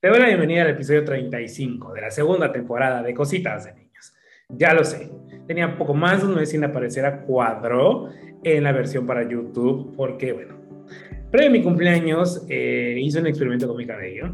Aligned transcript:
Te 0.00 0.08
doy 0.08 0.18
la 0.18 0.28
bienvenida 0.28 0.62
al 0.62 0.70
episodio 0.70 1.04
35 1.04 1.92
de 1.92 2.00
la 2.00 2.10
segunda 2.10 2.50
temporada 2.50 3.02
de 3.02 3.12
Cositas 3.12 3.66
de 3.66 3.74
Niños. 3.74 4.14
Ya 4.48 4.72
lo 4.72 4.82
sé, 4.82 5.10
tenía 5.46 5.76
poco 5.76 5.92
más 5.92 6.22
de 6.22 6.28
un 6.28 6.36
mes 6.36 6.48
sin 6.48 6.64
aparecer 6.64 7.04
a 7.04 7.20
cuadro 7.20 8.08
en 8.42 8.64
la 8.64 8.72
versión 8.72 9.06
para 9.06 9.28
YouTube 9.28 9.94
porque, 9.98 10.32
bueno, 10.32 10.54
previo 11.30 11.50
a 11.50 11.52
mi 11.52 11.62
cumpleaños 11.62 12.46
eh, 12.48 12.96
hice 12.98 13.20
un 13.20 13.26
experimento 13.26 13.68
con 13.68 13.76
mi 13.76 13.86
cabello 13.86 14.32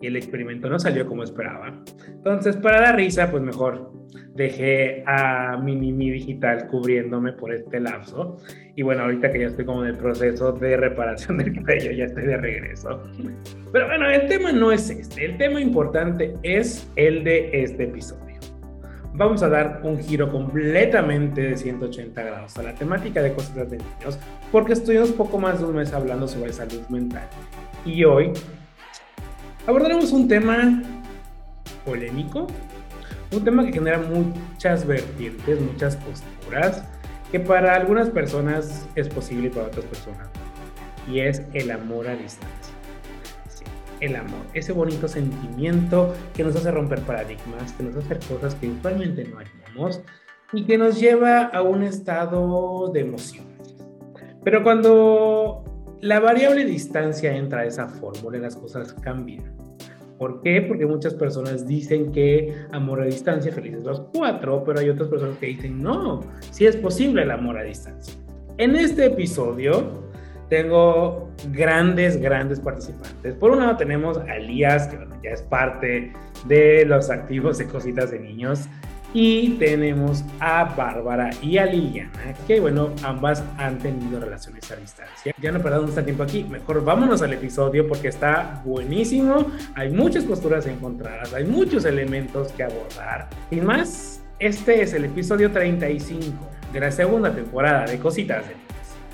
y 0.00 0.06
el 0.06 0.16
experimento 0.16 0.68
no 0.68 0.78
salió 0.78 1.06
como 1.06 1.22
esperaba. 1.22 1.82
Entonces, 2.08 2.56
para 2.56 2.80
dar 2.80 2.96
risa, 2.96 3.30
pues 3.30 3.42
mejor 3.42 3.92
dejé 4.34 5.02
a 5.06 5.56
mi 5.56 5.74
Mimi 5.76 6.10
digital 6.10 6.68
cubriéndome 6.68 7.32
por 7.32 7.52
este 7.52 7.80
lapso. 7.80 8.36
Y 8.74 8.82
bueno, 8.82 9.02
ahorita 9.04 9.30
que 9.30 9.40
ya 9.40 9.46
estoy 9.46 9.64
como 9.64 9.82
en 9.84 9.90
el 9.90 9.96
proceso 9.96 10.52
de 10.52 10.76
reparación 10.76 11.38
del 11.38 11.54
cabello, 11.54 11.92
ya 11.92 12.04
estoy 12.04 12.24
de 12.24 12.36
regreso. 12.36 13.02
Pero 13.72 13.86
bueno, 13.86 14.08
el 14.08 14.28
tema 14.28 14.52
no 14.52 14.70
es 14.70 14.90
este. 14.90 15.24
El 15.24 15.38
tema 15.38 15.60
importante 15.60 16.34
es 16.42 16.90
el 16.96 17.24
de 17.24 17.62
este 17.62 17.84
episodio. 17.84 18.26
Vamos 19.14 19.42
a 19.42 19.48
dar 19.48 19.80
un 19.82 19.98
giro 19.98 20.30
completamente 20.30 21.40
de 21.40 21.56
180 21.56 22.22
grados 22.22 22.58
a 22.58 22.62
la 22.62 22.74
temática 22.74 23.22
de 23.22 23.32
cosas 23.32 23.70
de 23.70 23.78
niños, 23.78 24.18
porque 24.52 24.74
estuvimos 24.74 25.10
poco 25.12 25.38
más 25.38 25.58
de 25.58 25.64
un 25.64 25.76
mes 25.76 25.94
hablando 25.94 26.28
sobre 26.28 26.52
salud 26.52 26.82
mental. 26.90 27.26
Y 27.86 28.04
hoy 28.04 28.32
abordaremos 29.66 30.12
un 30.12 30.28
tema 30.28 30.82
polémico, 31.84 32.46
un 33.32 33.44
tema 33.44 33.64
que 33.64 33.72
genera 33.72 33.98
muchas 33.98 34.86
vertientes, 34.86 35.60
muchas 35.60 35.96
posturas, 35.96 36.84
que 37.30 37.40
para 37.40 37.74
algunas 37.74 38.08
personas 38.10 38.86
es 38.94 39.08
posible 39.08 39.48
y 39.48 39.50
para 39.50 39.66
otras 39.66 39.84
personas 39.86 40.28
y 41.10 41.20
es 41.20 41.42
el 41.52 41.70
amor 41.70 42.08
a 42.08 42.16
distancia. 42.16 42.74
El 44.00 44.14
amor, 44.16 44.40
ese 44.52 44.72
bonito 44.72 45.08
sentimiento 45.08 46.12
que 46.34 46.44
nos 46.44 46.54
hace 46.54 46.70
romper 46.70 47.00
paradigmas, 47.00 47.72
que 47.72 47.82
nos 47.82 47.96
hace 47.96 48.14
hacer 48.14 48.28
cosas 48.28 48.54
que 48.54 48.68
usualmente 48.68 49.24
no 49.24 49.38
haríamos 49.38 50.02
y 50.52 50.64
que 50.64 50.76
nos 50.76 51.00
lleva 51.00 51.44
a 51.44 51.62
un 51.62 51.82
estado 51.82 52.90
de 52.92 53.00
emoción. 53.00 53.46
Pero 54.44 54.62
cuando 54.62 55.64
la 56.00 56.20
variable 56.20 56.64
distancia 56.64 57.34
entra 57.34 57.60
a 57.60 57.64
esa 57.64 57.88
fórmula, 57.88 58.38
las 58.38 58.56
cosas 58.56 58.92
cambian. 58.94 59.56
¿Por 60.18 60.40
qué? 60.42 60.62
Porque 60.62 60.86
muchas 60.86 61.14
personas 61.14 61.66
dicen 61.66 62.10
que 62.10 62.54
amor 62.72 63.02
a 63.02 63.04
distancia, 63.04 63.52
felices 63.52 63.84
los 63.84 64.00
cuatro, 64.12 64.64
pero 64.64 64.80
hay 64.80 64.88
otras 64.88 65.08
personas 65.08 65.36
que 65.38 65.46
dicen 65.46 65.82
no, 65.82 66.20
sí 66.50 66.66
es 66.66 66.76
posible 66.76 67.22
el 67.22 67.30
amor 67.30 67.58
a 67.58 67.62
distancia. 67.62 68.14
En 68.56 68.74
este 68.76 69.06
episodio 69.06 70.06
tengo 70.48 71.28
grandes, 71.52 72.18
grandes 72.20 72.60
participantes. 72.60 73.34
Por 73.34 73.50
un 73.50 73.58
lado 73.58 73.76
tenemos 73.76 74.16
a 74.16 74.36
Elías, 74.36 74.88
que 74.88 74.98
ya 75.22 75.30
es 75.30 75.42
parte 75.42 76.12
de 76.46 76.84
los 76.86 77.10
activos 77.10 77.58
de 77.58 77.66
Cositas 77.66 78.10
de 78.10 78.20
Niños. 78.20 78.68
Y 79.14 79.50
tenemos 79.58 80.24
a 80.40 80.64
Bárbara 80.64 81.30
y 81.40 81.58
a 81.58 81.66
Liliana, 81.66 82.34
que 82.46 82.60
bueno, 82.60 82.90
ambas 83.02 83.42
han 83.56 83.78
tenido 83.78 84.20
relaciones 84.20 84.70
a 84.70 84.76
distancia. 84.76 85.34
Ya 85.40 85.52
no 85.52 85.60
perdamos 85.60 85.90
mucho 85.90 86.04
tiempo 86.04 86.22
aquí, 86.22 86.44
mejor 86.44 86.84
vámonos 86.84 87.22
al 87.22 87.32
episodio 87.32 87.86
porque 87.88 88.08
está 88.08 88.60
buenísimo. 88.64 89.50
Hay 89.74 89.90
muchas 89.90 90.24
posturas 90.24 90.66
encontradas, 90.66 91.32
hay 91.32 91.44
muchos 91.44 91.84
elementos 91.84 92.52
que 92.52 92.64
abordar. 92.64 93.28
Y 93.50 93.60
más, 93.60 94.22
este 94.38 94.82
es 94.82 94.92
el 94.92 95.06
episodio 95.06 95.50
35 95.50 96.36
de 96.72 96.80
la 96.80 96.90
segunda 96.90 97.34
temporada 97.34 97.86
de 97.86 97.98
Cositas 97.98 98.46
de 98.46 98.54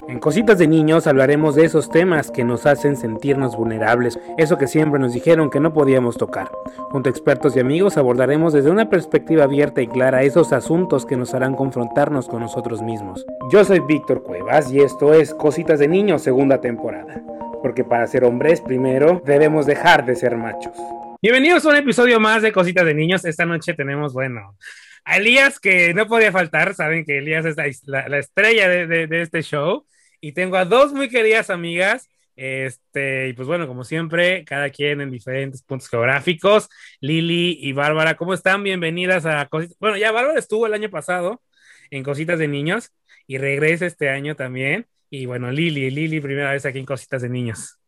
en 0.09 0.19
Cositas 0.19 0.59
de 0.59 0.67
Niños 0.67 1.07
hablaremos 1.07 1.55
de 1.55 1.65
esos 1.65 1.89
temas 1.89 2.31
que 2.31 2.45
nos 2.45 2.67
hacen 2.67 2.97
sentirnos 2.97 3.57
vulnerables, 3.57 4.19
eso 4.37 4.59
que 4.59 4.67
siempre 4.67 4.99
nos 4.99 5.13
dijeron 5.13 5.49
que 5.49 5.61
no 5.61 5.73
podíamos 5.73 6.17
tocar. 6.17 6.51
Junto 6.91 7.09
a 7.09 7.13
expertos 7.13 7.57
y 7.57 7.61
amigos 7.61 7.97
abordaremos 7.97 8.53
desde 8.53 8.71
una 8.71 8.91
perspectiva 8.91 9.45
abierta 9.45 9.81
y 9.81 9.87
clara 9.87 10.23
esos 10.23 10.53
asuntos 10.53 11.07
que 11.07 11.17
nos 11.17 11.35
harán 11.35 11.55
confrontarnos 11.55 12.29
con 12.29 12.41
nosotros 12.41 12.83
mismos. 12.83 13.25
Yo 13.51 13.65
soy 13.65 13.81
Víctor 13.81 14.23
Cuevas 14.23 14.73
y 14.73 14.81
esto 14.81 15.15
es 15.15 15.35
Cositas 15.35 15.79
de 15.79 15.89
Niños 15.89 16.23
segunda 16.23 16.61
temporada, 16.61 17.23
porque 17.63 17.85
para 17.85 18.07
ser 18.07 18.25
hombres 18.25 18.61
primero 18.61 19.23
debemos 19.25 19.67
dejar 19.67 20.05
de 20.05 20.17
ser 20.17 20.37
machos. 20.37 20.77
Bienvenidos 21.23 21.65
a 21.65 21.69
un 21.69 21.77
episodio 21.77 22.19
más 22.19 22.43
de 22.43 22.51
Cositas 22.51 22.85
de 22.85 22.95
Niños. 22.95 23.25
Esta 23.25 23.47
noche 23.47 23.75
tenemos, 23.75 24.13
bueno, 24.13 24.57
a 25.05 25.19
Elías 25.19 25.61
que 25.61 25.95
no 25.95 26.07
podía 26.07 26.33
faltar, 26.33 26.75
saben 26.75 27.05
que 27.05 27.19
Elías 27.19 27.45
es 27.45 27.87
la, 27.87 28.09
la 28.09 28.19
estrella 28.19 28.69
de 28.69 29.23
este 29.23 29.43
show 29.43 29.87
y 30.23 30.33
tengo 30.33 30.57
a 30.57 30.65
dos 30.65 30.95
muy 30.95 31.09
queridas 31.11 31.51
amigas. 31.51 32.09
Este, 32.37 33.29
y 33.29 33.33
pues 33.35 33.47
bueno, 33.47 33.67
como 33.67 33.85
siempre, 33.85 34.45
cada 34.45 34.71
quien 34.71 35.01
en 35.01 35.11
diferentes 35.11 35.63
puntos 35.63 35.91
geográficos. 35.91 36.71
Lili 37.01 37.59
y 37.61 37.73
Bárbara, 37.73 38.17
¿cómo 38.17 38.33
están? 38.33 38.63
Bienvenidas 38.63 39.27
a 39.27 39.47
Cositas. 39.49 39.77
Bueno, 39.81 39.97
ya 39.99 40.13
Bárbara 40.13 40.39
estuvo 40.39 40.67
el 40.67 40.75
año 40.75 40.89
pasado 40.91 41.43
en 41.91 42.05
Cositas 42.05 42.39
de 42.39 42.47
Niños 42.47 42.93
y 43.27 43.39
regresa 43.39 43.85
este 43.85 44.09
año 44.09 44.37
también. 44.37 44.87
Y 45.11 45.27
bueno, 45.27 45.51
Lili, 45.51 45.91
Lili, 45.91 46.21
primera 46.21 46.53
vez 46.53 46.65
aquí 46.65 46.79
en 46.79 46.87
Cositas 46.87 47.21
de 47.21 47.29
Niños. 47.29 47.79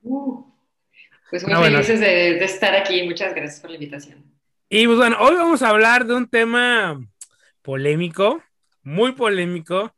Uh, 0.00 0.42
pues 1.30 1.46
muy 1.46 1.54
felices 1.54 2.00
de, 2.00 2.06
de 2.06 2.44
estar 2.46 2.74
aquí. 2.74 3.02
Muchas 3.02 3.34
gracias 3.34 3.60
por 3.60 3.70
la 3.70 3.76
invitación. 3.76 4.24
Y 4.70 4.86
pues 4.86 4.96
bueno, 4.96 5.18
hoy 5.20 5.34
vamos 5.34 5.60
a 5.62 5.68
hablar 5.68 6.06
de 6.06 6.14
un 6.14 6.28
tema 6.28 6.98
polémico, 7.60 8.42
muy 8.82 9.12
polémico, 9.12 9.94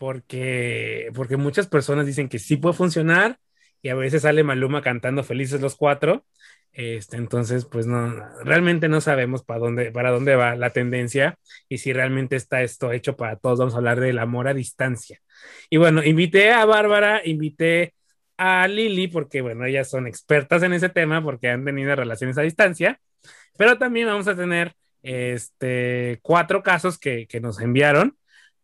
porque, 0.00 1.10
porque 1.14 1.36
muchas 1.36 1.68
personas 1.68 2.06
dicen 2.06 2.30
que 2.30 2.38
sí 2.38 2.56
puede 2.56 2.74
funcionar 2.74 3.38
y 3.82 3.90
a 3.90 3.94
veces 3.94 4.22
sale 4.22 4.42
Maluma 4.42 4.80
cantando 4.80 5.22
Felices 5.22 5.60
los 5.60 5.76
Cuatro. 5.76 6.24
Este, 6.72 7.18
entonces, 7.18 7.66
pues 7.66 7.86
no, 7.86 8.14
realmente 8.42 8.88
no 8.88 9.02
sabemos 9.02 9.44
para 9.44 9.60
dónde, 9.60 9.92
para 9.92 10.10
dónde 10.10 10.36
va 10.36 10.56
la 10.56 10.70
tendencia 10.70 11.38
y 11.68 11.78
si 11.78 11.92
realmente 11.92 12.36
está 12.36 12.62
esto 12.62 12.92
hecho 12.92 13.14
para 13.14 13.36
todos. 13.36 13.58
Vamos 13.58 13.74
a 13.74 13.76
hablar 13.76 14.00
del 14.00 14.18
amor 14.18 14.48
a 14.48 14.54
distancia. 14.54 15.20
Y 15.68 15.76
bueno, 15.76 16.02
invité 16.02 16.50
a 16.50 16.64
Bárbara, 16.64 17.20
invité 17.22 17.92
a 18.38 18.66
Lili, 18.68 19.06
porque 19.08 19.42
bueno, 19.42 19.66
ellas 19.66 19.90
son 19.90 20.06
expertas 20.06 20.62
en 20.62 20.72
ese 20.72 20.88
tema 20.88 21.22
porque 21.22 21.50
han 21.50 21.62
tenido 21.62 21.94
relaciones 21.94 22.38
a 22.38 22.42
distancia, 22.42 22.98
pero 23.58 23.76
también 23.76 24.06
vamos 24.06 24.28
a 24.28 24.34
tener 24.34 24.72
este, 25.02 26.20
cuatro 26.22 26.62
casos 26.62 26.98
que, 26.98 27.26
que 27.26 27.40
nos 27.40 27.60
enviaron 27.60 28.16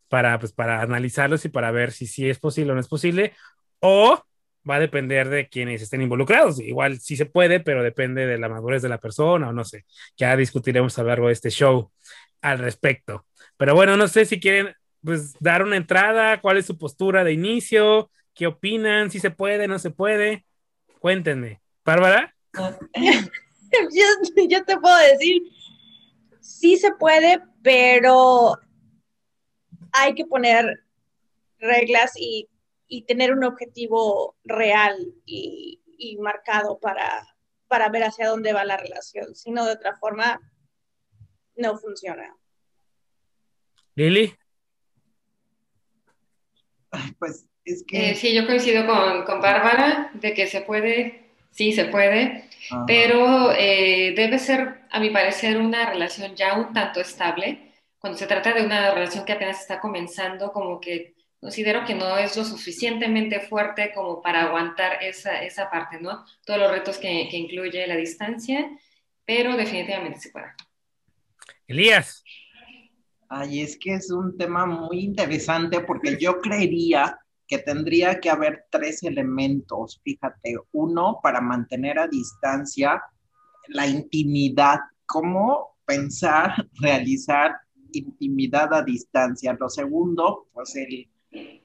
para, 0.09 0.39
pues, 0.39 0.53
para 0.53 0.81
analizarlos 0.81 1.45
y 1.45 1.49
para 1.49 1.71
ver 1.71 1.93
si, 1.93 2.07
si 2.07 2.29
es 2.29 2.39
posible 2.39 2.73
o 2.73 2.75
no 2.75 2.81
es 2.81 2.89
posible, 2.89 3.33
o 3.81 4.23
va 4.69 4.77
a 4.77 4.81
depender 4.81 5.29
de 5.29 5.49
quienes 5.49 5.83
estén 5.83 6.03
involucrados. 6.03 6.61
Igual 6.61 6.99
sí 7.01 7.17
se 7.17 7.27
puede, 7.27 7.61
pero 7.61 7.83
depende 7.83 8.27
de 8.27 8.39
la 8.39 8.49
madurez 8.49 8.83
de 8.83 8.89
la 8.89 8.99
persona 8.99 9.49
o 9.49 9.53
no 9.53 9.65
sé. 9.65 9.85
Ya 10.17 10.37
discutiremos 10.37 10.99
a 10.99 11.03
lo 11.03 11.09
largo 11.09 11.29
de 11.29 11.35
este 11.35 11.51
show 11.51 11.91
al 12.41 12.59
respecto. 12.59 13.27
Pero 13.57 13.75
bueno, 13.75 13.97
no 13.97 14.09
sé 14.09 14.25
si 14.25 14.41
quieren 14.41 14.75
pues 15.05 15.35
dar 15.39 15.63
una 15.63 15.77
entrada, 15.77 16.41
cuál 16.41 16.57
es 16.57 16.67
su 16.67 16.77
postura 16.77 17.23
de 17.23 17.33
inicio, 17.33 18.11
qué 18.35 18.49
opinan, 18.49 19.11
si 19.11 19.21
se 19.21 19.31
puede, 19.31 19.69
no 19.69 19.79
se 19.79 19.91
puede. 19.91 20.45
Cuéntenme. 20.99 21.61
Bárbara. 21.85 22.35
yo, 22.55 24.47
yo 24.49 24.65
te 24.65 24.77
puedo 24.79 24.97
decir, 24.97 25.43
sí 26.41 26.77
se 26.77 26.93
puede, 26.93 27.41
pero 27.63 28.59
hay 29.97 30.15
que 30.15 30.27
poner 30.27 30.85
reglas 31.59 32.13
y, 32.17 32.49
tener 33.07 33.33
un 33.33 33.45
objetivo 33.45 34.37
real 34.45 34.97
y, 35.25 35.81
marcado 36.21 36.79
para, 36.79 37.27
para 37.69 37.89
ver 37.89 38.05
hacia 38.05 38.29
dónde 38.29 38.53
va 38.53 38.65
la 38.65 38.77
relación. 38.77 39.35
Si 39.35 39.51
no, 39.51 39.65
de 39.65 39.73
otra 39.73 39.97
forma, 39.97 40.41
no 41.57 41.79
funciona. 41.79 42.37
Lili. 43.95 44.35
Pues 47.19 47.47
es 47.65 47.83
que... 47.87 48.11
Eh, 48.11 48.15
sí, 48.15 48.35
yo 48.35 48.47
coincido 48.47 48.87
con, 48.87 49.25
con, 49.25 49.41
Bárbara 49.41 50.11
de 50.15 50.35
que 50.35 50.47
se 50.47 50.61
puede, 50.61 51.31
sí 51.51 51.73
se 51.73 51.87
puede, 51.87 52.49
pero 52.87 53.53
eh, 53.53 54.13
debe 54.15 54.39
ser, 54.39 54.83
a 54.91 55.01
mi 55.01 55.11
parecer, 55.11 55.59
una 55.59 55.91
relación 55.91 56.37
ya 56.37 56.59
un 56.59 56.73
tanto 56.73 57.01
estable 57.01 57.66
cuando 58.07 58.21
se 58.21 58.29
trata 58.29 58.55
de 58.55 58.65
una 58.65 58.95
relación 58.95 59.25
que 59.25 59.33
apenas 59.33 59.61
está 59.61 59.81
comenzando, 59.81 60.53
como 60.53 60.81
que 60.81 61.17
considero 61.41 61.85
que 61.85 61.97
no 61.97 62.17
es 62.17 62.37
lo 62.37 62.45
suficientemente 62.45 63.41
fuerte 63.41 63.91
como 63.93 64.23
para 64.23 64.43
aguantar 64.43 65.03
esa, 65.03 65.43
esa 65.43 65.69
parte, 65.69 66.01
¿no? 66.01 66.25
Todos 66.45 66.61
los 66.61 66.71
retos 66.71 66.99
que, 66.99 67.27
que 67.29 67.37
incluye 67.37 67.85
la 67.85 67.97
distancia, 67.97 68.71
pero 69.25 69.57
definitivamente 69.57 70.21
se 70.21 70.31
puede. 70.31 70.53
Elías. 71.67 72.23
Ay, 73.29 73.63
es 73.63 73.77
que 73.77 73.95
es 73.95 74.13
un 74.13 74.39
tema 74.39 74.67
muy 74.67 75.01
interesante 75.01 75.81
porque 75.81 76.17
yo 76.17 76.39
creería 76.39 77.19
que 77.49 77.59
tendría 77.59 78.21
que 78.21 78.31
haber 78.31 78.67
tres 78.71 79.03
elementos, 79.03 80.01
fíjate, 80.05 80.55
uno 80.71 81.19
para 81.21 81.41
mantener 81.41 81.99
a 81.99 82.07
distancia 82.07 83.03
la 83.67 83.89
intimidad, 83.89 84.79
cómo 85.07 85.77
pensar, 85.85 86.55
realizar 86.81 87.66
intimidad 87.99 88.73
a 88.75 88.83
distancia. 88.83 89.57
Lo 89.59 89.69
segundo, 89.69 90.47
pues 90.53 90.77
el, 90.77 91.09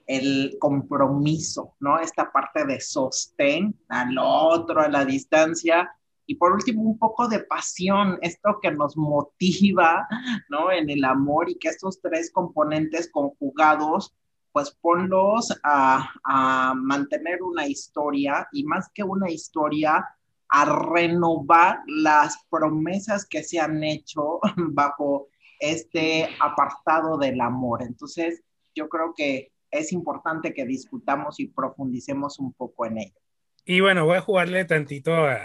el 0.06 0.56
compromiso, 0.58 1.74
¿no? 1.80 1.98
Esta 1.98 2.30
parte 2.30 2.64
de 2.64 2.80
sostén 2.80 3.74
al 3.88 4.16
otro 4.18 4.80
a 4.80 4.88
la 4.88 5.04
distancia 5.04 5.90
Y 6.26 6.36
por 6.36 6.52
último, 6.52 6.82
un 6.82 6.98
poco 6.98 7.28
de 7.28 7.40
pasión, 7.40 8.18
esto 8.22 8.58
que 8.62 8.70
nos 8.70 8.96
motiva, 8.96 10.06
¿no? 10.48 10.70
En 10.70 10.88
el 10.88 11.04
amor 11.04 11.50
y 11.50 11.56
que 11.56 11.68
estos 11.68 12.00
tres 12.00 12.30
componentes 12.32 13.10
conjugados, 13.10 14.14
pues 14.52 14.70
ponlos 14.80 15.52
a, 15.64 16.08
a 16.24 16.74
mantener 16.74 17.42
una 17.42 17.66
historia 17.66 18.48
y 18.52 18.64
más 18.64 18.88
que 18.94 19.02
una 19.02 19.30
historia, 19.30 20.06
a 20.54 20.64
renovar 20.66 21.80
las 21.86 22.36
promesas 22.50 23.26
que 23.26 23.42
se 23.42 23.58
han 23.58 23.82
hecho 23.82 24.38
bajo 24.56 25.28
este 25.62 26.28
apartado 26.40 27.16
del 27.18 27.40
amor. 27.40 27.82
Entonces, 27.82 28.42
yo 28.74 28.88
creo 28.88 29.14
que 29.16 29.52
es 29.70 29.92
importante 29.92 30.52
que 30.52 30.66
discutamos 30.66 31.38
y 31.38 31.46
profundicemos 31.46 32.40
un 32.40 32.52
poco 32.52 32.84
en 32.84 32.98
ello. 32.98 33.20
Y 33.64 33.80
bueno, 33.80 34.04
voy 34.04 34.16
a 34.16 34.22
jugarle 34.22 34.64
tantito 34.64 35.14
a, 35.14 35.38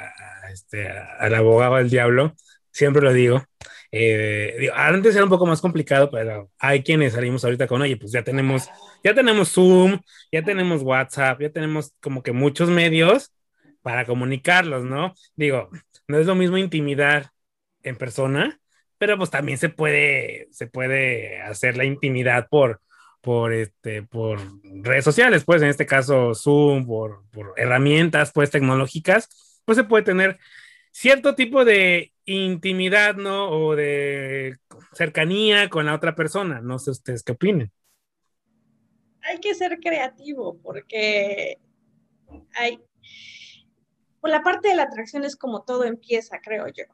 este, 0.52 0.90
al 0.90 1.36
abogado 1.36 1.76
del 1.76 1.92
diablo, 1.92 2.34
siempre 2.72 3.04
lo 3.04 3.14
digo. 3.14 3.44
Eh, 3.92 4.70
antes 4.74 5.16
era 5.16 5.24
un 5.24 5.30
poco 5.30 5.46
más 5.46 5.62
complicado, 5.62 6.10
pero 6.10 6.50
hay 6.58 6.82
quienes 6.82 7.14
salimos 7.14 7.46
ahorita 7.46 7.68
con, 7.68 7.84
oye, 7.84 7.96
pues 7.96 8.12
ya 8.12 8.24
tenemos, 8.24 8.70
ya 9.04 9.14
tenemos 9.14 9.50
Zoom, 9.50 10.00
ya 10.32 10.44
tenemos 10.44 10.82
WhatsApp, 10.82 11.42
ya 11.42 11.52
tenemos 11.52 11.94
como 12.02 12.24
que 12.24 12.32
muchos 12.32 12.70
medios 12.70 13.32
para 13.84 14.04
comunicarlos, 14.06 14.84
¿no? 14.84 15.14
Digo, 15.36 15.70
no 16.08 16.18
es 16.18 16.26
lo 16.26 16.34
mismo 16.34 16.58
intimidar 16.58 17.30
en 17.84 17.96
persona, 17.98 18.60
pero 18.98 19.18
pues 19.18 19.30
también 19.30 19.58
se 19.58 19.70
puede, 19.70 20.48
se 20.52 20.68
puede 20.68 21.42
hacer 21.42 21.78
la 21.78 21.86
intimidad 21.86 22.48
por, 22.50 22.82
por, 23.22 23.54
este, 23.54 24.04
por 24.04 24.40
redes 24.64 25.04
sociales, 25.04 25.44
pues 25.44 25.62
en 25.62 25.70
este 25.70 25.86
caso 25.86 26.34
Zoom, 26.34 26.86
por, 26.86 27.24
herramientas 27.58 28.32
pues 28.32 28.52
tecnológicas, 28.52 29.62
pues 29.66 29.78
se 29.78 29.84
puede 29.84 30.04
tener 30.04 30.40
cierto 30.92 31.36
tipo 31.36 31.66
de 31.66 32.14
intimidad, 32.26 33.16
¿no? 33.16 33.50
O 33.50 33.76
de 33.76 34.58
cercanía 34.94 35.70
con 35.70 35.86
la 35.86 35.96
otra 35.96 36.16
persona. 36.16 36.62
No 36.62 36.80
sé 36.80 36.92
ustedes 36.92 37.24
qué 37.24 37.34
opinen. 37.34 37.72
Hay 39.22 39.40
que 39.40 39.54
ser 39.56 39.80
creativo 39.80 40.58
porque 40.62 41.58
hay... 42.56 42.80
Por 44.20 44.32
la 44.32 44.42
parte 44.42 44.70
de 44.70 44.76
la 44.76 44.84
atracción 44.84 45.24
es 45.24 45.36
como 45.36 45.64
todo 45.64 45.84
empieza, 45.84 46.40
creo 46.42 46.68
yo. 46.68 46.86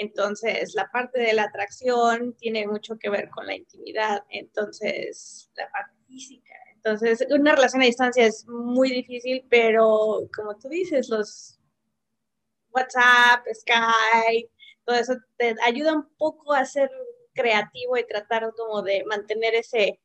Entonces, 0.00 0.74
la 0.74 0.90
parte 0.90 1.20
de 1.20 1.34
la 1.34 1.42
atracción 1.42 2.34
tiene 2.38 2.66
mucho 2.66 2.98
que 2.98 3.10
ver 3.10 3.28
con 3.28 3.46
la 3.46 3.54
intimidad, 3.54 4.24
entonces, 4.30 5.50
la 5.54 5.70
parte 5.70 5.94
física. 6.06 6.54
Entonces, 6.74 7.26
una 7.30 7.54
relación 7.54 7.82
a 7.82 7.84
distancia 7.84 8.24
es 8.24 8.46
muy 8.48 8.90
difícil, 8.90 9.44
pero 9.50 10.26
como 10.34 10.56
tú 10.56 10.70
dices, 10.70 11.10
los 11.10 11.58
WhatsApp, 12.70 13.44
Skype, 13.52 14.50
todo 14.86 14.96
eso 14.96 15.16
te 15.36 15.54
ayuda 15.66 15.92
un 15.92 16.08
poco 16.16 16.54
a 16.54 16.64
ser 16.64 16.90
creativo 17.34 17.98
y 17.98 18.06
tratar 18.06 18.50
como 18.56 18.80
de 18.80 19.04
mantener 19.04 19.54
ese 19.54 20.00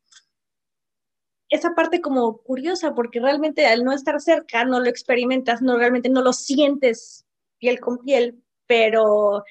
esa 1.50 1.74
parte 1.74 2.01
como 2.01 2.39
curiosa 2.39 2.94
porque 2.94 3.21
realmente 3.21 3.65
al 3.65 3.86
no 3.86 3.94
estar 3.94 4.19
cerca 4.19 4.65
no 4.65 4.81
lo 4.81 4.89
experimentas, 4.89 5.62
no 5.62 5.77
realmente 5.77 6.09
no 6.09 6.21
lo 6.21 6.33
sientes 6.33 7.25
piel 7.59 7.80
con 7.80 8.00
piel, 8.00 8.44
pero 8.68 9.44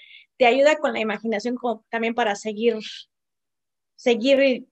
te 0.44 0.48
ayuda 0.48 0.76
con 0.76 0.92
la 0.92 1.00
imaginación 1.00 1.54
como 1.56 1.86
también 1.88 2.14
para 2.14 2.36
seguir, 2.36 2.76
seguir 3.96 4.66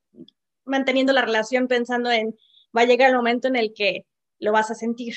manteniendo 0.66 1.14
la 1.14 1.22
relación 1.22 1.66
pensando 1.66 2.10
en, 2.10 2.36
va 2.76 2.82
a 2.82 2.84
llegar 2.84 3.08
el 3.08 3.16
momento 3.16 3.48
en 3.48 3.56
el 3.56 3.72
que 3.74 4.04
lo 4.38 4.52
vas 4.52 4.70
a 4.70 4.74
sentir, 4.74 5.14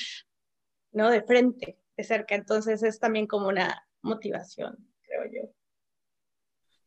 ¿no? 0.92 1.10
De 1.10 1.20
frente, 1.20 1.78
de 1.94 2.04
cerca. 2.04 2.34
Entonces 2.34 2.82
es 2.82 2.98
también 2.98 3.26
como 3.26 3.48
una 3.48 3.86
motivación, 4.00 4.78
creo 5.02 5.24
yo. 5.26 5.52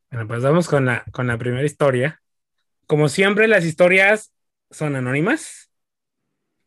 Bueno, 0.10 0.28
pues 0.28 0.42
vamos 0.42 0.68
con 0.68 0.88
la, 0.88 1.06
con 1.12 1.28
la 1.28 1.38
primera 1.38 1.64
historia. 1.64 2.24
Como 2.88 3.08
siempre, 3.08 3.48
las 3.48 3.66
historias 3.66 4.34
son 4.72 4.96
anónimas. 4.96 5.69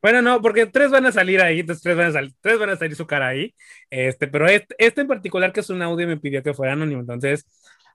Bueno, 0.03 0.21
no, 0.21 0.43
porque 0.43 0.67
tres 0.67 0.91
van 0.91 1.07
a 1.07 1.13
salir 1.13 1.41
ahí, 1.41 1.61
entonces 1.61 1.81
tres 1.81 1.97
van 1.97 2.09
a 2.09 2.13
salir, 2.13 2.33
tres 2.41 2.59
van 2.59 2.71
a 2.71 2.77
salir 2.77 2.97
su 2.97 3.07
cara 3.07 3.29
ahí. 3.29 3.55
Este, 3.89 4.27
pero 4.27 4.47
este, 4.49 5.01
en 5.01 5.07
particular, 5.07 5.53
que 5.53 5.61
es 5.61 5.71
un 5.71 5.81
audio, 5.81 6.09
me 6.09 6.17
pidió 6.17 6.43
que 6.43 6.55
fuera 6.55 6.73
anónimo. 6.73 7.01
Entonces, 7.03 7.47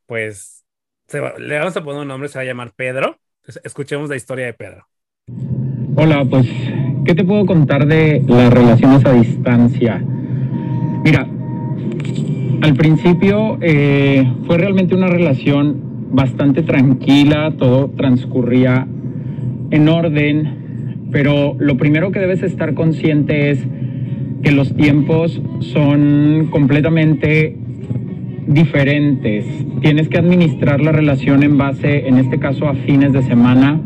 pues, 0.05 0.65
le 1.37 1.59
vamos 1.59 1.75
a 1.75 1.83
poner 1.83 2.01
un 2.01 2.07
nombre, 2.07 2.29
se 2.29 2.37
va 2.37 2.43
a 2.43 2.45
llamar 2.45 2.71
Pedro. 2.75 3.19
escuchemos 3.63 4.09
la 4.09 4.15
historia 4.15 4.45
de 4.45 4.53
Pedro. 4.53 4.87
Hola, 5.97 6.23
pues, 6.29 6.47
¿qué 7.05 7.13
te 7.13 7.25
puedo 7.25 7.45
contar 7.45 7.85
de 7.85 8.23
las 8.25 8.53
relaciones 8.53 9.05
a 9.05 9.11
distancia? 9.11 10.01
Mira, 11.03 11.27
al 12.61 12.73
principio 12.75 13.57
eh, 13.61 14.25
fue 14.45 14.57
realmente 14.57 14.95
una 14.95 15.07
relación 15.07 16.09
bastante 16.13 16.63
tranquila, 16.63 17.53
todo 17.57 17.89
transcurría 17.97 18.87
en 19.71 19.89
orden, 19.89 20.66
pero 21.17 21.55
lo 21.57 21.77
primero 21.77 22.11
que 22.11 22.19
debes 22.19 22.43
estar 22.43 22.75
consciente 22.75 23.49
es 23.49 23.65
que 24.43 24.51
los 24.51 24.75
tiempos 24.75 25.41
son 25.61 26.49
completamente 26.51 27.57
diferentes. 28.45 29.43
Tienes 29.81 30.09
que 30.09 30.19
administrar 30.19 30.79
la 30.79 30.91
relación 30.91 31.41
en 31.41 31.57
base, 31.57 32.07
en 32.07 32.19
este 32.19 32.37
caso, 32.37 32.67
a 32.67 32.75
fines 32.75 33.13
de 33.13 33.23
semana 33.23 33.81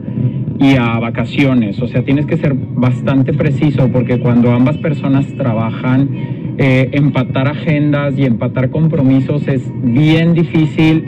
y 0.60 0.76
a 0.76 1.00
vacaciones. 1.00 1.82
O 1.82 1.88
sea, 1.88 2.04
tienes 2.04 2.26
que 2.26 2.36
ser 2.36 2.54
bastante 2.54 3.32
preciso 3.32 3.88
porque 3.88 4.20
cuando 4.20 4.52
ambas 4.52 4.78
personas 4.80 5.26
trabajan, 5.38 6.10
eh, 6.58 6.90
empatar 6.92 7.48
agendas 7.48 8.14
y 8.18 8.26
empatar 8.26 8.72
compromisos 8.72 9.48
es 9.48 9.62
bien 9.82 10.34
difícil 10.34 11.06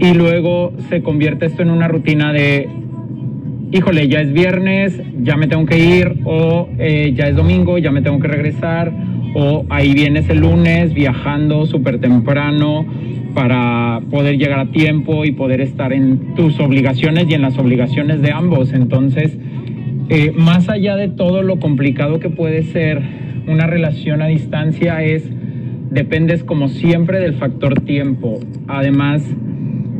y 0.00 0.12
luego 0.12 0.74
se 0.90 1.02
convierte 1.02 1.46
esto 1.46 1.62
en 1.62 1.70
una 1.70 1.88
rutina 1.88 2.30
de 2.30 2.68
híjole, 3.72 4.08
ya 4.08 4.20
es 4.20 4.32
viernes, 4.32 5.00
ya 5.22 5.36
me 5.36 5.46
tengo 5.46 5.66
que 5.66 5.78
ir, 5.78 6.16
o 6.24 6.68
eh, 6.78 7.12
ya 7.14 7.26
es 7.26 7.36
domingo, 7.36 7.78
ya 7.78 7.90
me 7.90 8.02
tengo 8.02 8.18
que 8.18 8.28
regresar, 8.28 8.92
o 9.34 9.64
ahí 9.68 9.94
vienes 9.94 10.28
el 10.28 10.40
lunes 10.40 10.92
viajando 10.92 11.66
súper 11.66 12.00
temprano 12.00 12.84
para 13.34 14.00
poder 14.10 14.38
llegar 14.38 14.58
a 14.58 14.66
tiempo 14.72 15.24
y 15.24 15.32
poder 15.32 15.60
estar 15.60 15.92
en 15.92 16.34
tus 16.34 16.58
obligaciones 16.58 17.26
y 17.28 17.34
en 17.34 17.42
las 17.42 17.58
obligaciones 17.58 18.22
de 18.22 18.32
ambos. 18.32 18.72
Entonces, 18.72 19.38
eh, 20.08 20.32
más 20.36 20.68
allá 20.68 20.96
de 20.96 21.08
todo 21.08 21.42
lo 21.42 21.60
complicado 21.60 22.18
que 22.18 22.28
puede 22.28 22.64
ser 22.64 23.00
una 23.46 23.68
relación 23.68 24.20
a 24.20 24.26
distancia, 24.26 25.04
es, 25.04 25.30
dependes 25.90 26.42
como 26.42 26.68
siempre 26.68 27.20
del 27.20 27.34
factor 27.34 27.80
tiempo. 27.82 28.40
Además, 28.66 29.22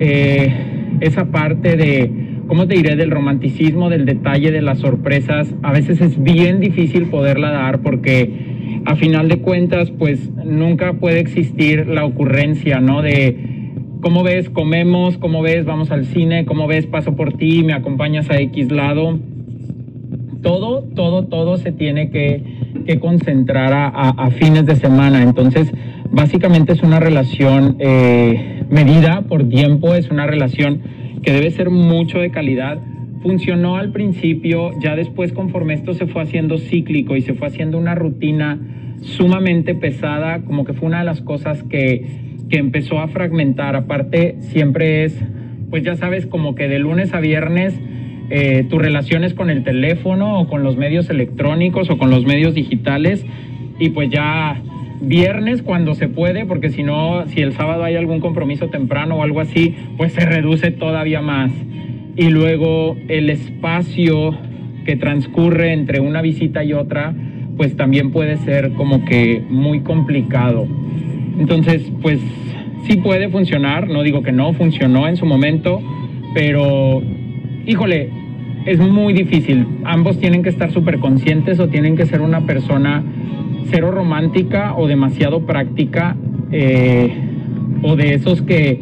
eh, 0.00 0.52
esa 1.00 1.26
parte 1.26 1.76
de 1.76 2.29
¿cómo 2.50 2.66
te 2.66 2.74
diré? 2.74 2.96
Del 2.96 3.12
romanticismo, 3.12 3.90
del 3.90 4.06
detalle, 4.06 4.50
de 4.50 4.60
las 4.60 4.80
sorpresas. 4.80 5.54
A 5.62 5.70
veces 5.70 6.00
es 6.00 6.20
bien 6.20 6.58
difícil 6.58 7.06
poderla 7.06 7.52
dar 7.52 7.78
porque 7.80 8.82
a 8.86 8.96
final 8.96 9.28
de 9.28 9.38
cuentas, 9.38 9.92
pues 9.92 10.28
nunca 10.44 10.94
puede 10.94 11.20
existir 11.20 11.86
la 11.86 12.04
ocurrencia, 12.04 12.80
¿no? 12.80 13.02
De, 13.02 13.36
¿cómo 14.02 14.24
ves? 14.24 14.50
Comemos, 14.50 15.16
¿cómo 15.16 15.42
ves? 15.42 15.64
Vamos 15.64 15.92
al 15.92 16.06
cine, 16.06 16.44
¿cómo 16.44 16.66
ves? 16.66 16.86
Paso 16.86 17.14
por 17.14 17.34
ti, 17.34 17.62
me 17.62 17.72
acompañas 17.72 18.28
a 18.30 18.40
X 18.40 18.72
lado. 18.72 19.20
Todo, 20.42 20.82
todo, 20.96 21.26
todo 21.26 21.56
se 21.56 21.70
tiene 21.70 22.10
que, 22.10 22.42
que 22.84 22.98
concentrar 22.98 23.92
a, 23.94 24.28
fines 24.32 24.66
de 24.66 24.74
semana. 24.74 25.22
Entonces, 25.22 25.72
básicamente 26.10 26.72
es 26.72 26.82
una 26.82 26.98
relación 26.98 27.76
eh, 27.78 28.64
medida 28.70 29.22
por 29.22 29.48
tiempo, 29.48 29.94
es 29.94 30.10
una 30.10 30.26
relación 30.26 30.98
que 31.22 31.32
debe 31.32 31.50
ser 31.50 31.70
mucho 31.70 32.18
de 32.18 32.30
calidad, 32.30 32.80
funcionó 33.22 33.76
al 33.76 33.92
principio, 33.92 34.70
ya 34.80 34.96
después 34.96 35.32
conforme 35.32 35.74
esto 35.74 35.94
se 35.94 36.06
fue 36.06 36.22
haciendo 36.22 36.58
cíclico 36.58 37.16
y 37.16 37.22
se 37.22 37.34
fue 37.34 37.48
haciendo 37.48 37.78
una 37.78 37.94
rutina 37.94 38.58
sumamente 39.02 39.74
pesada, 39.74 40.42
como 40.42 40.64
que 40.64 40.72
fue 40.72 40.88
una 40.88 41.00
de 41.00 41.04
las 41.04 41.20
cosas 41.20 41.62
que, 41.64 42.28
empezó 42.52 42.98
a 42.98 43.06
fragmentar. 43.06 43.76
Aparte, 43.76 44.34
siempre 44.40 45.04
es, 45.04 45.16
pues 45.70 45.84
ya 45.84 45.94
sabes, 45.94 46.26
como 46.26 46.56
que 46.56 46.66
de 46.66 46.80
lunes 46.80 47.14
a 47.14 47.20
viernes 47.20 47.80
eh, 48.28 48.66
tus 48.68 48.82
relaciones 48.82 49.34
con 49.34 49.50
el 49.50 49.62
teléfono 49.62 50.40
o 50.40 50.48
con 50.48 50.64
los 50.64 50.76
medios 50.76 51.08
electrónicos 51.10 51.90
o 51.90 51.96
con 51.96 52.10
los 52.10 52.26
medios 52.26 52.52
digitales 52.56 53.24
y 53.78 53.90
pues 53.90 54.10
ya 54.10 54.60
viernes 55.00 55.62
cuando 55.62 55.94
se 55.94 56.08
puede, 56.08 56.44
porque 56.44 56.70
si 56.70 56.82
no, 56.82 57.26
si 57.28 57.40
el 57.40 57.52
sábado 57.52 57.84
hay 57.84 57.96
algún 57.96 58.20
compromiso 58.20 58.68
temprano 58.68 59.16
o 59.16 59.22
algo 59.22 59.40
así, 59.40 59.74
pues 59.96 60.12
se 60.12 60.24
reduce 60.24 60.70
todavía 60.70 61.20
más. 61.20 61.50
Y 62.16 62.28
luego 62.28 62.96
el 63.08 63.30
espacio 63.30 64.36
que 64.84 64.96
transcurre 64.96 65.72
entre 65.72 66.00
una 66.00 66.20
visita 66.22 66.64
y 66.64 66.72
otra, 66.72 67.14
pues 67.56 67.76
también 67.76 68.10
puede 68.10 68.36
ser 68.38 68.72
como 68.72 69.04
que 69.04 69.42
muy 69.48 69.80
complicado. 69.80 70.66
Entonces, 71.38 71.90
pues 72.02 72.20
sí 72.86 72.96
puede 72.96 73.28
funcionar, 73.28 73.88
no 73.88 74.02
digo 74.02 74.22
que 74.22 74.32
no, 74.32 74.52
funcionó 74.52 75.08
en 75.08 75.16
su 75.16 75.26
momento, 75.26 75.80
pero 76.34 77.02
híjole, 77.66 78.10
es 78.66 78.78
muy 78.78 79.12
difícil. 79.12 79.66
Ambos 79.84 80.18
tienen 80.18 80.42
que 80.42 80.50
estar 80.50 80.70
súper 80.70 80.98
conscientes 80.98 81.58
o 81.60 81.68
tienen 81.68 81.96
que 81.96 82.06
ser 82.06 82.20
una 82.20 82.46
persona 82.46 83.02
cero 83.70 83.90
romántica 83.90 84.74
o 84.76 84.86
demasiado 84.86 85.46
práctica 85.46 86.16
eh, 86.52 87.10
o 87.82 87.96
de 87.96 88.14
esos 88.14 88.42
que 88.42 88.80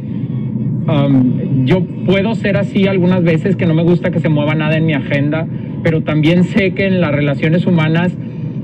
um, 0.88 1.64
yo 1.64 1.84
puedo 2.06 2.34
ser 2.34 2.56
así 2.56 2.86
algunas 2.86 3.22
veces, 3.22 3.56
que 3.56 3.66
no 3.66 3.74
me 3.74 3.82
gusta 3.82 4.10
que 4.10 4.20
se 4.20 4.28
mueva 4.28 4.54
nada 4.54 4.76
en 4.76 4.86
mi 4.86 4.94
agenda, 4.94 5.46
pero 5.82 6.02
también 6.02 6.44
sé 6.44 6.72
que 6.72 6.86
en 6.86 7.00
las 7.00 7.12
relaciones 7.12 7.66
humanas, 7.66 8.16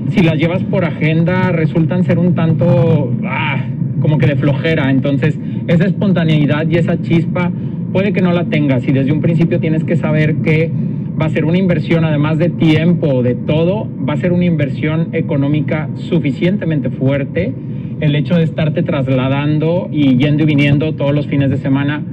si 0.09 0.21
las 0.21 0.37
llevas 0.37 0.63
por 0.63 0.85
agenda, 0.85 1.51
resultan 1.51 2.03
ser 2.03 2.19
un 2.19 2.35
tanto 2.35 3.13
ah, 3.25 3.63
como 4.01 4.17
que 4.17 4.27
de 4.27 4.35
flojera. 4.35 4.91
Entonces, 4.91 5.39
esa 5.67 5.85
espontaneidad 5.85 6.67
y 6.67 6.75
esa 6.75 7.01
chispa 7.01 7.51
puede 7.91 8.11
que 8.11 8.21
no 8.21 8.33
la 8.33 8.45
tengas 8.45 8.87
y 8.87 8.91
desde 8.91 9.11
un 9.11 9.21
principio 9.21 9.59
tienes 9.59 9.83
que 9.83 9.95
saber 9.95 10.35
que 10.37 10.69
va 11.19 11.27
a 11.27 11.29
ser 11.29 11.45
una 11.45 11.57
inversión, 11.57 12.03
además 12.03 12.37
de 12.37 12.49
tiempo, 12.49 13.23
de 13.23 13.35
todo, 13.35 13.87
va 14.07 14.13
a 14.13 14.17
ser 14.17 14.33
una 14.33 14.45
inversión 14.45 15.09
económica 15.13 15.89
suficientemente 15.95 16.89
fuerte. 16.89 17.53
El 18.01 18.15
hecho 18.15 18.35
de 18.35 18.43
estarte 18.43 18.83
trasladando 18.83 19.87
y 19.91 20.17
yendo 20.17 20.43
y 20.43 20.45
viniendo 20.45 20.95
todos 20.95 21.15
los 21.15 21.27
fines 21.27 21.49
de 21.49 21.57
semana, 21.57 22.03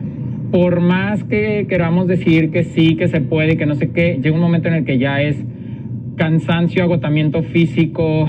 por 0.53 0.81
más 0.81 1.25
que 1.25 1.67
queramos 1.69 2.07
decir 2.07 2.51
que 2.51 2.63
sí, 2.63 2.95
que 2.95 3.09
se 3.09 3.21
puede, 3.21 3.57
que 3.57 3.67
no 3.67 3.75
sé 3.75 3.91
qué, 3.91 4.21
llega 4.23 4.35
un 4.35 4.41
momento 4.43 4.69
en 4.69 4.75
el 4.75 4.85
que 4.85 4.99
ya 4.99 5.21
es 5.23 5.43
cansancio, 6.17 6.85
agotamiento 6.85 7.43
físico, 7.43 8.29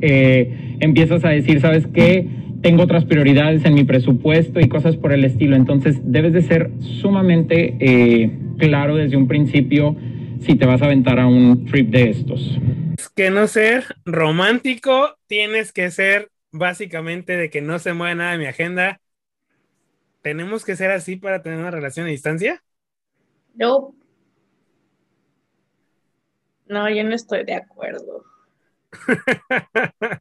eh, 0.00 0.76
empiezas 0.80 1.24
a 1.24 1.28
decir, 1.28 1.60
¿sabes 1.60 1.86
qué? 1.88 2.26
Tengo 2.62 2.84
otras 2.84 3.04
prioridades 3.04 3.64
en 3.66 3.74
mi 3.74 3.84
presupuesto 3.84 4.60
y 4.60 4.68
cosas 4.68 4.96
por 4.96 5.12
el 5.12 5.24
estilo. 5.24 5.56
Entonces 5.56 6.00
debes 6.04 6.32
de 6.32 6.40
ser 6.40 6.70
sumamente... 6.80 7.76
Eh, 7.80 8.30
claro 8.56 8.96
desde 8.96 9.16
un 9.16 9.28
principio 9.28 9.96
si 10.40 10.54
te 10.56 10.66
vas 10.66 10.82
a 10.82 10.86
aventar 10.86 11.18
a 11.18 11.26
un 11.26 11.64
trip 11.66 11.90
de 11.90 12.10
estos. 12.10 12.58
Que 13.14 13.30
no 13.30 13.46
ser 13.46 13.96
romántico, 14.04 15.16
tienes 15.26 15.72
que 15.72 15.90
ser 15.90 16.30
básicamente 16.52 17.36
de 17.36 17.50
que 17.50 17.60
no 17.60 17.78
se 17.78 17.92
mueva 17.92 18.14
nada 18.14 18.32
de 18.32 18.38
mi 18.38 18.46
agenda. 18.46 19.00
¿Tenemos 20.22 20.64
que 20.64 20.76
ser 20.76 20.90
así 20.90 21.16
para 21.16 21.42
tener 21.42 21.58
una 21.58 21.70
relación 21.70 22.06
a 22.06 22.10
distancia? 22.10 22.62
No. 23.54 23.94
No, 26.66 26.90
yo 26.90 27.04
no 27.04 27.14
estoy 27.14 27.44
de 27.44 27.54
acuerdo. 27.54 28.24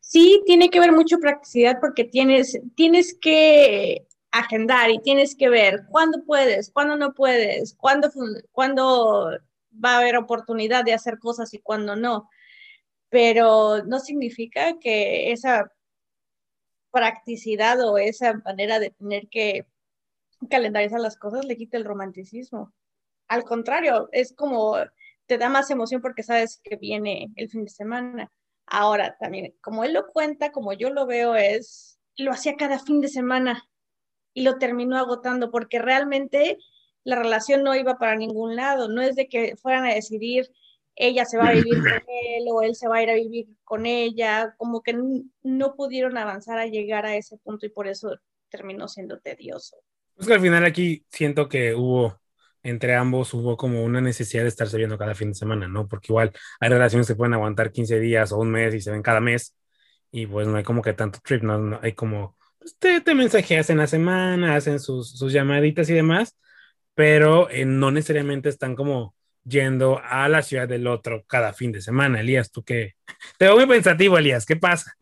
sí, 0.00 0.42
tiene 0.44 0.68
que 0.68 0.78
haber 0.78 0.92
mucha 0.92 1.18
practicidad 1.18 1.78
porque 1.80 2.04
tienes, 2.04 2.60
tienes 2.74 3.16
que 3.18 4.06
agendar 4.32 4.90
y 4.90 5.00
tienes 5.00 5.34
que 5.34 5.48
ver 5.48 5.86
cuándo 5.90 6.24
puedes, 6.24 6.70
cuándo 6.70 6.96
no 6.96 7.14
puedes, 7.14 7.74
cuándo, 7.74 8.10
cuándo 8.52 9.38
va 9.72 9.94
a 9.94 9.98
haber 9.98 10.16
oportunidad 10.16 10.84
de 10.84 10.94
hacer 10.94 11.18
cosas 11.18 11.52
y 11.54 11.58
cuándo 11.60 11.96
no. 11.96 12.28
Pero 13.08 13.82
no 13.84 13.98
significa 13.98 14.78
que 14.78 15.32
esa 15.32 15.72
practicidad 16.92 17.80
o 17.80 17.98
esa 17.98 18.34
manera 18.44 18.78
de 18.78 18.90
tener 18.90 19.28
que 19.28 19.66
calendarizar 20.48 21.00
las 21.00 21.16
cosas 21.16 21.44
le 21.44 21.56
quite 21.56 21.76
el 21.76 21.84
romanticismo. 21.84 22.72
Al 23.28 23.44
contrario, 23.44 24.08
es 24.12 24.32
como 24.32 24.76
te 25.26 25.38
da 25.38 25.48
más 25.48 25.70
emoción 25.70 26.02
porque 26.02 26.24
sabes 26.24 26.60
que 26.62 26.76
viene 26.76 27.32
el 27.36 27.48
fin 27.48 27.64
de 27.64 27.70
semana. 27.70 28.32
Ahora 28.66 29.16
también, 29.18 29.54
como 29.60 29.84
él 29.84 29.92
lo 29.92 30.08
cuenta, 30.08 30.50
como 30.52 30.72
yo 30.72 30.90
lo 30.90 31.06
veo, 31.06 31.34
es, 31.36 32.00
lo 32.16 32.32
hacía 32.32 32.56
cada 32.56 32.78
fin 32.78 33.00
de 33.00 33.08
semana 33.08 33.69
y 34.34 34.42
lo 34.42 34.58
terminó 34.58 34.96
agotando 34.96 35.50
porque 35.50 35.78
realmente 35.78 36.58
la 37.04 37.16
relación 37.16 37.62
no 37.62 37.74
iba 37.74 37.98
para 37.98 38.16
ningún 38.16 38.56
lado, 38.56 38.88
no 38.88 39.02
es 39.02 39.16
de 39.16 39.28
que 39.28 39.56
fueran 39.56 39.84
a 39.86 39.94
decidir 39.94 40.50
ella 41.00 41.24
se 41.24 41.38
va 41.38 41.48
a 41.48 41.52
vivir 41.52 41.78
con 41.78 41.82
él 42.08 42.44
o 42.52 42.62
él 42.62 42.74
se 42.74 42.88
va 42.88 42.98
a 42.98 43.02
ir 43.02 43.10
a 43.10 43.14
vivir 43.14 43.48
con 43.64 43.86
ella, 43.86 44.54
como 44.56 44.82
que 44.82 44.96
no 45.42 45.74
pudieron 45.74 46.16
avanzar 46.18 46.58
a 46.58 46.66
llegar 46.66 47.06
a 47.06 47.16
ese 47.16 47.38
punto 47.38 47.66
y 47.66 47.70
por 47.70 47.88
eso 47.88 48.16
terminó 48.50 48.86
siendo 48.86 49.18
tedioso. 49.18 49.76
Es 50.18 50.26
que 50.26 50.34
al 50.34 50.40
final 50.40 50.64
aquí 50.64 51.04
siento 51.08 51.48
que 51.48 51.74
hubo, 51.74 52.20
entre 52.62 52.94
ambos, 52.94 53.32
hubo 53.32 53.56
como 53.56 53.82
una 53.82 54.02
necesidad 54.02 54.42
de 54.42 54.48
estarse 54.48 54.76
viendo 54.76 54.98
cada 54.98 55.14
fin 55.14 55.28
de 55.28 55.34
semana, 55.34 55.68
¿no? 55.68 55.88
Porque 55.88 56.12
igual 56.12 56.32
hay 56.60 56.68
relaciones 56.68 57.06
que 57.06 57.14
pueden 57.14 57.34
aguantar 57.34 57.72
15 57.72 57.98
días 57.98 58.32
o 58.32 58.38
un 58.38 58.50
mes 58.50 58.74
y 58.74 58.80
se 58.80 58.90
ven 58.90 59.02
cada 59.02 59.20
mes 59.20 59.56
y 60.10 60.26
pues 60.26 60.46
no 60.46 60.56
hay 60.56 60.64
como 60.64 60.82
que 60.82 60.92
tanto 60.92 61.20
trip, 61.24 61.42
no 61.42 61.78
hay 61.80 61.94
como 61.94 62.36
te, 62.78 63.00
te 63.00 63.14
mensajeas 63.14 63.70
en 63.70 63.78
la 63.78 63.86
semana, 63.86 64.56
hacen 64.56 64.78
sus, 64.80 65.10
sus 65.10 65.32
llamaditas 65.32 65.88
y 65.90 65.94
demás, 65.94 66.36
pero 66.94 67.48
eh, 67.50 67.64
no 67.64 67.90
necesariamente 67.90 68.48
están 68.48 68.76
como 68.76 69.14
yendo 69.44 70.00
a 70.04 70.28
la 70.28 70.42
ciudad 70.42 70.68
del 70.68 70.86
otro 70.86 71.24
cada 71.26 71.52
fin 71.52 71.72
de 71.72 71.80
semana. 71.80 72.20
Elías, 72.20 72.50
¿tú 72.50 72.62
qué? 72.62 72.94
Te 73.38 73.46
veo 73.46 73.56
muy 73.56 73.66
pensativo, 73.66 74.18
Elías, 74.18 74.46
¿qué 74.46 74.56
pasa? 74.56 74.96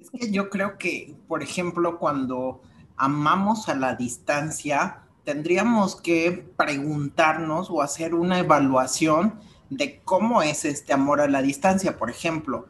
Es 0.00 0.10
que 0.10 0.30
yo 0.30 0.50
creo 0.50 0.76
que, 0.78 1.14
por 1.28 1.42
ejemplo, 1.42 1.98
cuando 1.98 2.62
amamos 2.96 3.68
a 3.68 3.74
la 3.74 3.94
distancia, 3.94 5.02
tendríamos 5.24 5.96
que 5.96 6.46
preguntarnos 6.56 7.70
o 7.70 7.82
hacer 7.82 8.14
una 8.14 8.38
evaluación 8.38 9.38
de 9.70 10.00
cómo 10.04 10.42
es 10.42 10.64
este 10.64 10.92
amor 10.92 11.20
a 11.20 11.28
la 11.28 11.42
distancia. 11.42 11.96
Por 11.96 12.10
ejemplo, 12.10 12.68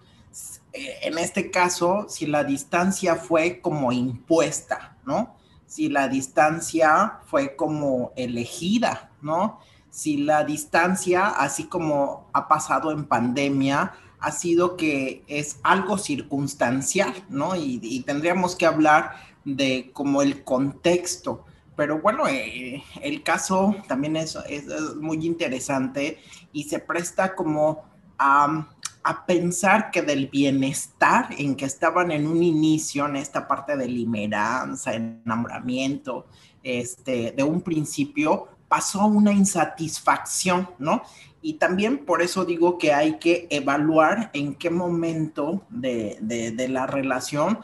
en 0.74 1.18
este 1.18 1.50
caso, 1.50 2.06
si 2.08 2.26
la 2.26 2.42
distancia 2.42 3.14
fue 3.14 3.60
como 3.60 3.92
impuesta, 3.92 4.96
¿no? 5.06 5.36
Si 5.66 5.88
la 5.88 6.08
distancia 6.08 7.20
fue 7.26 7.54
como 7.54 8.12
elegida, 8.16 9.12
¿no? 9.22 9.60
Si 9.90 10.16
la 10.16 10.44
distancia, 10.44 11.28
así 11.28 11.64
como 11.64 12.28
ha 12.32 12.48
pasado 12.48 12.90
en 12.90 13.04
pandemia, 13.04 13.92
ha 14.18 14.32
sido 14.32 14.76
que 14.76 15.22
es 15.28 15.60
algo 15.62 15.96
circunstancial, 15.96 17.14
¿no? 17.28 17.54
Y, 17.54 18.02
tendríamos 18.04 18.56
que 18.56 18.66
hablar 18.66 19.14
de 19.44 19.90
como 19.92 20.22
el 20.22 20.42
contexto. 20.42 21.44
Pero 21.76 22.00
bueno, 22.00 22.26
eh, 22.26 22.82
el 23.02 23.22
caso 23.22 23.76
también 23.86 24.16
es, 24.16 24.36
es, 24.48 24.66
muy 24.96 25.24
interesante 25.24 26.18
y 26.52 26.64
se 26.64 26.78
presta 26.78 27.34
como 27.34 27.84
a 28.18 28.66
a 29.04 29.26
pensar 29.26 29.90
que 29.90 30.00
del 30.00 30.28
bienestar 30.28 31.28
en 31.36 31.54
que 31.56 31.66
estaban 31.66 32.10
en 32.10 32.26
un 32.26 32.42
inicio, 32.42 33.06
en 33.06 33.16
esta 33.16 33.46
parte 33.46 33.76
de 33.76 33.86
limeranza, 33.86 34.94
enamoramiento, 34.94 36.26
este, 36.62 37.32
de 37.32 37.42
un 37.42 37.60
principio, 37.60 38.48
pasó 38.66 39.04
una 39.04 39.30
insatisfacción, 39.30 40.70
¿no? 40.78 41.02
Y 41.42 41.54
también 41.54 42.06
por 42.06 42.22
eso 42.22 42.46
digo 42.46 42.78
que 42.78 42.94
hay 42.94 43.18
que 43.18 43.46
evaluar 43.50 44.30
en 44.32 44.54
qué 44.54 44.70
momento 44.70 45.66
de, 45.68 46.16
de 46.20 46.68
la 46.68 46.86
relación 46.86 47.58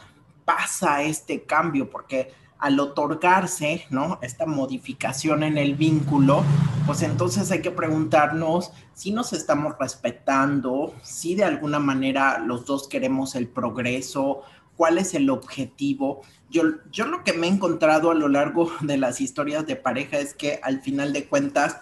pasa 0.44 1.02
este 1.02 1.44
cambio, 1.44 1.88
porque 1.88 2.32
al 2.60 2.78
otorgarse, 2.78 3.86
¿no? 3.90 4.18
Esta 4.22 4.46
modificación 4.46 5.42
en 5.42 5.58
el 5.58 5.74
vínculo, 5.74 6.44
pues 6.86 7.02
entonces 7.02 7.50
hay 7.50 7.62
que 7.62 7.70
preguntarnos 7.70 8.70
si 8.94 9.12
nos 9.12 9.32
estamos 9.32 9.74
respetando, 9.78 10.94
si 11.02 11.34
de 11.34 11.44
alguna 11.44 11.78
manera 11.78 12.38
los 12.38 12.66
dos 12.66 12.86
queremos 12.86 13.34
el 13.34 13.48
progreso, 13.48 14.42
cuál 14.76 14.98
es 14.98 15.14
el 15.14 15.30
objetivo. 15.30 16.22
Yo, 16.50 16.62
yo 16.90 17.06
lo 17.06 17.24
que 17.24 17.32
me 17.32 17.46
he 17.46 17.50
encontrado 17.50 18.10
a 18.10 18.14
lo 18.14 18.28
largo 18.28 18.70
de 18.80 18.98
las 18.98 19.20
historias 19.20 19.66
de 19.66 19.76
pareja 19.76 20.18
es 20.18 20.34
que 20.34 20.60
al 20.62 20.80
final 20.80 21.12
de 21.12 21.26
cuentas, 21.26 21.78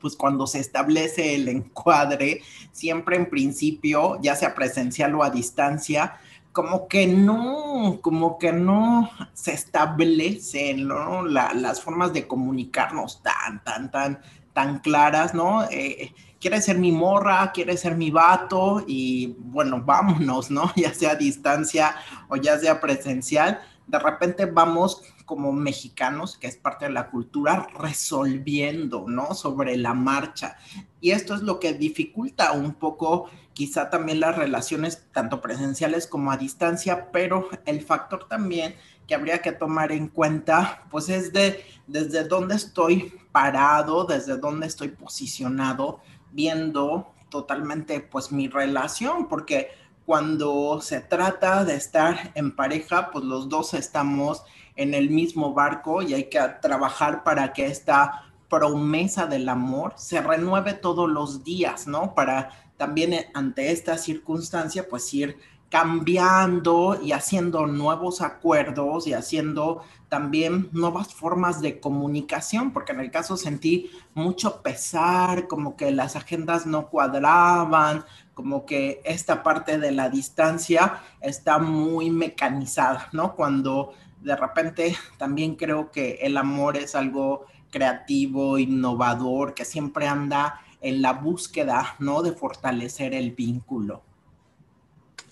pues 0.00 0.16
cuando 0.16 0.46
se 0.46 0.58
establece 0.58 1.34
el 1.34 1.48
encuadre, 1.48 2.42
siempre 2.72 3.16
en 3.16 3.28
principio, 3.28 4.18
ya 4.20 4.36
sea 4.36 4.54
presencial 4.54 5.14
o 5.14 5.22
a 5.22 5.30
distancia, 5.30 6.18
como 6.58 6.88
que 6.88 7.06
no, 7.06 8.00
como 8.02 8.36
que 8.36 8.50
no 8.50 9.08
se 9.32 9.52
establecen 9.52 10.88
las 10.88 11.80
formas 11.80 12.12
de 12.12 12.26
comunicarnos 12.26 13.22
tan, 13.22 13.62
tan, 13.62 13.92
tan, 13.92 14.20
tan 14.54 14.80
claras, 14.80 15.34
¿no? 15.34 15.62
Eh, 15.70 16.12
quiere 16.40 16.60
ser 16.60 16.78
mi 16.78 16.92
morra, 16.92 17.50
quiere 17.52 17.76
ser 17.76 17.96
mi 17.96 18.10
vato 18.10 18.84
y 18.86 19.34
bueno, 19.38 19.82
vámonos, 19.84 20.50
¿no? 20.50 20.72
Ya 20.76 20.92
sea 20.94 21.12
a 21.12 21.16
distancia 21.16 21.96
o 22.28 22.36
ya 22.36 22.58
sea 22.58 22.80
presencial, 22.80 23.60
de 23.86 23.98
repente 23.98 24.46
vamos 24.46 25.02
como 25.24 25.52
mexicanos, 25.52 26.38
que 26.38 26.46
es 26.46 26.56
parte 26.56 26.86
de 26.86 26.92
la 26.92 27.10
cultura, 27.10 27.68
resolviendo, 27.78 29.04
¿no? 29.08 29.34
Sobre 29.34 29.76
la 29.76 29.92
marcha. 29.92 30.56
Y 31.02 31.10
esto 31.10 31.34
es 31.34 31.42
lo 31.42 31.60
que 31.60 31.74
dificulta 31.74 32.52
un 32.52 32.72
poco 32.74 33.28
quizá 33.52 33.90
también 33.90 34.20
las 34.20 34.36
relaciones 34.36 35.06
tanto 35.12 35.40
presenciales 35.40 36.06
como 36.06 36.30
a 36.30 36.36
distancia, 36.36 37.10
pero 37.12 37.48
el 37.66 37.82
factor 37.82 38.26
también 38.28 38.74
que 39.06 39.14
habría 39.14 39.42
que 39.42 39.52
tomar 39.52 39.90
en 39.90 40.08
cuenta, 40.08 40.84
pues 40.90 41.08
es 41.08 41.32
de 41.32 41.64
desde 41.86 42.24
dónde 42.24 42.54
estoy 42.54 43.12
parado, 43.32 44.04
desde 44.04 44.36
dónde 44.36 44.66
estoy 44.66 44.88
posicionado, 44.88 46.00
viendo 46.32 47.12
totalmente 47.28 48.00
pues 48.00 48.32
mi 48.32 48.48
relación, 48.48 49.28
porque 49.28 49.68
cuando 50.06 50.80
se 50.80 51.00
trata 51.00 51.64
de 51.64 51.74
estar 51.74 52.32
en 52.34 52.56
pareja, 52.56 53.10
pues 53.10 53.24
los 53.24 53.48
dos 53.48 53.74
estamos 53.74 54.42
en 54.76 54.94
el 54.94 55.10
mismo 55.10 55.52
barco 55.52 56.02
y 56.02 56.14
hay 56.14 56.30
que 56.30 56.40
trabajar 56.62 57.24
para 57.24 57.52
que 57.52 57.66
esta 57.66 58.24
promesa 58.48 59.26
del 59.26 59.48
amor 59.48 59.92
se 59.96 60.22
renueve 60.22 60.72
todos 60.72 61.10
los 61.10 61.44
días, 61.44 61.86
¿no? 61.86 62.14
Para 62.14 62.50
también 62.78 63.26
ante 63.34 63.72
esta 63.72 63.98
circunstancia, 63.98 64.88
pues 64.88 65.12
ir 65.12 65.36
cambiando 65.70 66.98
y 67.02 67.12
haciendo 67.12 67.66
nuevos 67.66 68.22
acuerdos 68.22 69.06
y 69.06 69.12
haciendo 69.12 69.82
también 70.08 70.70
nuevas 70.72 71.12
formas 71.14 71.60
de 71.60 71.80
comunicación, 71.80 72.72
porque 72.72 72.92
en 72.92 73.00
el 73.00 73.10
caso 73.10 73.36
sentí 73.36 73.90
mucho 74.14 74.62
pesar, 74.62 75.46
como 75.46 75.76
que 75.76 75.90
las 75.90 76.16
agendas 76.16 76.64
no 76.64 76.88
cuadraban, 76.88 78.04
como 78.32 78.64
que 78.64 79.02
esta 79.04 79.42
parte 79.42 79.78
de 79.78 79.92
la 79.92 80.08
distancia 80.08 81.02
está 81.20 81.58
muy 81.58 82.10
mecanizada, 82.10 83.08
¿no? 83.12 83.34
Cuando 83.34 83.92
de 84.22 84.36
repente 84.36 84.96
también 85.18 85.56
creo 85.56 85.90
que 85.90 86.18
el 86.22 86.36
amor 86.38 86.76
es 86.76 86.94
algo 86.94 87.44
creativo, 87.70 88.58
innovador, 88.58 89.52
que 89.52 89.66
siempre 89.66 90.06
anda 90.06 90.60
en 90.80 91.02
la 91.02 91.12
búsqueda, 91.12 91.96
¿no? 91.98 92.22
De 92.22 92.32
fortalecer 92.32 93.12
el 93.12 93.32
vínculo. 93.32 94.07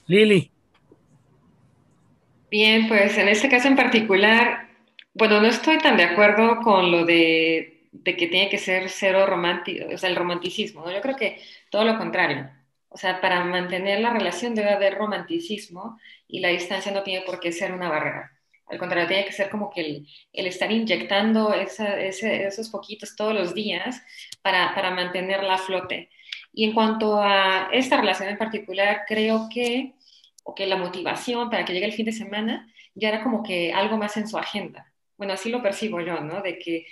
Lili. 0.07 0.51
Bien, 2.51 2.87
pues 2.89 3.19
en 3.19 3.29
este 3.29 3.49
caso 3.49 3.69
en 3.69 3.77
particular, 3.77 4.69
bueno, 5.15 5.41
no 5.41 5.49
estoy 5.49 5.79
tan 5.79 5.97
de 5.97 6.05
acuerdo 6.05 6.61
con 6.61 6.93
lo 6.93 7.05
de, 7.05 7.89
que 8.05 8.27
tiene 8.29 8.49
que 8.49 8.59
ser 8.59 8.89
cero 8.89 9.27
romántico, 9.27 9.87
o 9.93 9.99
sea, 9.99 10.09
el 10.09 10.17
romanticismo, 10.17 10.85
¿no? 10.85 10.93
Yo 10.93 11.01
creo 11.01 11.17
que 11.17 11.43
todo 11.71 11.85
lo 11.85 11.99
contrario. 11.99 12.51
O 12.89 12.97
sea, 12.97 13.21
para 13.21 13.45
mantener 13.45 14.01
la 14.01 14.13
relación 14.13 14.55
debe 14.55 14.71
haber 14.71 14.95
romanticismo 14.95 15.99
y 16.29 16.41
la 16.41 16.49
distancia 16.49 16.93
no 16.93 17.03
tiene 17.03 17.27
por 17.27 17.41
qué 17.41 17.53
ser 17.53 17.73
una 17.73 17.89
barrera. 17.89 18.33
Al 18.69 18.79
contrario, 18.79 19.09
tiene 19.09 19.25
que 19.27 19.33
ser 19.33 19.51
como 19.51 19.71
que 19.71 19.81
el, 20.33 20.47
estar 20.47 20.71
inyectando 20.73 21.53
esos 21.55 22.69
poquitos 22.71 23.15
todos 23.17 23.35
los 23.35 23.55
días 23.55 24.03
para, 24.43 24.75
para 24.75 24.91
mantenerla 24.93 25.55
a 25.55 25.59
flote. 25.59 26.11
Y 26.53 26.65
en 26.65 26.73
cuanto 26.73 27.21
a 27.21 27.69
esta 27.73 27.99
relación 27.99 28.31
en 28.31 28.39
particular, 28.39 29.03
creo 29.07 29.49
que, 29.53 29.96
o 30.47 30.55
que 30.55 30.67
la 30.67 30.77
motivación 30.77 31.51
para 31.51 31.65
que 31.65 31.73
llegue 31.73 31.87
el 31.87 31.93
fin 31.93 32.07
de 32.07 32.13
semana 32.13 32.73
ya 32.95 33.09
era 33.11 33.23
como 33.23 33.43
que 33.43 33.73
algo 33.73 33.97
más 33.99 34.17
en 34.17 34.29
su 34.29 34.39
agenda. 34.39 34.93
Bueno, 35.19 35.33
así 35.35 35.51
lo 35.51 35.63
percibo 35.63 36.01
yo, 36.01 36.21
¿no? 36.21 36.43
De 36.43 36.59
que, 36.59 36.87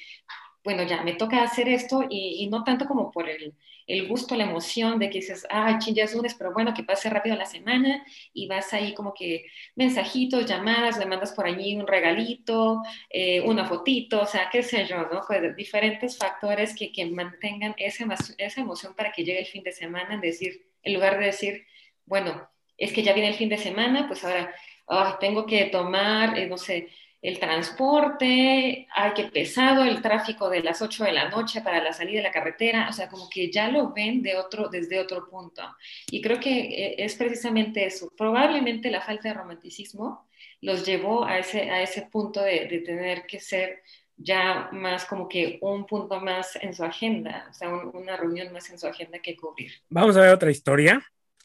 bueno, 0.64 0.82
ya 0.84 1.02
me 1.02 1.14
toca 1.14 1.42
hacer 1.42 1.68
esto 1.68 2.04
y 2.10 2.46
no 2.50 2.64
tanto 2.64 2.86
como 2.86 3.10
por 3.10 3.28
el, 3.28 3.54
el 3.86 4.08
gusto, 4.08 4.34
la 4.36 4.44
emoción 4.44 4.98
de 4.98 5.10
que 5.10 5.18
dices, 5.18 5.46
ah, 5.50 5.78
ching, 5.78 5.94
ya 5.94 6.04
es 6.04 6.14
lunes, 6.14 6.34
pero 6.34 6.52
bueno, 6.52 6.72
que 6.74 6.84
pase 6.84 7.10
rápido 7.10 7.36
la 7.36 7.46
semana 7.46 8.04
y 8.32 8.46
vas 8.46 8.72
ahí 8.72 8.94
como 8.94 9.12
que 9.14 9.46
mensajitos, 9.76 10.46
llamadas, 10.46 10.98
le 10.98 11.06
mandas 11.06 11.32
por 11.32 11.46
allí 11.46 11.76
un 11.76 11.86
regalito, 11.86 12.82
eh, 13.10 13.40
una 13.42 13.66
fotito, 13.66 14.22
o 14.22 14.26
sea, 14.26 14.48
qué 14.50 14.62
sé 14.62 14.86
yo, 14.86 15.06
¿no? 15.12 15.22
Pues 15.26 15.54
diferentes 15.56 16.16
factores 16.16 16.74
que, 16.74 16.92
que 16.92 17.06
mantengan 17.06 17.74
esa, 17.76 18.06
esa 18.38 18.60
emoción 18.60 18.94
para 18.94 19.12
que 19.12 19.24
llegue 19.24 19.40
el 19.40 19.46
fin 19.46 19.62
de 19.62 19.72
semana, 19.72 20.14
en 20.14 20.20
decir, 20.20 20.66
en 20.82 20.94
lugar 20.94 21.18
de 21.18 21.26
decir, 21.26 21.66
bueno, 22.06 22.48
es 22.76 22.92
que 22.92 23.02
ya 23.02 23.12
viene 23.12 23.28
el 23.30 23.34
fin 23.34 23.48
de 23.48 23.58
semana, 23.58 24.06
pues 24.06 24.24
ahora 24.24 25.18
tengo 25.20 25.46
que 25.46 25.66
tomar, 25.66 26.38
eh, 26.38 26.46
no 26.46 26.58
sé, 26.58 26.88
el 27.22 27.38
transporte, 27.38 28.86
ay, 28.94 29.12
qué 29.16 29.24
pesado 29.24 29.82
el 29.82 30.02
tráfico 30.02 30.50
de 30.50 30.62
las 30.62 30.82
8 30.82 31.04
de 31.04 31.12
la 31.12 31.30
noche 31.30 31.62
para 31.62 31.82
la 31.82 31.94
salida 31.94 32.18
de 32.18 32.24
la 32.24 32.30
carretera, 32.30 32.86
o 32.90 32.92
sea, 32.92 33.08
como 33.08 33.30
que 33.30 33.50
ya 33.50 33.68
lo 33.68 33.94
ven 33.94 34.20
de 34.20 34.36
otro, 34.36 34.68
desde 34.68 35.00
otro 35.00 35.26
punto. 35.30 35.62
Y 36.10 36.20
creo 36.20 36.38
que 36.38 36.50
eh, 36.50 36.94
es 36.98 37.14
precisamente 37.14 37.86
eso. 37.86 38.12
Probablemente 38.14 38.90
la 38.90 39.00
falta 39.00 39.28
de 39.28 39.34
romanticismo 39.34 40.28
los 40.60 40.84
llevó 40.84 41.24
a 41.24 41.38
ese, 41.38 41.70
a 41.70 41.80
ese 41.80 42.02
punto 42.02 42.42
de, 42.42 42.66
de 42.66 42.80
tener 42.80 43.24
que 43.24 43.40
ser 43.40 43.82
ya 44.16 44.68
más 44.72 45.06
como 45.06 45.26
que 45.26 45.58
un 45.62 45.86
punto 45.86 46.20
más 46.20 46.56
en 46.56 46.74
su 46.74 46.84
agenda, 46.84 47.48
o 47.50 47.54
sea, 47.54 47.68
una 47.70 48.16
reunión 48.16 48.52
más 48.52 48.68
en 48.70 48.78
su 48.78 48.86
agenda 48.86 49.18
que 49.18 49.34
cubrir. 49.34 49.72
Vamos 49.88 50.16
a 50.16 50.20
ver 50.20 50.34
otra 50.34 50.50
historia, 50.50 51.02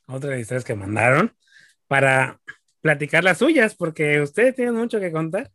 otra 0.09 0.31
de 0.31 0.41
historias 0.41 0.65
que 0.65 0.75
mandaron 0.75 1.33
para 1.87 2.39
platicar 2.81 3.23
las 3.23 3.37
suyas, 3.37 3.75
porque 3.75 4.21
ustedes 4.21 4.55
tienen 4.55 4.75
mucho 4.75 4.99
que 4.99 5.11
contar 5.11 5.51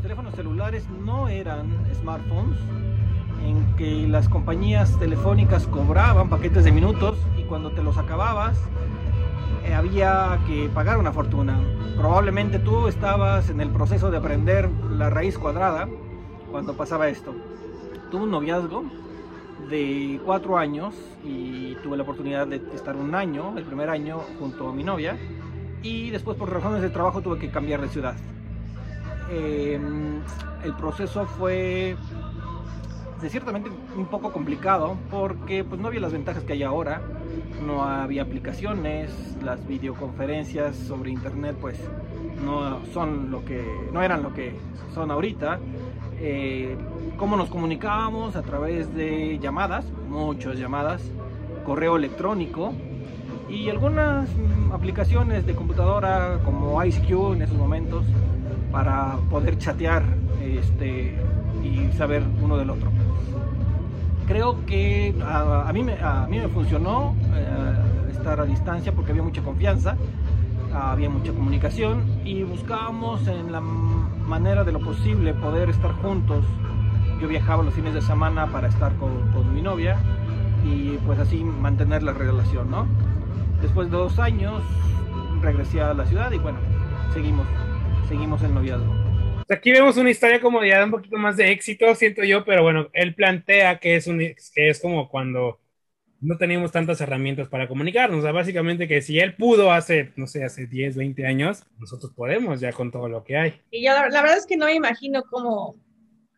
teléfonos 0.00 0.34
celulares 0.34 0.88
no 1.04 1.28
eran 1.28 1.66
smartphones, 1.94 2.58
en 3.44 3.76
que 3.76 4.08
las 4.08 4.28
compañías 4.28 4.98
telefónicas 4.98 5.66
cobraban 5.66 6.30
paquetes 6.30 6.64
de 6.64 6.72
minutos 6.72 7.18
y 7.36 7.42
cuando 7.42 7.72
te 7.72 7.82
los 7.82 7.98
acababas 7.98 8.58
eh, 9.64 9.74
había 9.74 10.38
que 10.46 10.68
pagar 10.72 10.98
una 10.98 11.12
fortuna. 11.12 11.60
Probablemente 11.96 12.58
tú 12.58 12.88
estabas 12.88 13.50
en 13.50 13.60
el 13.60 13.70
proceso 13.70 14.10
de 14.10 14.18
aprender 14.18 14.70
la 14.90 15.10
raíz 15.10 15.36
cuadrada 15.36 15.88
cuando 16.50 16.74
pasaba 16.74 17.08
esto. 17.08 17.34
Tuve 18.10 18.24
un 18.24 18.30
noviazgo 18.30 18.84
de 19.68 20.20
cuatro 20.24 20.58
años 20.58 20.94
y 21.24 21.74
tuve 21.82 21.96
la 21.96 22.02
oportunidad 22.02 22.46
de 22.46 22.56
estar 22.74 22.96
un 22.96 23.14
año, 23.14 23.56
el 23.56 23.64
primer 23.64 23.90
año, 23.90 24.20
junto 24.38 24.68
a 24.68 24.72
mi 24.72 24.84
novia 24.84 25.16
y 25.82 26.10
después 26.10 26.36
por 26.36 26.52
razones 26.52 26.82
de 26.82 26.90
trabajo 26.90 27.20
tuve 27.20 27.38
que 27.38 27.50
cambiar 27.50 27.80
de 27.80 27.88
ciudad. 27.88 28.14
Em, 29.30 30.20
el 30.64 30.74
proceso 30.74 31.26
fue 31.26 31.96
de 33.20 33.28
ciertamente 33.28 33.70
un 33.96 34.06
poco 34.06 34.32
complicado 34.32 34.96
porque 35.10 35.64
pues 35.64 35.80
no 35.80 35.88
había 35.88 36.00
las 36.00 36.12
ventajas 36.12 36.44
que 36.44 36.52
hay 36.52 36.62
ahora, 36.62 37.02
no 37.66 37.84
había 37.84 38.22
aplicaciones, 38.22 39.10
las 39.42 39.66
videoconferencias 39.66 40.76
sobre 40.76 41.10
internet 41.10 41.56
pues 41.60 41.78
no 42.44 42.80
son 42.92 43.30
lo 43.30 43.44
que 43.44 43.64
no 43.92 44.02
eran 44.02 44.22
lo 44.22 44.32
que 44.32 44.54
son 44.94 45.10
ahorita. 45.10 45.58
Eh, 46.20 46.76
cómo 47.16 47.36
nos 47.36 47.48
comunicábamos 47.48 48.34
a 48.34 48.42
través 48.42 48.92
de 48.94 49.38
llamadas, 49.38 49.84
muchas 50.08 50.58
llamadas, 50.58 51.02
correo 51.64 51.96
electrónico 51.96 52.72
y 53.48 53.68
algunas 53.68 54.28
mm, 54.30 54.72
aplicaciones 54.72 55.46
de 55.46 55.54
computadora 55.54 56.40
como 56.44 56.82
IceQ 56.82 57.34
en 57.34 57.42
esos 57.42 57.56
momentos 57.56 58.04
para 58.72 59.16
poder 59.30 59.58
chatear 59.58 60.02
este, 60.42 61.14
y 61.62 61.96
saber 61.96 62.24
uno 62.42 62.56
del 62.56 62.70
otro. 62.70 62.90
Creo 64.26 64.66
que 64.66 65.14
a, 65.24 65.70
mí, 65.72 65.82
me, 65.84 65.94
a 66.02 66.26
mí 66.28 66.38
me 66.38 66.48
funcionó 66.48 67.14
eh, 67.32 68.10
estar 68.10 68.40
a 68.40 68.44
distancia 68.44 68.92
porque 68.92 69.12
había 69.12 69.22
mucha 69.22 69.42
confianza, 69.42 69.96
había 70.74 71.08
mucha 71.08 71.32
comunicación 71.32 72.02
y 72.24 72.42
buscábamos 72.42 73.26
en 73.26 73.52
la 73.52 73.62
manera 74.28 74.62
de 74.62 74.72
lo 74.72 74.80
posible 74.80 75.34
poder 75.34 75.70
estar 75.70 75.92
juntos. 75.94 76.44
Yo 77.20 77.26
viajaba 77.26 77.64
los 77.64 77.74
fines 77.74 77.94
de 77.94 78.02
semana 78.02 78.46
para 78.52 78.68
estar 78.68 78.94
con, 78.96 79.32
con 79.32 79.52
mi 79.52 79.62
novia 79.62 79.96
y 80.64 80.98
pues 81.06 81.18
así 81.18 81.42
mantener 81.42 82.02
la 82.02 82.12
relación, 82.12 82.70
¿no? 82.70 82.86
Después 83.60 83.90
de 83.90 83.96
dos 83.96 84.18
años 84.18 84.62
regresé 85.40 85.80
a 85.80 85.94
la 85.94 86.06
ciudad 86.06 86.30
y 86.30 86.38
bueno, 86.38 86.58
seguimos 87.12 87.46
seguimos 88.08 88.42
el 88.42 88.54
noviazgo. 88.54 88.94
Aquí 89.50 89.72
vemos 89.72 89.96
una 89.96 90.10
historia 90.10 90.40
como 90.40 90.62
ya 90.62 90.84
un 90.84 90.90
poquito 90.90 91.16
más 91.16 91.36
de 91.36 91.50
éxito, 91.50 91.94
siento 91.94 92.22
yo, 92.22 92.44
pero 92.44 92.62
bueno, 92.62 92.88
él 92.92 93.14
plantea 93.14 93.78
que 93.78 93.96
es, 93.96 94.06
un, 94.06 94.18
que 94.18 94.68
es 94.68 94.80
como 94.80 95.08
cuando 95.08 95.58
no 96.20 96.36
teníamos 96.36 96.72
tantas 96.72 97.00
herramientas 97.00 97.48
para 97.48 97.68
comunicarnos. 97.68 98.24
Básicamente 98.32 98.88
que 98.88 99.02
si 99.02 99.18
él 99.20 99.34
pudo 99.34 99.72
hace, 99.72 100.12
no 100.16 100.26
sé, 100.26 100.44
hace 100.44 100.66
10, 100.66 100.96
20 100.96 101.26
años, 101.26 101.64
nosotros 101.78 102.12
podemos 102.14 102.60
ya 102.60 102.72
con 102.72 102.90
todo 102.90 103.08
lo 103.08 103.24
que 103.24 103.36
hay. 103.36 103.60
Y 103.70 103.84
yo 103.84 103.92
la, 103.92 104.02
verdad 104.22 104.36
es 104.36 104.46
que 104.46 104.56
no 104.56 104.66
me 104.66 104.74
imagino 104.74 105.22
cómo, 105.24 105.76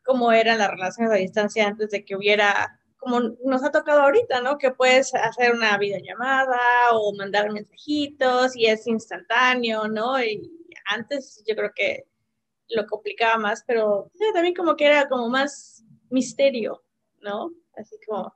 cómo 0.05 0.33
eran 0.33 0.59
las 0.59 0.71
relaciones 0.71 1.13
a 1.13 1.17
distancia 1.17 1.67
antes 1.67 1.91
de 1.91 2.05
que 2.05 2.17
hubiera, 2.17 2.79
como 2.99 3.21
nos 3.45 3.65
ha 3.65 3.71
tocado 3.71 4.03
ahorita, 4.03 4.43
¿no? 4.43 4.59
Que 4.59 4.71
puedes 4.71 5.15
hacer 5.15 5.53
una 5.53 5.77
videollamada 5.79 6.59
o 6.93 7.15
mandar 7.17 7.51
mensajitos 7.51 8.55
y 8.57 8.67
es 8.67 8.87
instantáneo, 8.87 9.89
¿no? 9.89 10.23
Y 10.23 10.51
antes 10.87 11.43
yo 11.47 11.57
creo 11.57 11.71
que 11.75 12.05
lo 12.69 12.87
complicaba 12.87 13.39
más, 13.39 13.65
pero 13.67 14.11
también 14.35 14.55
como 14.55 14.77
que 14.77 14.87
era 14.87 15.09
como 15.09 15.29
más 15.29 15.85
misterio, 16.11 16.83
¿no? 17.21 17.53
Así 17.75 17.97
como 18.07 18.33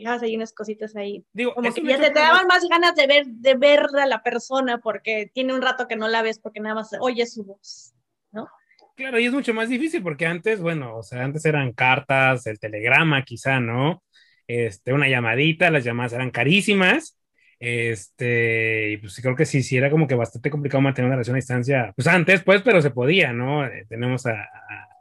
dejabas 0.00 0.22
ahí 0.22 0.36
unas 0.36 0.52
cositas 0.52 0.96
ahí. 0.96 1.24
Digo, 1.32 1.54
como 1.54 1.72
que 1.72 1.82
ya 1.82 1.98
te, 1.98 2.10
daban 2.10 2.46
más 2.46 2.66
ganas 2.68 2.94
de 2.94 3.06
ver, 3.06 3.26
de 3.26 3.54
ver 3.54 3.86
a 4.00 4.06
la 4.06 4.22
persona 4.22 4.78
porque 4.78 5.30
tiene 5.32 5.54
un 5.54 5.62
rato 5.62 5.86
que 5.88 5.96
no 5.96 6.08
la 6.08 6.22
ves 6.22 6.38
porque 6.38 6.60
nada 6.60 6.74
más 6.74 6.90
oyes 7.00 7.34
su 7.34 7.44
voz, 7.44 7.94
¿no? 8.32 8.48
Claro, 8.96 9.18
y 9.20 9.26
es 9.26 9.32
mucho 9.32 9.54
más 9.54 9.68
difícil 9.68 10.02
porque 10.02 10.26
antes, 10.26 10.60
bueno, 10.60 10.96
o 10.96 11.02
sea, 11.02 11.22
antes 11.22 11.44
eran 11.44 11.72
cartas, 11.72 12.46
el 12.46 12.58
telegrama 12.58 13.22
quizá, 13.22 13.60
¿no? 13.60 14.02
Este, 14.46 14.92
una 14.92 15.08
llamadita, 15.08 15.70
las 15.70 15.84
llamadas 15.84 16.14
eran 16.14 16.30
carísimas 16.30 17.18
este, 17.60 18.92
y 18.92 18.96
pues 18.98 19.20
creo 19.20 19.34
que 19.34 19.44
sí, 19.44 19.62
sí 19.62 19.76
era 19.76 19.90
como 19.90 20.06
que 20.06 20.14
bastante 20.14 20.50
complicado 20.50 20.80
mantener 20.80 21.06
una 21.06 21.16
relación 21.16 21.34
a 21.34 21.38
distancia, 21.38 21.92
pues 21.96 22.06
antes, 22.06 22.42
pues, 22.42 22.62
pero 22.62 22.80
se 22.80 22.90
podía, 22.90 23.32
¿no? 23.32 23.66
Eh, 23.66 23.84
tenemos 23.88 24.26
a, 24.26 24.48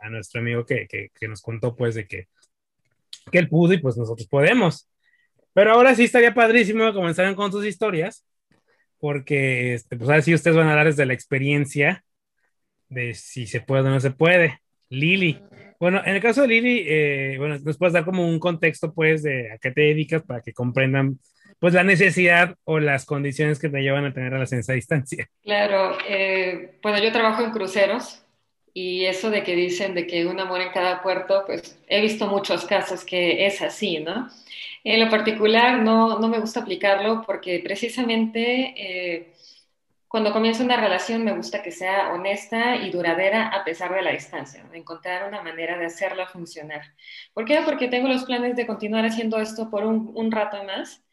a, 0.01 0.09
nuestro 0.09 0.41
amigo 0.41 0.65
que, 0.65 0.87
que, 0.87 1.09
que, 1.13 1.27
nos 1.27 1.41
contó, 1.41 1.75
pues, 1.75 1.93
de 1.95 2.07
que, 2.07 2.29
que 3.31 3.39
él 3.39 3.49
pudo 3.49 3.73
y 3.73 3.77
pues 3.77 3.97
nosotros 3.97 4.27
podemos. 4.27 4.89
Pero 5.53 5.73
ahora 5.73 5.95
sí 5.95 6.03
estaría 6.03 6.33
padrísimo 6.33 6.93
comenzar 6.93 7.33
con 7.35 7.51
sus 7.51 7.65
historias, 7.65 8.25
porque, 8.99 9.73
este, 9.73 9.97
pues, 9.97 10.09
ahora 10.09 10.21
sí 10.21 10.33
ustedes 10.33 10.55
van 10.55 10.67
a 10.67 10.75
dar 10.75 10.85
desde 10.85 11.05
la 11.05 11.13
experiencia 11.13 12.03
de 12.89 13.13
si 13.13 13.47
se 13.47 13.61
puede 13.61 13.87
o 13.87 13.91
no 13.91 13.99
se 13.99 14.11
puede. 14.11 14.59
Lili, 14.89 15.39
Bueno, 15.79 16.01
en 16.05 16.15
el 16.15 16.21
caso 16.21 16.41
de 16.41 16.47
Lili, 16.47 16.85
eh, 16.87 17.35
bueno, 17.37 17.59
nos 17.59 17.77
puedes 17.77 17.93
dar 17.93 18.05
como 18.05 18.27
un 18.27 18.39
contexto, 18.39 18.93
pues, 18.93 19.21
de 19.23 19.51
a 19.51 19.57
qué 19.57 19.71
te 19.71 19.81
dedicas 19.81 20.23
para 20.23 20.41
que 20.41 20.53
comprendan, 20.53 21.19
pues, 21.59 21.73
la 21.73 21.83
necesidad 21.83 22.55
o 22.63 22.79
las 22.79 23.05
condiciones 23.05 23.59
que 23.59 23.69
te 23.69 23.81
llevan 23.81 24.05
a 24.05 24.13
tener 24.13 24.31
relaciones 24.31 24.69
a 24.69 24.73
distancia. 24.73 25.27
Claro, 25.43 25.97
eh, 26.07 26.79
bueno, 26.81 26.99
yo 26.99 27.11
trabajo 27.11 27.43
en 27.43 27.51
cruceros 27.51 28.23
y 28.79 29.05
eso 29.05 29.31
de 29.31 29.43
que 29.43 29.55
dicen 29.55 29.95
de 29.95 30.05
que 30.05 30.27
un 30.27 30.39
amor 30.39 30.61
en 30.61 30.71
cada 30.71 31.01
puerto, 31.01 31.43
pues, 31.47 31.79
he 31.87 31.99
visto 31.99 32.27
muchos 32.27 32.63
casos 32.65 33.03
que 33.03 33.47
es 33.47 33.59
así, 33.63 33.97
¿no? 33.99 34.29
En 34.83 34.99
lo 34.99 35.09
particular, 35.09 35.81
no, 35.81 36.19
no 36.19 36.27
me 36.27 36.39
gusta 36.39 36.59
aplicarlo 36.61 37.23
porque 37.25 37.59
precisamente... 37.63 38.73
Eh, 38.77 39.33
cuando 40.07 40.31
comienzo 40.31 40.63
una 40.63 40.77
relación 40.77 41.23
me 41.25 41.35
gusta 41.35 41.61
que 41.61 41.71
sea 41.71 42.13
honesta 42.13 42.77
y 42.77 42.91
duradera 42.91 43.49
a 43.49 43.65
pesar 43.65 43.93
de 43.93 44.01
la 44.01 44.11
distancia, 44.11 44.63
encontrar 44.73 45.27
una 45.27 45.41
manera 45.41 45.77
de 45.77 45.85
hacerla 45.85 46.27
funcionar. 46.27 46.81
¿Por 47.33 47.43
qué? 47.43 47.59
Porque 47.65 47.89
tengo 47.89 48.07
los 48.07 48.23
planes 48.23 48.55
de 48.55 48.65
continuar 48.65 49.05
haciendo 49.05 49.37
esto 49.39 49.69
por 49.69 49.83
un, 49.83 50.31
rato 50.31 50.63
más 50.63 51.03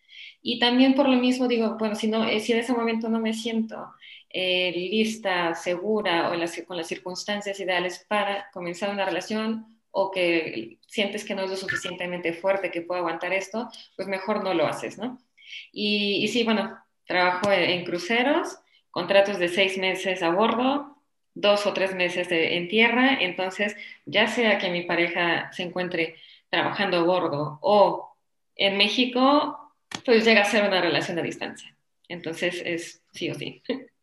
y 0.42 0.60
también 0.60 0.94
por 0.94 1.08
lo 1.08 1.16
mismo 1.16 1.48
digo, 1.48 1.76
bueno, 1.76 1.96
si, 1.96 2.06
no, 2.06 2.24
eh, 2.24 2.38
si 2.38 2.52
en 2.52 2.58
ese 2.58 2.72
momento 2.72 3.08
no 3.08 3.18
me 3.18 3.32
siento 3.32 3.94
eh, 4.36 4.72
lista, 4.74 5.54
segura 5.54 6.28
o 6.28 6.66
con 6.66 6.76
las 6.76 6.88
circunstancias 6.88 7.60
ideales 7.60 8.04
para 8.08 8.50
comenzar 8.50 8.90
una 8.90 9.04
relación 9.04 9.64
o 9.92 10.10
que 10.10 10.78
sientes 10.88 11.24
que 11.24 11.36
no 11.36 11.44
es 11.44 11.50
lo 11.50 11.56
suficientemente 11.56 12.32
fuerte 12.32 12.72
que 12.72 12.80
pueda 12.80 12.98
aguantar 12.98 13.32
esto, 13.32 13.68
pues 13.94 14.08
mejor 14.08 14.42
no 14.42 14.52
lo 14.52 14.66
haces, 14.66 14.98
¿no? 14.98 15.20
Y, 15.70 16.26
sí, 16.32 16.42
bueno, 16.42 16.76
trabajo 17.06 17.52
en 17.52 17.84
cruceros 17.84 18.58
contratos 18.90 19.38
de 19.38 19.46
seis 19.46 19.78
meses 19.78 20.20
a 20.24 20.30
bordo, 20.30 20.98
dos 21.34 21.64
o 21.66 21.72
tres 21.72 21.94
meses 21.94 22.26
en 22.30 22.68
tierra, 22.68 23.18
entonces 23.20 23.76
ya 24.04 24.26
sea 24.26 24.58
que 24.58 24.68
mi 24.68 24.82
pareja 24.82 25.52
se 25.52 25.62
encuentre 25.62 26.16
trabajando 26.50 26.96
a 26.96 27.02
bordo 27.04 27.58
o 27.62 28.16
en 28.56 28.76
México, 28.78 29.72
pues 30.04 30.24
llega 30.24 30.42
a 30.42 30.44
ser 30.44 30.66
una 30.66 30.80
relación 30.80 31.20
a 31.20 31.22
distancia. 31.22 31.76
Entonces 32.08 32.60
es 32.64 33.00
sí 33.12 33.30
o 33.30 33.34
sí. 33.36 33.62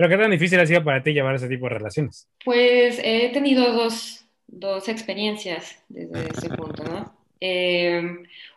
¿Pero 0.00 0.08
qué 0.08 0.16
tan 0.16 0.30
difícil 0.30 0.58
ha 0.58 0.64
sido 0.64 0.82
para 0.82 1.02
ti 1.02 1.12
llevar 1.12 1.34
ese 1.34 1.46
tipo 1.46 1.66
de 1.66 1.74
relaciones? 1.74 2.26
Pues 2.42 2.98
he 3.04 3.28
tenido 3.34 3.70
dos, 3.74 4.24
dos 4.46 4.88
experiencias 4.88 5.84
desde 5.90 6.26
ese 6.30 6.48
punto, 6.56 6.82
¿no? 6.84 7.14
Eh, 7.38 8.00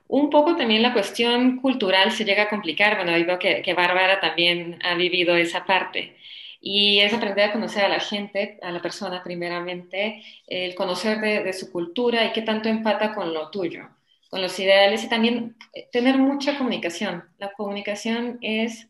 un 0.07 0.29
poco 0.29 0.55
también 0.55 0.81
la 0.81 0.93
cuestión 0.93 1.57
cultural 1.57 2.13
se 2.13 2.23
llega 2.23 2.43
a 2.43 2.49
complicar. 2.49 2.95
Bueno, 2.95 3.11
veo 3.25 3.39
que, 3.39 3.61
que 3.61 3.73
Bárbara 3.73 4.21
también 4.21 4.79
ha 4.83 4.95
vivido 4.95 5.35
esa 5.35 5.65
parte. 5.65 6.15
Y 6.61 7.01
es 7.01 7.13
aprender 7.13 7.49
a 7.49 7.51
conocer 7.51 7.83
a 7.83 7.89
la 7.89 7.99
gente, 7.99 8.57
a 8.61 8.71
la 8.71 8.81
persona 8.81 9.21
primeramente, 9.21 10.23
el 10.47 10.75
conocer 10.75 11.19
de, 11.19 11.51
su 11.51 11.73
cultura 11.73 12.23
y 12.23 12.31
qué 12.31 12.43
tanto 12.43 12.69
empata 12.69 13.13
con 13.13 13.33
lo 13.33 13.51
tuyo, 13.51 13.89
con 14.29 14.41
los 14.41 14.57
ideales 14.59 15.03
y 15.03 15.09
también 15.09 15.57
eh, 15.73 15.89
tener 15.91 16.17
mucha 16.17 16.57
comunicación. 16.57 17.25
La 17.37 17.51
comunicación 17.51 18.37
es 18.39 18.87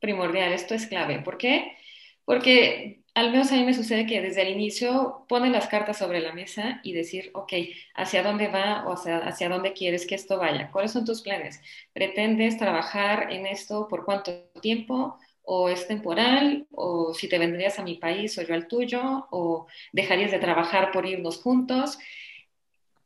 primordial, 0.00 0.52
esto 0.52 0.74
es 0.74 0.86
clave. 0.86 1.20
¿Por 1.20 1.38
qué? 1.38 1.78
Porque 2.24 3.04
al 3.14 3.30
menos 3.30 3.52
a 3.52 3.56
mí 3.56 3.64
me 3.64 3.74
sucede 3.74 4.06
que 4.06 4.20
desde 4.20 4.42
el 4.42 4.48
inicio 4.48 5.24
ponen 5.28 5.52
las 5.52 5.68
cartas 5.68 5.98
sobre 5.98 6.20
la 6.20 6.32
mesa 6.32 6.80
y 6.82 6.92
decir, 6.92 7.30
ok, 7.34 7.52
¿hacia 7.94 8.24
dónde 8.24 8.48
va 8.48 8.84
o 8.86 8.94
hacia, 8.94 9.18
hacia 9.18 9.48
dónde 9.48 9.72
quieres 9.72 10.06
que 10.06 10.16
esto 10.16 10.38
vaya? 10.38 10.70
¿Cuáles 10.72 10.90
son 10.92 11.04
tus 11.04 11.22
planes? 11.22 11.60
¿Pretendes 11.92 12.58
trabajar 12.58 13.32
en 13.32 13.46
esto 13.46 13.86
por 13.88 14.04
cuánto 14.04 14.32
tiempo? 14.60 15.16
¿O 15.42 15.68
es 15.68 15.86
temporal? 15.86 16.66
¿O 16.72 17.14
si 17.14 17.28
te 17.28 17.38
vendrías 17.38 17.78
a 17.78 17.84
mi 17.84 17.96
país 17.96 18.36
o 18.38 18.42
yo 18.42 18.54
al 18.54 18.66
tuyo? 18.66 19.28
¿O 19.30 19.66
dejarías 19.92 20.32
de 20.32 20.40
trabajar 20.40 20.90
por 20.90 21.06
irnos 21.06 21.40
juntos? 21.40 21.98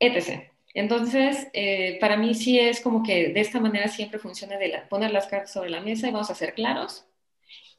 Etc. 0.00 0.50
Entonces, 0.72 1.48
eh, 1.52 1.98
para 2.00 2.16
mí 2.16 2.34
sí 2.34 2.58
es 2.58 2.80
como 2.80 3.02
que 3.02 3.28
de 3.28 3.40
esta 3.40 3.60
manera 3.60 3.88
siempre 3.88 4.18
funciona 4.18 4.56
de 4.56 4.82
poner 4.88 5.10
las 5.10 5.26
cartas 5.26 5.52
sobre 5.52 5.70
la 5.70 5.80
mesa 5.80 6.08
y 6.08 6.12
vamos 6.12 6.30
a 6.30 6.34
ser 6.34 6.54
claros 6.54 7.08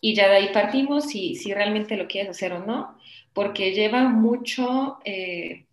y 0.01 0.15
ya 0.15 0.27
de 0.29 0.35
ahí 0.35 0.49
partimos 0.53 1.05
si, 1.09 1.35
si 1.35 1.53
realmente 1.53 1.97
lo 1.97 2.07
quieres 2.07 2.31
hacer 2.31 2.53
o 2.53 2.65
no, 2.65 2.97
porque 3.33 3.73
lleva 3.73 4.07
mucho, 4.09 4.99
eh, 5.05 5.65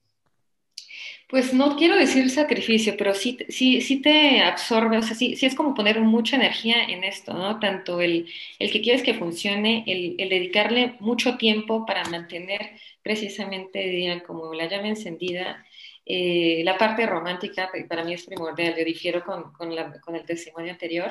pues 1.29 1.53
no 1.53 1.77
quiero 1.77 1.97
decir 1.97 2.31
sacrificio, 2.31 2.97
pero 2.97 3.15
sí, 3.15 3.39
sí, 3.49 3.81
sí 3.81 4.01
te 4.01 4.41
absorbe, 4.43 4.99
o 4.99 5.03
sea, 5.03 5.17
sí, 5.17 5.37
sí, 5.37 5.47
es 5.47 5.55
como 5.55 5.75
poner 5.75 6.01
mucha 6.01 6.37
energía 6.37 6.85
en 6.85 7.05
esto, 7.05 7.33
¿no? 7.35 7.59
Tanto 7.59 8.01
el, 8.01 8.29
el 8.59 8.71
que 8.71 8.81
quieres 8.83 9.03
que 9.03 9.15
funcione, 9.15 9.85
el, 9.87 10.17
dedicarle 10.29 10.95
mucho 11.01 11.37
tiempo 11.37 11.85
para 11.87 12.05
mantener 12.05 12.73
precisamente, 13.03 13.81
digan, 13.89 14.21
como 14.21 14.55
la 14.55 14.69
llama 14.69 14.89
encendida, 14.89 15.65
eh, 16.05 16.63
la 16.65 16.79
parte 16.79 17.05
romántica 17.07 17.71
para 17.89 18.05
mí 18.05 18.15
es 18.15 18.25
primordial, 18.27 18.77
yo 18.79 18.85
difiero 18.85 19.25
con, 19.25 19.53
con, 19.53 19.75
con, 20.05 20.15
el 20.17 20.25
testimonio 20.25 20.73
anterior, 20.73 21.11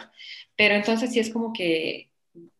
pero 0.56 0.75
entonces 0.75 1.12
sí 1.12 1.19
es 1.19 1.30
como 1.32 1.51
que 1.51 2.10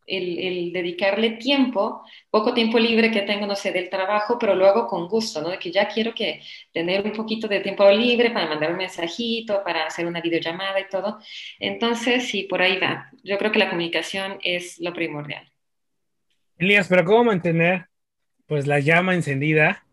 el, 0.08 0.72
dedicarle 0.72 1.32
tiempo, 1.32 2.04
poco 2.30 2.54
tiempo 2.54 2.80
libre 2.80 3.12
que 3.12 3.22
tengo, 3.22 3.46
no 3.48 3.56
sé, 3.56 3.72
del 3.72 3.90
trabajo, 3.90 4.38
pero 4.40 4.56
lo 4.56 4.68
hago 4.68 4.88
con 4.88 5.08
gusto, 5.08 5.42
¿no? 5.42 5.50
De 5.50 5.60
que 5.60 5.72
ya 5.72 5.88
quiero 5.88 6.14
que 6.14 6.42
tener 6.72 7.06
un 7.06 7.14
poquito 7.14 7.48
de 7.48 7.60
tiempo 7.60 7.90
libre 7.90 8.32
para 8.32 8.48
mandar 8.48 8.72
un 8.72 8.78
mensajito, 8.78 9.64
para 9.64 9.86
hacer 9.86 10.06
una 10.06 10.22
videollamada 10.22 10.80
y 10.80 10.88
todo. 10.90 11.20
Entonces, 11.60 12.28
sí, 12.28 12.44
por 12.44 12.62
ahí 12.62 12.80
va. 12.80 13.10
Yo 13.24 13.38
creo 13.38 13.52
que 13.52 13.60
la 13.60 13.70
comunicación 13.70 14.38
es 14.44 14.80
lo 14.80 14.94
primordial. 14.94 15.50
Elías, 16.58 16.88
pero 16.88 17.04
¿cómo 17.04 17.26
mantener, 17.26 17.88
pues, 18.48 18.68
la 18.68 18.80
llama 18.80 19.16
encendida? 19.16 19.86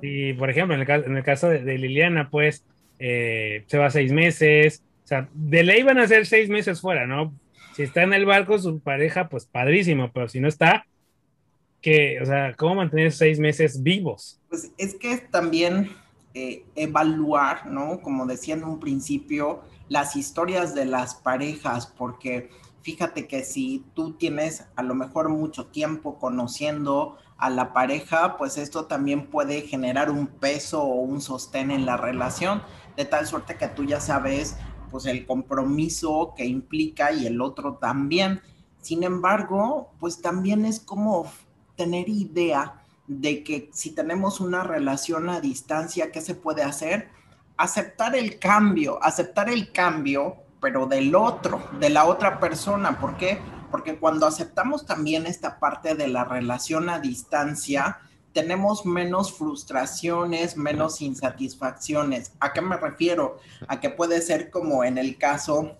Y, 0.00 0.32
por 0.34 0.50
ejemplo, 0.50 0.74
en 0.74 1.16
el, 1.16 1.22
caso 1.22 1.48
de, 1.48 1.78
Liliana, 1.78 2.30
pues, 2.30 2.64
eh, 2.98 3.64
se 3.66 3.78
va 3.78 3.90
seis 3.90 4.12
meses, 4.12 4.82
o 5.04 5.06
sea, 5.06 5.28
de 5.32 5.62
ley 5.62 5.82
van 5.82 5.98
a 5.98 6.06
ser 6.06 6.26
seis 6.26 6.48
meses 6.48 6.80
fuera, 6.80 7.06
¿no? 7.06 7.34
Si 7.74 7.82
está 7.82 8.02
en 8.02 8.12
el 8.12 8.26
barco 8.26 8.58
su 8.58 8.80
pareja, 8.80 9.28
pues 9.28 9.46
padrísimo, 9.46 10.10
pero 10.12 10.28
si 10.28 10.40
no 10.40 10.48
está, 10.48 10.86
que, 11.80 12.20
o 12.20 12.26
sea, 12.26 12.54
¿cómo 12.56 12.76
mantener 12.76 13.12
seis 13.12 13.38
meses 13.38 13.82
vivos? 13.82 14.40
Pues 14.48 14.70
es 14.78 14.94
que 14.94 15.16
también 15.18 15.90
eh, 16.34 16.64
evaluar, 16.76 17.66
¿no? 17.66 18.00
Como 18.00 18.26
decía 18.26 18.54
en 18.54 18.64
un 18.64 18.80
principio, 18.80 19.62
las 19.88 20.16
historias 20.16 20.74
de 20.74 20.86
las 20.86 21.14
parejas, 21.14 21.86
porque 21.86 22.50
fíjate 22.82 23.26
que 23.26 23.44
si 23.44 23.84
tú 23.94 24.12
tienes 24.12 24.64
a 24.76 24.82
lo 24.82 24.94
mejor 24.94 25.28
mucho 25.28 25.66
tiempo 25.66 26.18
conociendo 26.18 27.18
a 27.36 27.50
la 27.50 27.72
pareja, 27.72 28.36
pues 28.36 28.56
esto 28.56 28.86
también 28.86 29.26
puede 29.26 29.62
generar 29.62 30.10
un 30.10 30.28
peso 30.28 30.82
o 30.82 31.00
un 31.00 31.20
sostén 31.20 31.70
en 31.70 31.84
la 31.84 31.96
relación, 31.96 32.62
de 32.96 33.04
tal 33.04 33.26
suerte 33.26 33.56
que 33.56 33.68
tú 33.68 33.84
ya 33.84 34.00
sabes 34.00 34.56
pues 34.92 35.06
el 35.06 35.26
compromiso 35.26 36.34
que 36.36 36.44
implica 36.44 37.12
y 37.12 37.26
el 37.26 37.40
otro 37.40 37.78
también. 37.78 38.40
Sin 38.80 39.02
embargo, 39.02 39.90
pues 39.98 40.20
también 40.20 40.64
es 40.64 40.78
como 40.78 41.26
tener 41.76 42.08
idea 42.08 42.84
de 43.06 43.42
que 43.42 43.70
si 43.72 43.90
tenemos 43.90 44.40
una 44.40 44.62
relación 44.62 45.28
a 45.28 45.40
distancia, 45.40 46.12
¿qué 46.12 46.20
se 46.20 46.34
puede 46.34 46.62
hacer? 46.62 47.08
Aceptar 47.56 48.14
el 48.14 48.38
cambio, 48.38 49.02
aceptar 49.02 49.48
el 49.48 49.72
cambio, 49.72 50.36
pero 50.60 50.86
del 50.86 51.14
otro, 51.14 51.62
de 51.80 51.90
la 51.90 52.04
otra 52.04 52.38
persona. 52.38 53.00
¿Por 53.00 53.16
qué? 53.16 53.40
Porque 53.70 53.98
cuando 53.98 54.26
aceptamos 54.26 54.86
también 54.86 55.26
esta 55.26 55.58
parte 55.58 55.94
de 55.94 56.08
la 56.08 56.24
relación 56.24 56.88
a 56.88 57.00
distancia, 57.00 57.98
tenemos 58.32 58.86
menos 58.86 59.32
frustraciones, 59.32 60.56
menos 60.56 61.00
insatisfacciones. 61.02 62.32
¿A 62.40 62.52
qué 62.52 62.60
me 62.60 62.76
refiero? 62.76 63.38
A 63.68 63.80
que 63.80 63.90
puede 63.90 64.20
ser 64.22 64.50
como 64.50 64.84
en 64.84 64.98
el 64.98 65.18
caso 65.18 65.76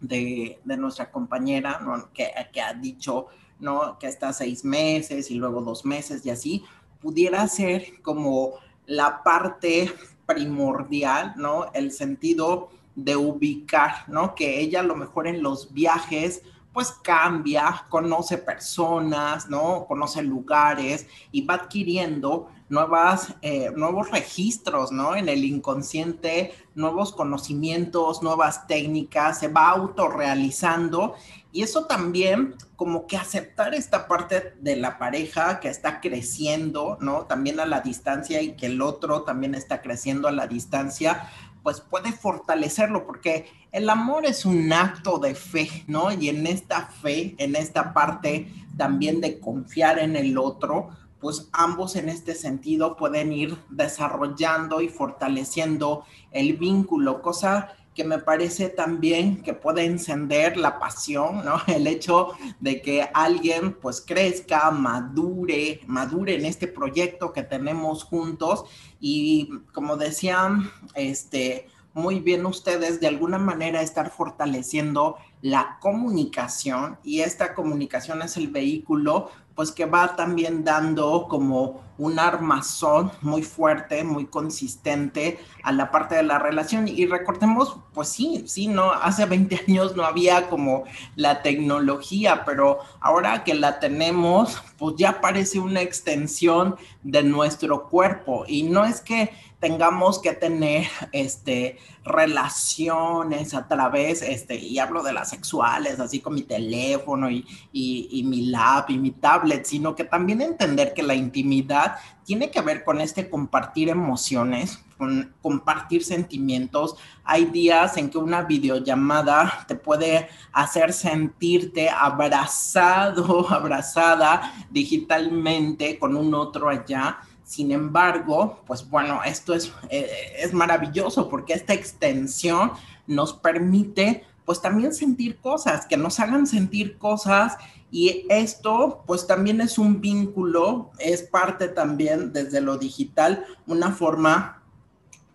de, 0.00 0.58
nuestra 0.64 1.10
compañera, 1.10 1.80
que, 2.12 2.30
que, 2.52 2.60
ha 2.60 2.74
dicho 2.74 3.26
¿no? 3.60 3.98
que 3.98 4.08
está 4.08 4.32
seis 4.32 4.64
meses 4.64 5.30
y 5.30 5.34
luego 5.34 5.62
dos 5.62 5.84
meses 5.84 6.26
y 6.26 6.30
así, 6.30 6.64
pudiera 7.00 7.46
ser 7.48 8.02
como 8.02 8.54
la 8.86 9.22
parte 9.22 9.92
primordial, 10.26 11.34
¿no? 11.36 11.70
El 11.72 11.92
sentido 11.92 12.70
de 12.94 13.16
ubicar, 13.16 14.08
¿no? 14.08 14.34
Que 14.34 14.60
ella 14.60 14.80
a 14.80 14.84
lo 14.84 14.96
mejor 14.96 15.26
en 15.26 15.42
los 15.42 15.72
viajes 15.72 16.42
pues 16.72 16.90
cambia, 17.02 17.84
conoce 17.88 18.38
personas, 18.38 19.48
¿no? 19.48 19.84
Conoce 19.86 20.22
lugares 20.22 21.06
y 21.30 21.44
va 21.44 21.54
adquiriendo 21.54 22.48
nuevas, 22.68 23.34
eh, 23.42 23.70
nuevos 23.76 24.10
registros, 24.10 24.92
¿no? 24.92 25.14
En 25.14 25.28
el 25.28 25.44
inconsciente, 25.44 26.54
nuevos 26.74 27.12
conocimientos, 27.12 28.22
nuevas 28.22 28.66
técnicas, 28.66 29.38
se 29.40 29.48
va 29.48 29.68
autorrealizando 29.68 31.14
y 31.52 31.62
eso 31.62 31.84
también 31.84 32.54
como 32.76 33.06
que 33.06 33.18
aceptar 33.18 33.74
esta 33.74 34.08
parte 34.08 34.54
de 34.60 34.76
la 34.76 34.98
pareja 34.98 35.60
que 35.60 35.68
está 35.68 36.00
creciendo, 36.00 36.96
¿no? 37.02 37.26
También 37.26 37.60
a 37.60 37.66
la 37.66 37.82
distancia 37.82 38.40
y 38.40 38.56
que 38.56 38.66
el 38.66 38.80
otro 38.80 39.22
también 39.22 39.54
está 39.54 39.82
creciendo 39.82 40.28
a 40.28 40.32
la 40.32 40.46
distancia, 40.46 41.28
pues 41.62 41.80
puede 41.80 42.12
fortalecerlo, 42.12 43.06
porque 43.06 43.46
el 43.70 43.88
amor 43.88 44.26
es 44.26 44.44
un 44.44 44.72
acto 44.72 45.18
de 45.18 45.34
fe, 45.34 45.84
¿no? 45.86 46.12
Y 46.12 46.28
en 46.28 46.46
esta 46.46 46.86
fe, 46.86 47.34
en 47.38 47.56
esta 47.56 47.92
parte 47.92 48.52
también 48.76 49.20
de 49.20 49.38
confiar 49.38 49.98
en 49.98 50.16
el 50.16 50.38
otro, 50.38 50.90
pues 51.20 51.48
ambos 51.52 51.94
en 51.94 52.08
este 52.08 52.34
sentido 52.34 52.96
pueden 52.96 53.32
ir 53.32 53.56
desarrollando 53.70 54.80
y 54.80 54.88
fortaleciendo 54.88 56.04
el 56.32 56.54
vínculo, 56.54 57.22
cosa 57.22 57.76
que 57.94 58.04
me 58.04 58.18
parece 58.18 58.68
también 58.68 59.42
que 59.42 59.52
puede 59.52 59.84
encender 59.84 60.56
la 60.56 60.78
pasión, 60.78 61.44
¿no? 61.44 61.60
El 61.66 61.86
hecho 61.86 62.32
de 62.60 62.80
que 62.80 63.08
alguien 63.12 63.74
pues 63.74 64.00
crezca, 64.00 64.70
madure, 64.70 65.80
madure 65.86 66.34
en 66.34 66.46
este 66.46 66.68
proyecto 66.68 67.32
que 67.32 67.42
tenemos 67.42 68.04
juntos 68.04 68.64
y 69.00 69.50
como 69.72 69.96
decían, 69.96 70.70
este, 70.94 71.66
muy 71.94 72.20
bien 72.20 72.46
ustedes 72.46 73.00
de 73.00 73.08
alguna 73.08 73.38
manera 73.38 73.82
estar 73.82 74.10
fortaleciendo 74.10 75.16
la 75.42 75.78
comunicación 75.80 76.98
y 77.02 77.20
esta 77.20 77.52
comunicación 77.52 78.22
es 78.22 78.36
el 78.36 78.48
vehículo 78.48 79.30
pues 79.54 79.72
que 79.72 79.86
va 79.86 80.16
también 80.16 80.64
dando 80.64 81.26
como 81.28 81.82
un 81.98 82.18
armazón 82.18 83.12
muy 83.20 83.42
fuerte, 83.42 84.02
muy 84.02 84.26
consistente 84.26 85.38
a 85.62 85.72
la 85.72 85.90
parte 85.90 86.16
de 86.16 86.22
la 86.22 86.38
relación. 86.38 86.88
Y 86.88 87.06
recordemos, 87.06 87.76
pues 87.92 88.08
sí, 88.08 88.44
sí, 88.46 88.66
no, 88.66 88.90
hace 88.92 89.26
20 89.26 89.64
años 89.68 89.94
no 89.94 90.04
había 90.04 90.48
como 90.48 90.84
la 91.16 91.42
tecnología, 91.42 92.44
pero 92.44 92.80
ahora 93.00 93.44
que 93.44 93.54
la 93.54 93.78
tenemos, 93.78 94.62
pues 94.78 94.96
ya 94.96 95.20
parece 95.20 95.60
una 95.60 95.80
extensión 95.80 96.76
de 97.02 97.22
nuestro 97.22 97.88
cuerpo. 97.88 98.44
Y 98.48 98.64
no 98.64 98.84
es 98.84 99.00
que 99.00 99.30
tengamos 99.62 100.18
que 100.18 100.32
tener 100.32 100.88
este, 101.12 101.78
relaciones 102.04 103.54
a 103.54 103.68
través, 103.68 104.20
este, 104.20 104.56
y 104.56 104.80
hablo 104.80 105.04
de 105.04 105.12
las 105.12 105.30
sexuales, 105.30 106.00
así 106.00 106.18
con 106.18 106.34
mi 106.34 106.42
teléfono 106.42 107.30
y, 107.30 107.46
y, 107.72 108.24
mi 108.24 108.46
lap 108.46 108.90
y 108.90 108.98
mi 108.98 109.12
tablet, 109.12 109.64
sino 109.64 109.94
que 109.94 110.02
también 110.02 110.42
entender 110.42 110.94
que 110.94 111.04
la 111.04 111.14
intimidad 111.14 111.94
tiene 112.24 112.50
que 112.50 112.60
ver 112.60 112.82
con 112.82 113.00
este 113.00 113.30
compartir 113.30 113.88
emociones, 113.88 114.80
con 114.98 115.32
compartir 115.40 116.02
sentimientos. 116.02 116.96
Hay 117.22 117.44
días 117.44 117.96
en 117.98 118.10
que 118.10 118.18
una 118.18 118.42
videollamada 118.42 119.64
te 119.68 119.76
puede 119.76 120.28
hacer 120.52 120.92
sentirte 120.92 121.88
abrazado, 121.88 123.48
abrazada 123.52 124.66
digitalmente 124.72 126.00
con 126.00 126.16
un 126.16 126.34
otro 126.34 126.68
allá 126.68 127.20
sin 127.52 127.70
embargo, 127.70 128.62
pues 128.66 128.88
bueno, 128.88 129.20
esto 129.26 129.52
es, 129.52 129.70
eh, 129.90 130.08
es 130.38 130.54
maravilloso 130.54 131.28
porque 131.28 131.52
esta 131.52 131.74
extensión 131.74 132.72
nos 133.06 133.34
permite 133.34 134.24
pues 134.46 134.62
también 134.62 134.94
sentir 134.94 135.36
cosas, 135.36 135.84
que 135.84 135.98
nos 135.98 136.18
hagan 136.18 136.46
sentir 136.46 136.96
cosas 136.96 137.58
y 137.90 138.24
esto 138.30 139.04
pues 139.06 139.26
también 139.26 139.60
es 139.60 139.76
un 139.76 140.00
vínculo, 140.00 140.92
es 140.98 141.24
parte 141.24 141.68
también 141.68 142.32
desde 142.32 142.62
lo 142.62 142.78
digital, 142.78 143.44
una 143.66 143.90
forma 143.92 144.62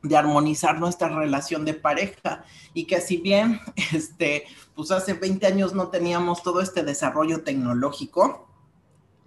de 0.02 0.18
armonizar 0.18 0.80
nuestra 0.80 1.10
relación 1.10 1.66
de 1.66 1.76
pareja. 1.76 2.44
Y 2.74 2.86
que 2.86 3.00
si 3.00 3.18
bien 3.18 3.60
este 3.94 4.46
pues 4.74 4.90
hace 4.90 5.14
20 5.14 5.46
años 5.46 5.76
no 5.76 5.90
teníamos 5.90 6.42
todo 6.42 6.62
este 6.62 6.82
desarrollo 6.82 7.44
tecnológico, 7.44 8.47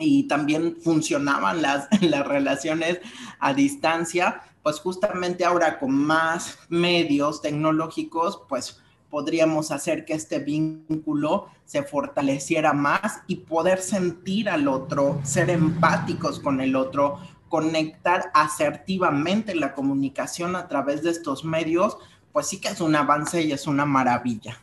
y 0.00 0.24
también 0.24 0.76
funcionaban 0.82 1.62
las, 1.62 1.88
las 2.00 2.26
relaciones 2.26 2.98
a 3.38 3.54
distancia, 3.54 4.42
pues 4.62 4.80
justamente 4.80 5.44
ahora 5.44 5.78
con 5.78 5.92
más 5.92 6.58
medios 6.68 7.42
tecnológicos, 7.42 8.42
pues 8.48 8.80
podríamos 9.10 9.70
hacer 9.70 10.04
que 10.04 10.14
este 10.14 10.38
vínculo 10.38 11.48
se 11.64 11.82
fortaleciera 11.82 12.72
más 12.72 13.22
y 13.26 13.36
poder 13.36 13.80
sentir 13.80 14.48
al 14.48 14.68
otro, 14.68 15.20
ser 15.24 15.50
empáticos 15.50 16.40
con 16.40 16.60
el 16.60 16.76
otro, 16.76 17.18
conectar 17.48 18.30
asertivamente 18.32 19.54
la 19.54 19.74
comunicación 19.74 20.54
a 20.56 20.68
través 20.68 21.02
de 21.02 21.10
estos 21.10 21.44
medios, 21.44 21.98
pues 22.32 22.46
sí 22.46 22.60
que 22.60 22.68
es 22.68 22.80
un 22.80 22.94
avance 22.94 23.42
y 23.42 23.52
es 23.52 23.66
una 23.66 23.84
maravilla. 23.84 24.62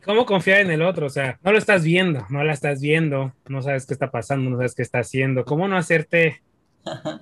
¿Y 0.00 0.02
cómo 0.02 0.24
confiar 0.24 0.60
en 0.60 0.70
el 0.70 0.80
otro? 0.80 1.06
O 1.06 1.10
sea, 1.10 1.38
no 1.42 1.52
lo 1.52 1.58
estás 1.58 1.84
viendo, 1.84 2.26
no 2.30 2.42
la 2.42 2.54
estás 2.54 2.80
viendo, 2.80 3.34
no 3.48 3.60
sabes 3.60 3.84
qué 3.84 3.92
está 3.92 4.10
pasando, 4.10 4.48
no 4.48 4.56
sabes 4.56 4.74
qué 4.74 4.80
está 4.80 5.00
haciendo. 5.00 5.44
¿Cómo 5.44 5.68
no 5.68 5.76
hacerte, 5.76 6.40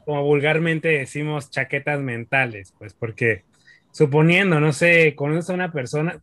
como 0.05 0.23
vulgarmente 0.23 0.87
decimos, 0.89 1.51
chaquetas 1.51 1.99
mentales? 1.99 2.73
Pues 2.79 2.95
porque 2.95 3.43
suponiendo, 3.91 4.61
no 4.61 4.73
sé, 4.73 5.17
conoces 5.17 5.51
a 5.51 5.55
una 5.55 5.73
persona, 5.73 6.23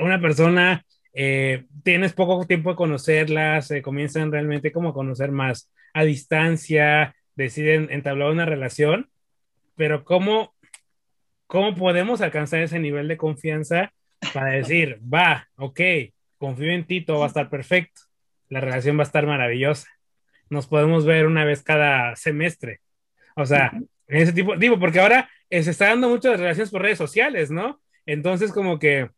una 0.00 0.18
persona, 0.18 0.86
eh, 1.12 1.66
tienes 1.82 2.14
poco 2.14 2.46
tiempo 2.46 2.70
de 2.70 2.76
conocerla, 2.76 3.60
se 3.60 3.82
comienzan 3.82 4.32
realmente 4.32 4.72
como 4.72 4.90
a 4.90 4.94
conocer 4.94 5.30
más 5.30 5.70
a 5.92 6.04
distancia, 6.04 7.14
deciden 7.34 7.88
entablar 7.90 8.30
una 8.30 8.46
relación, 8.46 9.10
pero 9.76 10.04
¿cómo, 10.04 10.54
cómo 11.46 11.74
podemos 11.74 12.22
alcanzar 12.22 12.62
ese 12.62 12.78
nivel 12.78 13.08
de 13.08 13.18
confianza? 13.18 13.92
Para 14.32 14.52
decir, 14.52 15.00
va, 15.02 15.48
ok, 15.56 15.80
confío 16.38 16.72
en 16.72 16.86
ti, 16.86 17.00
todo 17.00 17.20
va 17.20 17.24
a 17.24 17.28
estar 17.28 17.48
perfecto, 17.50 18.02
la 18.48 18.60
relación 18.60 18.96
va 18.96 19.02
a 19.02 19.04
estar 19.04 19.26
maravillosa, 19.26 19.88
nos 20.50 20.66
podemos 20.66 21.04
ver 21.04 21.26
una 21.26 21.44
vez 21.44 21.62
cada 21.62 22.14
semestre. 22.16 22.80
O 23.34 23.46
sea, 23.46 23.72
en 24.08 24.16
ese 24.16 24.32
tipo, 24.32 24.56
digo, 24.56 24.78
porque 24.78 25.00
ahora 25.00 25.28
se 25.50 25.70
está 25.70 25.88
dando 25.88 26.08
muchas 26.08 26.38
relaciones 26.38 26.70
por 26.70 26.82
redes 26.82 26.98
sociales, 26.98 27.50
¿no? 27.50 27.80
Entonces, 28.06 28.52
como 28.52 28.78
que 28.78 29.10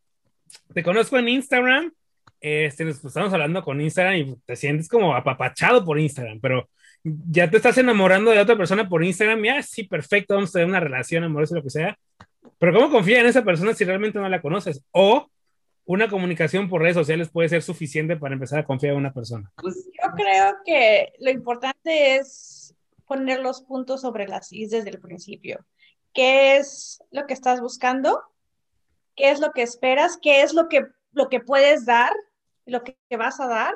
te 0.75 0.83
conozco 0.83 1.19
en 1.19 1.29
Instagram, 1.29 1.93
este, 2.41 2.85
nos 2.85 3.05
estamos 3.05 3.33
hablando 3.33 3.63
con 3.63 3.81
Instagram 3.81 4.15
y 4.17 4.37
te 4.45 4.57
sientes 4.57 4.89
como 4.89 5.15
apapachado 5.15 5.85
por 5.85 5.99
Instagram, 5.99 6.41
pero 6.41 6.69
ya 7.05 7.51
te 7.51 7.57
estás 7.57 7.79
enamorando 7.79 8.31
de 8.31 8.41
otra 8.41 8.57
persona 8.57 8.89
por 8.89 9.05
Instagram, 9.05 9.43
ya, 9.43 9.63
sí, 9.63 9.85
perfecto, 9.85 10.35
vamos 10.35 10.51
a 10.51 10.53
tener 10.55 10.69
una 10.69 10.81
relación 10.81 11.25
amorosa, 11.25 11.55
lo 11.55 11.63
que 11.63 11.71
sea, 11.71 11.99
pero 12.59 12.73
¿cómo 12.73 12.91
confía 12.91 13.21
en 13.21 13.27
esa 13.27 13.45
persona 13.45 13.75
si 13.75 13.85
realmente 13.85 14.19
no 14.19 14.29
la 14.29 14.41
conoces? 14.41 14.83
O 14.93 15.29
una 15.89 16.09
comunicación 16.09 16.69
por 16.69 16.83
redes 16.83 16.97
sociales 16.97 17.31
puede 17.31 17.49
ser 17.49 17.63
suficiente 17.63 18.17
para 18.17 18.35
empezar 18.35 18.59
a 18.59 18.67
confiar 18.67 18.93
en 18.93 18.99
una 18.99 19.15
persona. 19.15 19.51
Pues 19.57 19.87
yo 19.87 20.11
creo 20.15 20.57
que 20.65 21.15
lo 21.19 21.31
importante 21.31 22.17
es 22.17 22.75
poner 23.07 23.41
los 23.41 23.63
puntos 23.63 24.03
sobre 24.03 24.29
las 24.29 24.53
is 24.53 24.71
desde 24.71 24.91
el 24.91 25.01
principio. 25.01 25.65
¿Qué 26.13 26.59
es 26.59 27.03
lo 27.11 27.27
que 27.27 27.33
estás 27.33 27.63
buscando? 27.63 28.23
¿Qué 29.17 29.31
es 29.31 29.41
lo 29.41 29.53
que 29.53 29.63
esperas? 29.63 30.19
¿Qué 30.21 30.43
es 30.43 30.53
lo 30.53 30.69
que, 30.69 30.85
lo 31.13 31.31
que 31.31 31.41
puedes 31.41 31.87
dar? 31.87 32.13
¿Lo 32.67 32.85
que, 32.85 32.97
vas 33.17 33.41
a 33.41 33.47
dar 33.47 33.75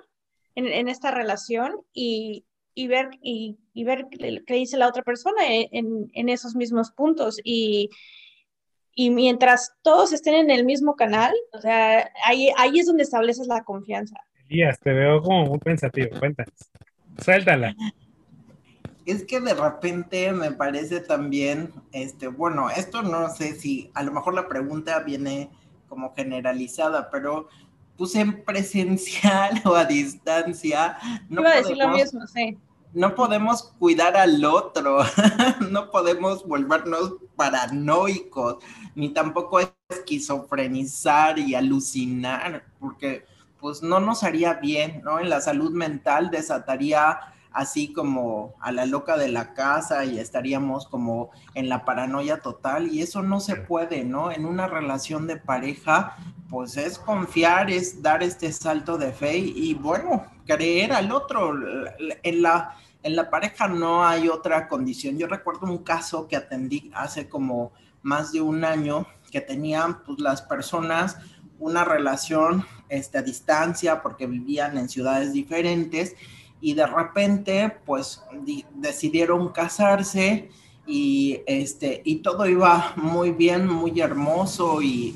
en, 0.55 0.89
esta 0.89 1.13
relación? 1.13 1.81
Y, 1.95 2.45
ver, 2.77 3.09
y, 3.23 3.57
ver 3.85 4.09
qué 4.47 4.55
dice 4.55 4.77
la 4.77 4.89
otra 4.89 5.03
persona 5.03 5.43
en, 5.49 6.11
en 6.13 6.29
esos 6.29 6.55
mismos 6.55 6.91
puntos. 6.91 7.41
Y, 7.43 7.89
y 8.95 9.11
mientras 9.11 9.75
todos 9.83 10.13
estén 10.13 10.35
en 10.35 10.51
el 10.51 10.65
mismo 10.65 10.97
canal, 10.97 11.33
o 11.53 11.61
sea, 11.61 12.11
ahí, 12.25 12.51
ahí 12.59 12.79
es 12.79 12.87
donde 12.87 13.03
estableces 13.03 13.47
la 13.47 13.65
confianza. 13.65 14.17
Elías, 14.49 14.79
te 14.81 14.93
veo 14.93 15.23
como 15.23 15.47
muy 15.47 15.59
pensativo, 15.59 16.19
cuéntanos. 16.19 16.55
Suéltala. 17.19 17.75
Es 19.07 19.25
que 19.25 19.41
de 19.41 19.55
repente 19.55 20.33
me 20.33 20.53
parece 20.53 21.01
también, 21.01 21.73
este, 21.93 22.29
bueno, 22.29 22.71
esto 22.71 23.03
no 23.03 23.29
sé 23.31 23.55
si, 23.55 23.91
a 23.95 24.03
lo 24.03 24.13
mejor 24.13 24.35
la 24.35 24.49
pregunta 24.49 25.01
viene 25.01 25.51
como 25.89 26.15
generalizada, 26.15 27.11
pero 27.11 27.49
puse 27.97 28.21
en 28.21 28.45
presencial 28.45 29.61
o 29.65 29.75
a 29.75 29.85
distancia. 29.85 30.99
No 31.29 31.41
Iba 31.41 31.51
a 31.51 31.57
decir 31.57 31.77
lo 31.77 31.89
mismo, 31.89 32.27
sí 32.27 32.59
no 32.95 33.15
podemos 33.15 33.73
cuidar 33.79 34.17
al 34.17 34.45
otro, 34.45 34.99
no 35.71 35.91
podemos 35.91 36.47
volvernos 36.47 37.15
paranoicos, 37.37 38.59
ni 38.95 39.11
tampoco 39.11 39.61
esquizofrenizar 39.89 41.39
y 41.39 41.55
alucinar, 41.55 42.65
porque 42.79 43.25
pues 43.61 43.83
no 43.83 44.01
nos 44.01 44.25
haría 44.25 44.55
bien, 44.55 45.03
¿no? 45.05 45.21
En 45.21 45.31
la 45.31 45.41
salud 45.41 45.71
mental 45.71 46.31
desataría 46.31 47.19
así 47.53 47.93
como 47.93 48.55
a 48.61 48.73
la 48.73 48.87
loca 48.87 49.17
de 49.17 49.29
la 49.29 49.55
casa 49.55 50.05
y 50.05 50.19
estaríamos 50.19 50.87
como 50.87 51.31
en 51.55 51.69
la 51.69 51.85
paranoia 51.85 52.41
total 52.41 52.89
y 52.89 53.03
eso 53.03 53.23
no 53.23 53.41
se 53.41 53.57
puede, 53.57 54.05
¿no? 54.05 54.33
En 54.33 54.47
una 54.47 54.67
relación 54.67 55.27
de 55.27 55.37
pareja, 55.37 56.17
pues 56.51 56.77
es 56.77 56.99
confiar, 56.99 57.71
es 57.71 58.03
dar 58.03 58.23
este 58.23 58.53
salto 58.53 58.99
de 58.99 59.13
fe 59.13 59.39
y, 59.39 59.75
bueno, 59.75 60.27
creer 60.47 60.93
al 60.93 61.13
otro. 61.13 61.55
En 62.23 62.43
la, 62.43 62.77
en 63.03 63.17
la 63.17 63.31
pareja 63.31 63.69
no 63.69 64.05
hay 64.05 64.29
otra 64.29 64.69
condición. 64.69 65.19
Yo 65.19 65.27
recuerdo 65.27 65.67
un 65.67 65.79
caso 65.79 66.29
que 66.29 66.37
atendí 66.37 66.91
hace 66.95 67.29
como 67.29 67.73
más 68.03 68.33
de 68.33 68.41
un 68.41 68.65
año 68.65 69.07
que 69.31 69.41
tenían 69.41 70.03
pues 70.03 70.19
las 70.21 70.43
personas 70.43 71.17
una 71.59 71.85
relación 71.85 72.65
este, 72.89 73.19
a 73.19 73.23
distancia 73.23 74.03
porque 74.03 74.27
vivían 74.27 74.77
en 74.77 74.89
ciudades 74.89 75.33
diferentes 75.33 76.15
y 76.61 76.75
de 76.75 76.87
repente 76.87 77.77
pues 77.87 78.23
decidieron 78.75 79.49
casarse 79.51 80.51
y 80.87 81.41
este 81.47 82.03
y 82.05 82.17
todo 82.17 82.47
iba 82.47 82.93
muy 82.97 83.31
bien, 83.31 83.69
muy 83.69 84.01
hermoso 84.01 84.83
y 84.83 85.15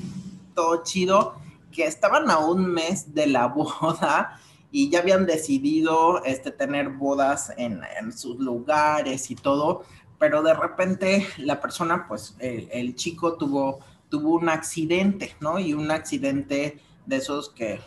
todo 0.55 0.83
chido, 0.83 1.35
que 1.71 1.85
estaban 1.85 2.31
a 2.31 2.39
un 2.39 2.65
mes 2.65 3.13
de 3.13 3.27
la 3.27 3.47
boda 3.47 4.39
y 4.71 4.89
ya 4.89 4.99
habían 4.99 5.25
decidido 5.25 6.23
este, 6.25 6.51
tener 6.51 6.89
bodas 6.89 7.53
en, 7.57 7.81
sus 8.11 8.37
lugares 8.39 9.31
y 9.31 9.35
todo, 9.35 9.83
pero 10.19 10.41
de 10.41 10.53
repente 10.53 11.25
la 11.37 11.61
persona, 11.61 12.05
pues 12.07 12.35
el, 12.39 12.95
chico 12.95 13.37
tuvo, 13.37 13.79
tuvo 14.09 14.35
un 14.35 14.49
accidente, 14.49 15.35
¿no? 15.39 15.59
Y 15.59 15.73
un 15.73 15.89
accidente 15.91 16.79
de 17.05 17.15
esos 17.15 17.49
que, 17.49 17.79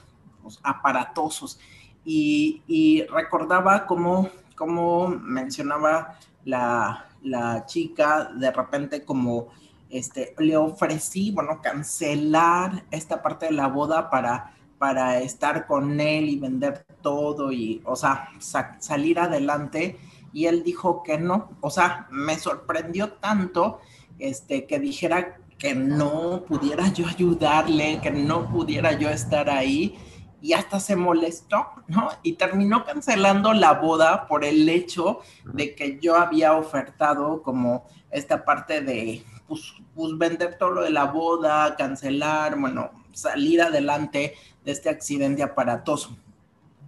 pues, 0.42 0.58
aparatosos. 0.62 1.58
Y, 2.04 3.04
recordaba 3.12 3.86
cómo, 3.86 4.30
cómo 4.56 5.08
mencionaba 5.08 6.18
la, 6.44 7.08
la 7.22 7.66
chica 7.66 8.30
de 8.34 8.50
repente 8.50 9.04
como 9.04 9.48
este, 9.90 10.34
le 10.38 10.56
ofrecí, 10.56 11.32
bueno, 11.32 11.60
cancelar 11.60 12.84
esta 12.90 13.22
parte 13.22 13.46
de 13.46 13.52
la 13.52 13.66
boda 13.66 14.08
para, 14.08 14.54
para 14.80 15.18
estar 15.18 15.66
con 15.66 16.00
él 16.00 16.30
y 16.30 16.38
vender 16.38 16.86
todo 17.02 17.52
y, 17.52 17.82
o 17.84 17.96
sea, 17.96 18.30
salir 18.78 19.18
adelante. 19.18 19.98
Y 20.32 20.46
él 20.46 20.62
dijo 20.64 21.02
que 21.02 21.18
no, 21.18 21.50
o 21.60 21.68
sea, 21.68 22.08
me 22.10 22.38
sorprendió 22.38 23.12
tanto 23.12 23.80
este, 24.18 24.66
que 24.66 24.78
dijera 24.78 25.36
que 25.58 25.74
no 25.74 26.46
pudiera 26.48 26.88
yo 26.94 27.06
ayudarle, 27.06 28.00
que 28.02 28.10
no 28.10 28.50
pudiera 28.50 28.92
yo 28.92 29.10
estar 29.10 29.50
ahí 29.50 29.98
y 30.40 30.54
hasta 30.54 30.80
se 30.80 30.96
molestó, 30.96 31.66
¿no? 31.86 32.08
Y 32.22 32.32
terminó 32.32 32.86
cancelando 32.86 33.52
la 33.52 33.74
boda 33.74 34.26
por 34.28 34.46
el 34.46 34.66
hecho 34.70 35.20
de 35.44 35.74
que 35.74 35.98
yo 36.00 36.16
había 36.16 36.54
ofertado 36.54 37.42
como 37.42 37.86
esta 38.10 38.46
parte 38.46 38.80
de 38.80 39.26
pues, 39.46 39.74
pues, 39.94 40.16
vender 40.16 40.56
todo 40.56 40.70
lo 40.70 40.82
de 40.84 40.90
la 40.90 41.04
boda, 41.04 41.76
cancelar, 41.76 42.58
bueno, 42.58 42.92
salir 43.12 43.60
adelante 43.60 44.34
de 44.64 44.72
este 44.72 44.88
accidente 44.88 45.42
aparatoso. 45.42 46.16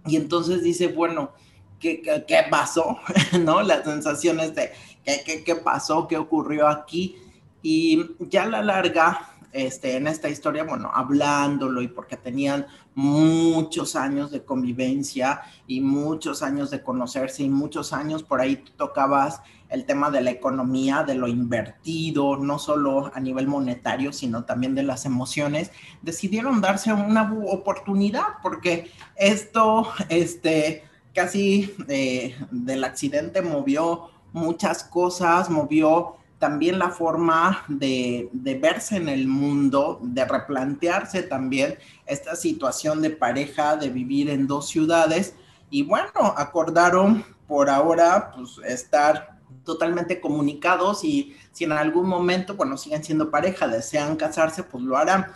Y 0.05 0.15
entonces 0.15 0.63
dice, 0.63 0.87
bueno, 0.87 1.31
¿qué, 1.79 2.01
qué, 2.01 2.45
pasó? 2.49 2.97
¿No? 3.39 3.61
Las 3.61 3.85
sensaciones 3.85 4.55
de 4.55 4.71
¿qué, 5.03 5.43
qué, 5.43 5.55
pasó, 5.55 6.07
qué 6.07 6.17
ocurrió 6.17 6.67
aquí. 6.67 7.17
Y 7.61 8.05
ya 8.19 8.43
a 8.43 8.47
la 8.47 8.61
larga, 8.61 9.29
este, 9.53 9.95
en 9.95 10.07
esta 10.07 10.29
historia, 10.29 10.63
bueno, 10.63 10.91
hablándolo 10.93 11.81
y 11.81 11.87
porque 11.87 12.17
tenían 12.17 12.65
muchos 12.95 13.95
años 13.95 14.31
de 14.31 14.43
convivencia 14.43 15.41
y 15.67 15.79
muchos 15.79 16.41
años 16.41 16.71
de 16.71 16.81
conocerse 16.81 17.43
y 17.43 17.49
muchos 17.49 17.93
años 17.93 18.23
por 18.23 18.41
ahí 18.41 18.63
tocabas 18.77 19.41
el 19.73 19.85
tema 19.85 20.11
de 20.11 20.21
la 20.21 20.29
economía, 20.29 21.03
de 21.03 21.15
lo 21.15 21.27
invertido, 21.27 22.37
no 22.37 22.59
solo 22.59 23.11
a 23.13 23.19
nivel 23.19 23.47
monetario, 23.47 24.13
sino 24.13 24.45
también 24.45 24.75
de 24.75 24.83
las 24.83 25.05
emociones, 25.05 25.71
decidieron 26.03 26.61
darse 26.61 26.93
una 26.93 27.33
oportunidad 27.47 28.23
porque 28.43 28.91
esto, 29.15 29.89
este, 30.09 30.83
casi 31.15 31.73
eh, 31.87 32.35
del 32.51 32.83
accidente 32.83 33.41
movió 33.41 34.11
muchas 34.31 34.83
cosas, 34.83 35.49
movió 35.49 36.17
también 36.37 36.77
la 36.77 36.89
forma 36.89 37.63
de, 37.67 38.29
de, 38.31 38.55
verse 38.59 38.97
en 38.97 39.09
el 39.09 39.27
mundo, 39.27 39.99
de 40.03 40.23
replantearse 40.25 41.23
también 41.23 41.79
esta 42.05 42.35
situación 42.35 43.01
de 43.01 43.09
pareja, 43.09 43.75
de 43.75 43.89
vivir 43.89 44.29
en 44.29 44.45
dos 44.45 44.67
ciudades. 44.67 45.33
Y 45.71 45.81
bueno, 45.81 46.11
acordaron 46.37 47.25
por 47.47 47.69
ahora 47.69 48.31
pues, 48.35 48.59
estar 48.65 49.32
totalmente 49.63 50.19
comunicados 50.19 51.03
y 51.03 51.35
si 51.51 51.63
en 51.63 51.71
algún 51.71 52.07
momento, 52.07 52.55
bueno, 52.55 52.77
siguen 52.77 53.03
siendo 53.03 53.31
pareja, 53.31 53.67
desean 53.67 54.15
casarse, 54.15 54.63
pues 54.63 54.83
lo 54.83 54.97
harán. 54.97 55.27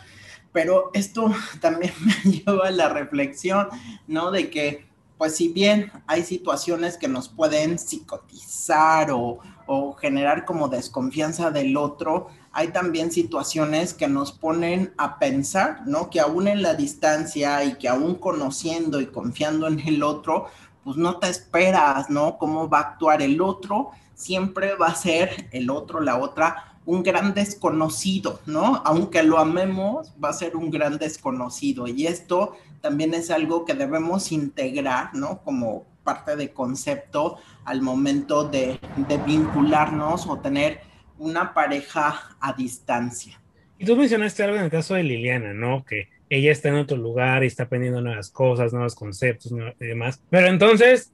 Pero 0.51 0.89
esto 0.93 1.32
también 1.62 1.93
me 1.99 2.32
lleva 2.32 2.67
a 2.67 2.71
la 2.71 2.89
reflexión, 2.89 3.67
¿no? 4.08 4.32
De 4.32 4.49
que, 4.49 4.86
pues 5.17 5.36
si 5.36 5.49
bien 5.49 5.91
hay 6.06 6.23
situaciones 6.23 6.97
que 6.97 7.08
nos 7.08 7.30
pueden 7.30 7.80
psicotizar 7.80 9.12
o, 9.12 9.39
o 9.65 9.93
generar 9.93 10.45
como 10.45 10.67
desconfianza 10.69 11.49
del 11.49 11.75
otro, 11.75 12.27
hay 12.51 12.69
también 12.69 13.12
situaciones 13.12 13.93
que 13.93 14.08
nos 14.08 14.32
ponen 14.32 14.93
a 14.97 15.19
pensar, 15.19 15.82
¿no? 15.86 16.10
Que 16.10 16.19
aún 16.19 16.47
en 16.47 16.62
la 16.62 16.73
distancia 16.73 17.63
y 17.63 17.75
que 17.75 17.88
aún 17.88 18.15
conociendo 18.15 18.99
y 18.99 19.08
confiando 19.08 19.67
en 19.67 19.80
el 19.80 20.01
otro, 20.01 20.47
pues 20.84 20.97
no 20.97 21.17
te 21.17 21.30
esperas, 21.30 22.10
¿no? 22.10 22.38
Cómo 22.38 22.69
va 22.69 22.80
a 22.80 22.82
actuar 22.82 23.21
el 23.21 23.41
otro 23.41 23.91
siempre 24.17 24.75
va 24.75 24.88
a 24.88 24.95
ser 24.95 25.47
el 25.51 25.69
otro, 25.69 26.01
la 26.01 26.17
otra, 26.17 26.80
un 26.86 27.03
gran 27.03 27.34
desconocido, 27.34 28.41
¿no? 28.45 28.82
Aunque 28.84 29.21
lo 29.21 29.38
amemos, 29.38 30.13
va 30.21 30.30
a 30.30 30.34
ser 30.34 30.56
un 30.56 30.71
gran 30.71 30.97
desconocido. 30.97 31.88
Y 31.88 32.08
esto 32.08 32.58
también 32.82 33.13
es 33.13 33.30
algo 33.30 33.63
que 33.63 33.75
debemos 33.75 34.32
integrar, 34.32 35.13
¿no? 35.13 35.41
Como 35.43 35.86
parte 36.03 36.36
de 36.36 36.51
concepto 36.51 37.38
al 37.65 37.82
momento 37.82 38.45
de, 38.45 38.80
vincularnos 39.25 40.25
o 40.25 40.39
tener 40.39 40.80
una 41.19 41.53
pareja 41.53 42.38
a 42.39 42.53
distancia. 42.53 43.39
Y 43.77 43.86
tú 43.86 43.95
mencionaste 43.95 44.43
algo 44.43 44.56
en 44.56 44.63
el 44.63 44.71
caso 44.71 44.95
de 44.95 45.03
Liliana, 45.03 45.53
¿no? 45.53 45.86
Que 45.86 46.10
ella 46.30 46.51
está 46.51 46.69
en 46.69 46.75
otro 46.75 46.97
lugar 46.97 47.43
y 47.43 47.47
está 47.47 47.63
aprendiendo 47.63 48.01
nuevas 48.01 48.32
cosas, 48.32 48.73
nuevos 48.73 48.95
conceptos 48.95 49.51
y 49.51 49.86
demás. 49.86 50.23
Pero 50.30 50.47
entonces, 50.47 51.13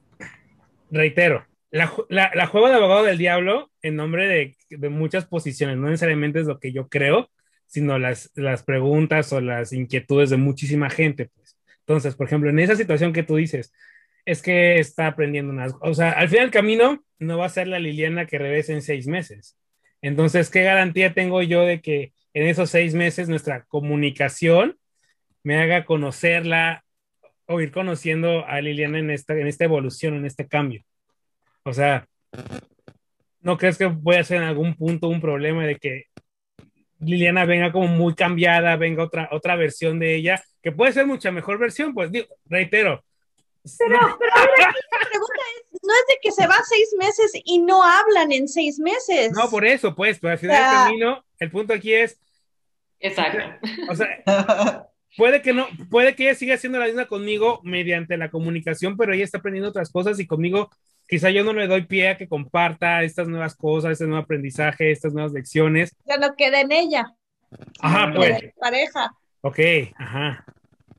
reitero, 0.90 1.44
la, 1.74 2.46
juego 2.46 2.68
de 2.68 2.74
abogado 2.74 3.02
del 3.02 3.18
diablo 3.18 3.70
en 3.82 3.96
nombre 3.96 4.54
de, 4.68 4.88
muchas 4.90 5.26
posiciones, 5.26 5.76
no 5.76 5.88
necesariamente 5.88 6.38
es 6.40 6.46
lo 6.46 6.60
que 6.60 6.72
yo 6.72 6.88
creo, 6.88 7.30
sino 7.66 7.98
las, 7.98 8.30
las 8.36 8.62
preguntas 8.62 9.32
o 9.32 9.40
las 9.40 9.72
inquietudes 9.72 10.30
de 10.30 10.36
muchísima 10.36 10.88
gente. 10.88 11.30
Pues. 11.34 11.58
Entonces, 11.80 12.14
por 12.14 12.28
ejemplo, 12.28 12.48
en 12.48 12.60
esa 12.60 12.76
situación 12.76 13.12
que 13.12 13.24
tú 13.24 13.34
dices, 13.36 13.72
es 14.24 14.40
que 14.40 14.78
está 14.78 15.08
aprendiendo 15.08 15.52
unas, 15.52 15.74
o 15.80 15.94
sea, 15.94 16.12
al 16.12 16.28
final 16.28 16.44
del 16.44 16.52
camino 16.52 17.04
no 17.18 17.38
va 17.38 17.46
a 17.46 17.50
ser 17.50 17.66
la 17.66 17.80
Liliana 17.80 18.26
que 18.26 18.38
regrese 18.38 18.72
en 18.72 18.82
seis 18.82 19.08
meses. 19.08 19.58
Entonces, 20.00 20.50
¿qué 20.50 20.62
garantía 20.62 21.12
tengo 21.12 21.42
yo 21.42 21.62
de 21.62 21.80
que 21.80 22.12
en 22.34 22.46
esos 22.46 22.70
seis 22.70 22.94
meses 22.94 23.28
nuestra 23.28 23.64
comunicación 23.64 24.78
me 25.42 25.60
haga 25.60 25.84
conocerla 25.84 26.84
o 27.46 27.60
ir 27.60 27.72
conociendo 27.72 28.46
a 28.46 28.60
Liliana 28.60 29.00
en 29.00 29.10
esta, 29.10 29.34
en 29.34 29.48
esta 29.48 29.64
evolución, 29.64 30.14
en 30.14 30.24
este 30.24 30.46
cambio? 30.46 30.84
O 31.64 31.72
sea, 31.72 32.06
¿no 33.40 33.56
crees 33.56 33.78
que 33.78 33.88
puede 33.88 34.22
ser 34.24 34.38
en 34.38 34.48
algún 34.48 34.74
punto 34.74 35.08
un 35.08 35.20
problema 35.20 35.66
de 35.66 35.76
que 35.76 36.04
Liliana 36.98 37.44
venga 37.44 37.72
como 37.72 37.88
muy 37.88 38.14
cambiada, 38.14 38.76
venga 38.76 39.02
otra, 39.02 39.28
otra 39.32 39.56
versión 39.56 39.98
de 39.98 40.14
ella, 40.14 40.42
que 40.62 40.72
puede 40.72 40.92
ser 40.92 41.06
mucha 41.06 41.30
mejor 41.30 41.58
versión? 41.58 41.94
Pues 41.94 42.12
digo, 42.12 42.26
reitero. 42.46 43.02
Pero, 43.78 43.98
pero 44.18 44.32
la 44.36 45.08
pregunta 45.08 45.42
es, 45.56 45.80
no 45.82 45.92
es 45.94 46.06
de 46.08 46.18
que 46.22 46.32
se 46.32 46.46
va 46.46 46.56
seis 46.64 46.94
meses 46.98 47.32
y 47.44 47.58
no 47.58 47.82
hablan 47.82 48.30
en 48.32 48.46
seis 48.46 48.78
meses. 48.78 49.32
No, 49.32 49.48
por 49.50 49.64
eso, 49.64 49.94
pues, 49.94 50.18
pero 50.18 50.32
al 50.32 50.38
final 50.38 50.56
del 50.56 50.72
camino, 50.72 51.24
el 51.38 51.50
punto 51.50 51.72
aquí 51.72 51.94
es. 51.94 52.20
Exacto. 53.00 53.38
O 53.90 53.94
sea, 53.94 54.88
puede 55.16 55.42
que 55.42 55.52
no, 55.52 55.66
puede 55.90 56.14
que 56.14 56.24
ella 56.24 56.34
siga 56.34 56.56
siendo 56.58 56.78
la 56.78 56.86
misma 56.86 57.06
conmigo 57.06 57.60
mediante 57.62 58.16
la 58.16 58.30
comunicación, 58.30 58.96
pero 58.96 59.12
ella 59.12 59.24
está 59.24 59.38
aprendiendo 59.38 59.70
otras 59.70 59.90
cosas 59.90 60.18
y 60.20 60.26
conmigo 60.26 60.70
quizá 61.08 61.30
yo 61.30 61.44
no 61.44 61.52
le 61.52 61.66
doy 61.66 61.82
pie 61.86 62.08
a 62.08 62.16
que 62.16 62.28
comparta 62.28 63.02
estas 63.02 63.28
nuevas 63.28 63.54
cosas, 63.56 63.92
este 63.92 64.06
nuevo 64.06 64.22
aprendizaje, 64.22 64.90
estas 64.90 65.12
nuevas 65.12 65.32
lecciones. 65.32 65.96
Ya 66.06 66.16
no 66.16 66.34
queda 66.36 66.60
en 66.60 66.72
ella. 66.72 67.06
Ajá, 67.80 68.12
pues. 68.14 68.52
Pareja. 68.58 69.12
Ok, 69.42 69.58
ajá. 69.96 70.44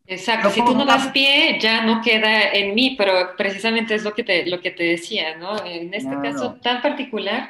Exacto, 0.08 0.52
si 0.52 0.64
tú 0.64 0.76
no 0.76 0.86
das 0.86 1.08
pie, 1.08 1.58
ya 1.60 1.84
no 1.84 2.02
queda 2.04 2.52
en 2.52 2.76
mí, 2.76 2.96
pero 2.96 3.36
precisamente 3.36 3.96
es 3.96 4.04
lo 4.04 4.14
que 4.14 4.24
te, 4.24 4.46
lo 4.46 4.62
que 4.62 4.70
te 4.70 4.84
decía, 4.84 5.36
¿no? 5.38 5.66
En 5.66 5.94
este 5.96 6.16
caso 6.22 6.60
tan 6.62 6.84
particular 6.84 7.50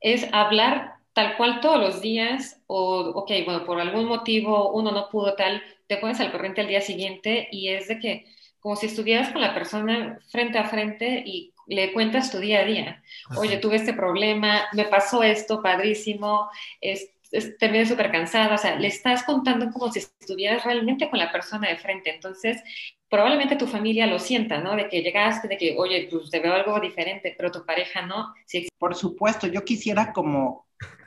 es 0.00 0.28
hablar 0.32 0.96
tal 1.14 1.36
cual 1.38 1.60
todos 1.60 1.80
los 1.80 2.02
días, 2.02 2.60
o, 2.66 3.00
ok, 3.14 3.30
bueno, 3.46 3.64
por 3.64 3.80
algún 3.80 4.04
motivo 4.04 4.72
uno 4.72 4.92
no 4.92 5.08
pudo 5.08 5.34
tal, 5.34 5.62
te 5.86 5.96
pones 5.96 6.20
al 6.20 6.30
corriente 6.30 6.60
al 6.60 6.68
día 6.68 6.82
siguiente 6.82 7.48
y 7.50 7.70
es 7.70 7.88
de 7.88 7.98
que 7.98 8.26
como 8.60 8.76
si 8.76 8.86
estuvieras 8.86 9.30
con 9.30 9.40
la 9.40 9.54
persona 9.54 10.18
frente 10.30 10.58
a 10.58 10.64
frente 10.64 11.22
y 11.24 11.53
le 11.66 11.92
cuentas 11.92 12.30
tu 12.30 12.38
día 12.38 12.60
a 12.60 12.64
día. 12.64 13.02
Oye, 13.36 13.58
tuve 13.58 13.76
este 13.76 13.94
problema, 13.94 14.62
me 14.72 14.84
pasó 14.84 15.22
esto, 15.22 15.62
padrísimo, 15.62 16.48
es, 16.80 17.10
terminé 17.58 17.86
súper 17.86 18.10
cansada, 18.10 18.54
o 18.54 18.58
sea, 18.58 18.76
le 18.76 18.88
estás 18.88 19.24
contando 19.24 19.70
como 19.70 19.90
si 19.92 20.00
estuvieras 20.00 20.64
realmente 20.64 21.10
con 21.10 21.18
la 21.18 21.32
persona 21.32 21.68
de 21.68 21.76
frente. 21.76 22.14
Entonces, 22.14 22.62
probablemente 23.08 23.56
tu 23.56 23.66
familia 23.66 24.06
lo 24.06 24.18
sienta, 24.18 24.58
¿no? 24.58 24.76
De 24.76 24.88
que 24.88 25.02
llegaste, 25.02 25.48
de 25.48 25.56
que, 25.56 25.74
oye, 25.76 26.08
pues 26.10 26.30
te 26.30 26.40
veo 26.40 26.54
algo 26.54 26.78
diferente, 26.80 27.34
pero 27.36 27.50
tu 27.50 27.64
pareja 27.64 28.02
no. 28.02 28.34
Por 28.78 28.94
supuesto, 28.94 29.46
yo 29.46 29.64
quisiera 29.64 30.12
como 30.12 30.66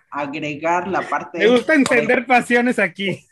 agregar 0.10 0.88
la 0.88 1.02
parte... 1.02 1.40
Me 1.40 1.48
gusta 1.48 1.76
encender 1.76 2.26
pasiones 2.26 2.80
aquí. 2.80 3.26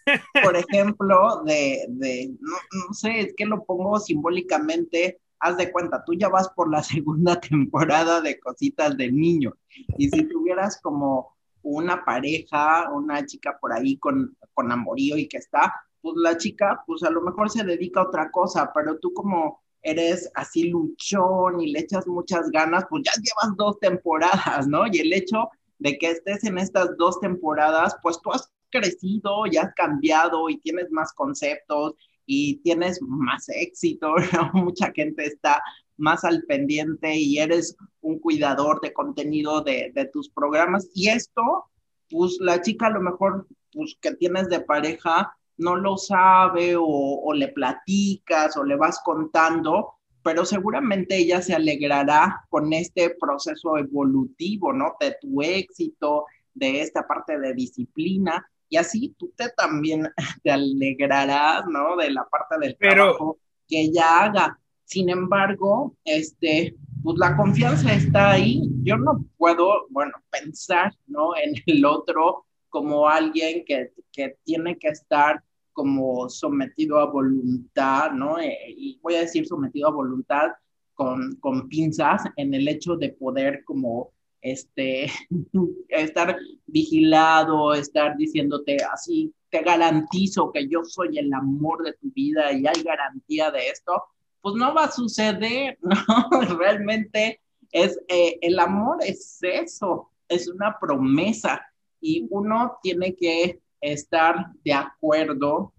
Por 0.43 0.55
ejemplo, 0.55 1.41
de, 1.45 1.85
de 1.87 2.29
no, 2.39 2.57
no, 2.87 2.93
sé, 2.93 3.19
es 3.19 3.33
que 3.35 3.45
lo 3.45 3.63
pongo 3.63 3.99
simbólicamente 3.99 5.19
haz 5.39 5.57
de 5.57 5.71
cuenta, 5.71 6.03
tú 6.05 6.13
ya 6.13 6.29
vas 6.29 6.49
por 6.49 6.69
la 6.71 6.83
segunda 6.83 7.39
temporada 7.39 8.21
de 8.21 8.39
Cositas 8.39 8.97
del 8.97 9.15
Niño. 9.15 9.53
Y 9.97 10.09
si 10.09 10.23
tuvieras 10.27 10.79
como 10.81 11.35
una 11.61 12.05
pareja, 12.05 12.91
una 12.91 13.25
chica 13.25 13.57
por 13.59 13.73
ahí 13.73 13.97
con, 13.97 14.37
con 14.53 14.71
amorío 14.71 15.17
y 15.17 15.27
que 15.27 15.37
está, 15.37 15.73
pues 16.01 16.15
la 16.17 16.37
chica, 16.37 16.83
pues 16.85 17.03
a 17.03 17.09
lo 17.09 17.21
mejor 17.21 17.49
se 17.49 17.63
dedica 17.63 18.01
a 18.01 18.07
otra 18.07 18.29
cosa, 18.29 18.71
pero 18.73 18.99
tú 18.99 19.11
como 19.13 19.63
eres 19.81 20.29
así 20.35 20.69
luchón 20.69 21.59
y 21.61 21.71
le 21.71 21.79
echas 21.79 22.07
muchas 22.07 22.49
ganas, 22.51 22.85
pues 22.89 23.03
ya 23.05 23.11
llevas 23.21 23.55
dos 23.57 23.79
temporadas, 23.79 24.67
¿no? 24.67 24.85
Y 24.87 24.99
el 24.99 25.13
hecho 25.13 25.49
de 25.79 25.97
que 25.97 26.11
estés 26.11 26.43
en 26.43 26.57
estas 26.57 26.95
dos 26.97 27.19
temporadas, 27.19 27.95
pues 28.01 28.19
tú 28.21 28.31
has 28.31 28.51
crecido 28.71 29.45
y 29.45 29.57
has 29.57 29.73
cambiado 29.73 30.49
y 30.49 30.57
tienes 30.57 30.91
más 30.91 31.13
conceptos 31.13 31.93
y 32.25 32.57
tienes 32.57 33.01
más 33.01 33.49
éxito. 33.49 34.15
Mucha 34.53 34.91
gente 34.91 35.25
está 35.25 35.61
más 35.97 36.23
al 36.23 36.43
pendiente 36.43 37.15
y 37.15 37.37
eres 37.37 37.75
un 38.01 38.19
cuidador 38.19 38.81
de 38.81 38.93
contenido 38.93 39.61
de, 39.61 39.91
de 39.93 40.05
tus 40.05 40.29
programas. 40.29 40.89
Y 40.93 41.09
esto, 41.09 41.65
pues 42.09 42.37
la 42.39 42.61
chica 42.61 42.87
a 42.87 42.91
lo 42.91 43.01
mejor, 43.01 43.47
pues 43.71 43.97
que 44.01 44.13
tienes 44.15 44.49
de 44.49 44.59
pareja, 44.59 45.35
no 45.57 45.75
lo 45.75 45.97
sabe 45.97 46.75
o, 46.77 47.33
le 47.33 47.49
platicas 47.49 48.57
o 48.57 48.63
le 48.63 48.75
vas 48.75 48.99
contando, 49.03 49.93
pero 50.23 50.45
seguramente 50.45 51.17
ella 51.17 51.41
se 51.41 51.53
alegrará 51.53 52.45
con 52.49 52.73
este 52.73 53.15
proceso 53.19 53.77
evolutivo, 53.77 54.73
¿no? 54.73 54.95
De 54.99 55.15
tu 55.21 55.41
éxito, 55.41 56.25
de 56.53 56.81
esta 56.81 57.07
parte 57.07 57.39
de 57.39 57.53
disciplina, 57.53 58.45
y 58.69 58.77
así 58.77 59.15
tú 59.17 59.31
te 59.35 59.49
también 59.49 60.09
te 60.43 60.51
alegrarás, 60.51 61.65
¿no? 61.67 61.95
De 61.97 62.11
la 62.11 62.25
parte 62.25 62.55
del 62.59 62.77
trabajo 62.77 63.39
que 63.67 63.81
ella 63.81 64.23
haga. 64.23 64.59
Sin 64.83 65.09
embargo, 65.09 65.95
este, 66.03 66.75
pues 67.03 67.17
la 67.17 67.35
confianza 67.35 67.93
está 67.93 68.31
ahí. 68.31 68.61
Yo 68.83 68.97
no 68.97 69.25
puedo, 69.37 69.87
bueno, 69.89 70.13
pensar, 70.29 70.93
¿no? 71.07 71.31
En 71.43 71.55
el 71.65 71.85
otro 71.85 72.45
como 72.69 73.07
alguien 73.07 73.63
que, 73.65 73.93
que 74.11 74.37
tiene 74.43 74.77
que 74.77 74.89
estar 74.89 75.41
como 75.71 76.29
sometido 76.29 76.99
a 76.99 77.05
voluntad, 77.05 78.11
¿no? 78.11 78.39
Eh, 78.39 78.57
y 78.67 78.99
voy 79.01 79.15
a 79.15 79.21
decir 79.21 79.45
sometido 79.45 79.87
a 79.87 79.91
voluntad 79.91 80.51
con, 80.93 81.35
con 81.37 81.67
pinzas 81.67 82.23
en 82.37 82.53
el 82.53 82.67
hecho 82.67 82.95
de 82.95 83.09
poder 83.09 83.63
como 83.65 84.13
este, 84.41 85.11
estar 85.89 86.37
vigilado, 86.65 87.73
estar 87.73 88.15
diciéndote 88.17 88.77
así, 88.91 89.33
te 89.49 89.61
garantizo 89.61 90.51
que 90.51 90.67
yo 90.67 90.83
soy 90.83 91.17
el 91.17 91.33
amor 91.33 91.83
de 91.83 91.93
tu 91.93 92.11
vida 92.11 92.51
y 92.51 92.67
hay 92.67 92.83
garantía 92.83 93.51
de 93.51 93.67
esto, 93.69 94.03
pues 94.41 94.55
no 94.55 94.73
va 94.73 94.85
a 94.85 94.91
suceder, 94.91 95.77
¿no? 95.81 96.55
Realmente 96.57 97.41
es, 97.71 97.99
eh, 98.07 98.37
el 98.41 98.59
amor 98.59 98.97
es 99.01 99.39
eso, 99.41 100.11
es 100.27 100.47
una 100.47 100.77
promesa 100.79 101.61
y 101.99 102.27
uno 102.29 102.77
tiene 102.83 103.15
que 103.15 103.59
estar 103.81 104.51
de 104.63 104.73
acuerdo 104.73 105.73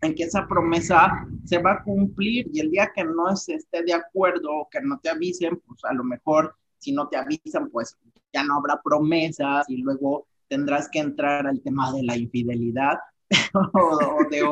en 0.00 0.14
que 0.14 0.24
esa 0.24 0.46
promesa 0.46 1.26
se 1.44 1.58
va 1.58 1.72
a 1.72 1.82
cumplir 1.82 2.48
y 2.52 2.60
el 2.60 2.70
día 2.70 2.92
que 2.94 3.04
no 3.04 3.30
esté 3.30 3.82
de 3.82 3.92
acuerdo 3.92 4.50
o 4.52 4.68
que 4.68 4.80
no 4.80 4.98
te 5.00 5.08
avisen, 5.08 5.60
pues 5.66 5.84
a 5.84 5.94
lo 5.94 6.04
mejor 6.04 6.54
si 6.78 6.92
no 6.92 7.08
te 7.08 7.16
avisan, 7.16 7.70
pues 7.70 7.96
ya 8.32 8.44
no 8.44 8.56
habrá 8.56 8.80
promesas 8.82 9.68
y 9.68 9.78
luego 9.78 10.26
tendrás 10.48 10.88
que 10.88 10.98
entrar 10.98 11.46
al 11.46 11.60
tema 11.62 11.92
de 11.92 12.02
la 12.02 12.16
infidelidad 12.16 12.98
o, 13.54 14.24
de, 14.30 14.42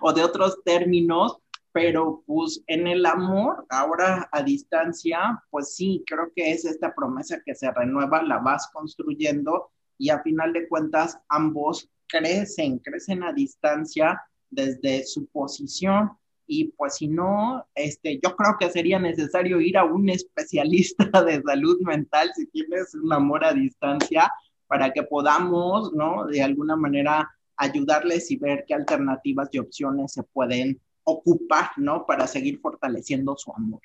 o 0.00 0.12
de 0.12 0.24
otros 0.24 0.62
términos, 0.64 1.36
pero 1.72 2.22
pues 2.26 2.62
en 2.66 2.86
el 2.86 3.04
amor, 3.06 3.66
ahora 3.68 4.28
a 4.32 4.42
distancia, 4.42 5.42
pues 5.50 5.74
sí, 5.74 6.02
creo 6.06 6.32
que 6.34 6.52
es 6.52 6.64
esta 6.64 6.94
promesa 6.94 7.40
que 7.44 7.54
se 7.54 7.70
renueva, 7.70 8.22
la 8.22 8.38
vas 8.38 8.70
construyendo 8.72 9.70
y 9.98 10.10
a 10.10 10.22
final 10.22 10.52
de 10.52 10.68
cuentas 10.68 11.18
ambos 11.28 11.88
crecen, 12.08 12.78
crecen 12.78 13.22
a 13.22 13.32
distancia 13.32 14.20
desde 14.50 15.04
su 15.04 15.26
posición 15.28 16.10
y 16.54 16.64
pues 16.76 16.96
si 16.96 17.08
no, 17.08 17.66
este, 17.74 18.20
yo 18.22 18.36
creo 18.36 18.56
que 18.60 18.68
sería 18.68 18.98
necesario 18.98 19.58
ir 19.58 19.78
a 19.78 19.84
un 19.84 20.08
especialista 20.10 21.22
de 21.22 21.40
salud 21.40 21.80
mental 21.80 22.30
si 22.36 22.46
tienes 22.48 22.94
un 22.94 23.10
amor 23.10 23.42
a 23.42 23.54
distancia 23.54 24.30
para 24.66 24.92
que 24.92 25.02
podamos, 25.02 25.94
¿no? 25.94 26.26
De 26.26 26.42
alguna 26.42 26.76
manera 26.76 27.30
ayudarles 27.56 28.30
y 28.30 28.36
ver 28.36 28.64
qué 28.68 28.74
alternativas 28.74 29.48
y 29.52 29.60
opciones 29.60 30.12
se 30.12 30.22
pueden 30.24 30.78
ocupar, 31.04 31.70
¿no? 31.78 32.04
Para 32.04 32.26
seguir 32.26 32.60
fortaleciendo 32.60 33.34
su 33.36 33.50
amor. 33.54 33.80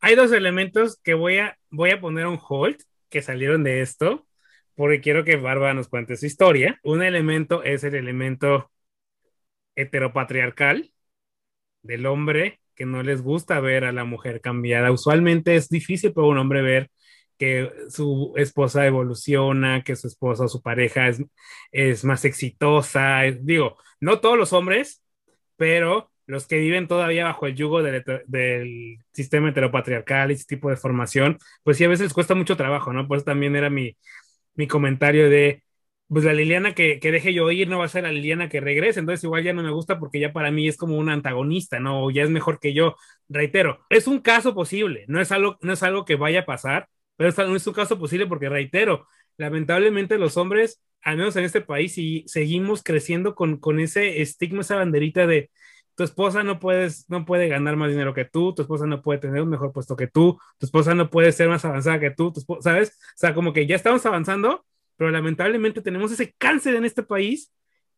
Hay 0.00 0.16
dos 0.16 0.32
elementos 0.32 0.98
que 1.02 1.14
voy 1.14 1.38
a, 1.38 1.56
voy 1.70 1.90
a 1.90 2.00
poner 2.00 2.26
un 2.26 2.40
hold 2.48 2.78
que 3.10 3.22
salieron 3.22 3.62
de 3.62 3.80
esto 3.80 4.26
porque 4.74 5.00
quiero 5.00 5.24
que 5.24 5.36
Bárbara 5.36 5.74
nos 5.74 5.88
cuente 5.88 6.16
su 6.16 6.26
historia. 6.26 6.80
Un 6.82 7.02
elemento 7.02 7.62
es 7.62 7.84
el 7.84 7.94
elemento 7.94 8.72
heteropatriarcal 9.76 10.92
del 11.88 12.06
hombre 12.06 12.60
que 12.76 12.86
no 12.86 13.02
les 13.02 13.22
gusta 13.22 13.58
ver 13.60 13.84
a 13.84 13.92
la 13.92 14.04
mujer 14.04 14.40
cambiada. 14.40 14.92
Usualmente 14.92 15.56
es 15.56 15.68
difícil 15.68 16.12
para 16.12 16.28
un 16.28 16.38
hombre 16.38 16.62
ver 16.62 16.90
que 17.38 17.70
su 17.90 18.32
esposa 18.36 18.86
evoluciona, 18.86 19.82
que 19.82 19.96
su 19.96 20.08
esposa 20.08 20.44
o 20.44 20.48
su 20.48 20.62
pareja 20.62 21.08
es, 21.08 21.22
es 21.72 22.04
más 22.04 22.24
exitosa. 22.24 23.22
digo, 23.40 23.78
no 24.00 24.20
todos 24.20 24.38
los 24.38 24.52
hombres, 24.52 25.02
pero 25.56 26.10
los 26.26 26.46
que 26.46 26.58
viven 26.58 26.88
todavía 26.88 27.24
bajo 27.24 27.46
el 27.46 27.54
yugo 27.56 27.82
del, 27.82 28.98
sistema 29.12 29.48
heteropatriarcal 29.50 30.30
y 30.30 30.34
ese 30.34 30.44
tipo 30.44 30.70
de 30.70 30.76
formación, 30.76 31.38
pues 31.64 31.78
sí, 31.78 31.84
a 31.84 31.88
veces 31.88 32.12
cuesta 32.12 32.34
mucho 32.34 32.56
trabajo, 32.56 32.92
¿no? 32.92 33.08
Por 33.08 33.16
eso 33.16 33.24
también 33.24 33.56
era 33.56 33.70
mi, 33.70 33.96
mi 34.54 34.68
comentario 34.68 35.30
de, 35.30 35.64
pues 36.08 36.24
la 36.24 36.32
Liliana 36.32 36.74
que, 36.74 36.98
que, 37.00 37.12
deje 37.12 37.34
yo 37.34 37.50
ir 37.50 37.68
no 37.68 37.78
va 37.78 37.84
a 37.84 37.88
ser 37.88 38.04
la 38.04 38.12
Liliana 38.12 38.48
que 38.48 38.60
regrese, 38.60 39.00
entonces 39.00 39.24
igual 39.24 39.44
ya 39.44 39.52
no 39.52 39.62
me 39.62 39.70
gusta 39.70 39.98
porque 39.98 40.20
ya 40.20 40.32
para 40.32 40.50
mí 40.50 40.66
es 40.68 40.76
como 40.76 40.96
un 40.96 41.10
antagonista, 41.10 41.80
¿no? 41.80 42.04
O 42.04 42.10
ya 42.10 42.22
es 42.22 42.30
mejor 42.30 42.60
que 42.60 42.72
yo. 42.74 42.96
Reitero, 43.28 43.80
es 43.90 44.06
un 44.06 44.20
caso 44.20 44.54
posible, 44.54 45.04
no 45.08 45.20
es 45.20 45.32
algo, 45.32 45.58
no 45.60 45.72
es 45.74 45.82
algo 45.82 46.04
que 46.04 46.16
vaya 46.16 46.40
a 46.40 46.46
pasar, 46.46 46.88
pero 47.16 47.30
es, 47.30 47.38
no 47.38 47.56
es 47.56 47.66
un 47.66 47.74
caso 47.74 47.98
posible 47.98 48.26
porque, 48.26 48.48
reitero, 48.48 49.06
lamentablemente 49.36 50.18
los 50.18 50.36
hombres, 50.36 50.82
al 51.02 51.16
menos 51.18 51.36
en 51.36 51.44
este 51.44 51.60
país, 51.60 51.98
y 51.98 52.24
seguimos 52.26 52.82
creciendo 52.82 53.34
con, 53.34 53.58
con 53.58 53.80
ese 53.80 54.22
estigma, 54.22 54.62
esa 54.62 54.76
banderita 54.76 55.26
de 55.26 55.50
tu 55.98 56.04
esposa 56.04 56.44
no, 56.44 56.60
puedes, 56.60 57.10
no 57.10 57.24
puede 57.24 57.48
ganar 57.48 57.76
más 57.76 57.90
dinero 57.90 58.14
que 58.14 58.24
tú, 58.24 58.54
tu 58.54 58.62
esposa 58.62 58.86
no 58.86 59.02
puede 59.02 59.18
tener 59.18 59.42
un 59.42 59.48
mejor 59.48 59.72
puesto 59.72 59.96
que 59.96 60.06
tú, 60.06 60.38
tu 60.56 60.66
esposa 60.66 60.94
no 60.94 61.10
puede 61.10 61.32
ser 61.32 61.48
más 61.48 61.64
avanzada 61.64 61.98
que 61.98 62.12
tú, 62.12 62.32
¿sabes? 62.60 62.90
O 62.90 63.16
sea, 63.16 63.34
como 63.34 63.52
que 63.52 63.66
ya 63.66 63.74
estamos 63.74 64.06
avanzando, 64.06 64.64
pero 64.98 65.10
lamentablemente 65.10 65.80
tenemos 65.80 66.12
ese 66.12 66.34
cáncer 66.36 66.74
en 66.74 66.84
este 66.84 67.02
país 67.02 67.50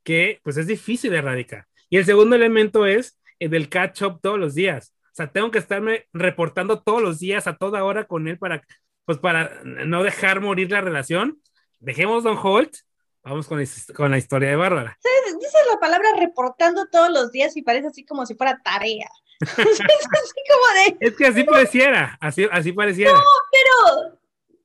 que 0.05 0.39
pues 0.45 0.57
es 0.57 0.69
difícil 0.69 1.11
de 1.11 1.19
erradicar. 1.19 1.67
Y 1.89 1.97
el 1.97 2.05
segundo 2.05 2.37
elemento 2.37 2.87
es 2.87 3.19
el 3.41 3.51
del 3.51 3.69
catch 3.69 4.03
up 4.03 4.21
todos 4.23 4.39
los 4.39 4.55
días. 4.55 4.95
O 5.07 5.15
sea, 5.15 5.33
tengo 5.33 5.51
que 5.51 5.59
estarme 5.59 6.07
reportando 6.13 6.81
todos 6.81 7.03
los 7.03 7.19
días 7.19 7.49
a 7.49 7.57
toda 7.57 7.83
hora 7.83 8.05
con 8.05 8.29
él 8.29 8.39
para, 8.39 8.63
pues 9.05 9.19
para 9.19 9.61
no 9.65 10.05
dejar 10.05 10.41
morir 10.41 10.71
la 10.71 10.81
relación. 10.81 11.41
Dejemos 11.81 12.23
Don 12.23 12.39
Holt 12.41 12.77
Vamos 13.23 13.47
con, 13.47 13.63
con 13.95 14.11
la 14.11 14.19
historia 14.19 14.49
de 14.49 14.57
Bárbara. 14.57 14.99
Dices 15.39 15.61
la 15.71 15.79
palabra 15.79 16.09
reportando 16.19 16.87
todos 16.87 17.11
los 17.11 17.31
días 17.33 17.57
y 17.57 17.63
parece 17.63 17.89
así 17.89 18.05
como 18.05 18.25
si 18.25 18.35
fuera 18.35 18.61
tarea. 18.65 19.09
es, 19.41 19.57
así 19.57 20.41
como 20.49 20.75
de, 20.75 20.97
es 21.01 21.17
que 21.17 21.27
así 21.27 21.45
pareciera, 21.45 22.19
así, 22.21 22.47
así 22.51 22.73
pareciera. 22.73 23.13
No, 23.13 23.21
pero, 23.51 24.20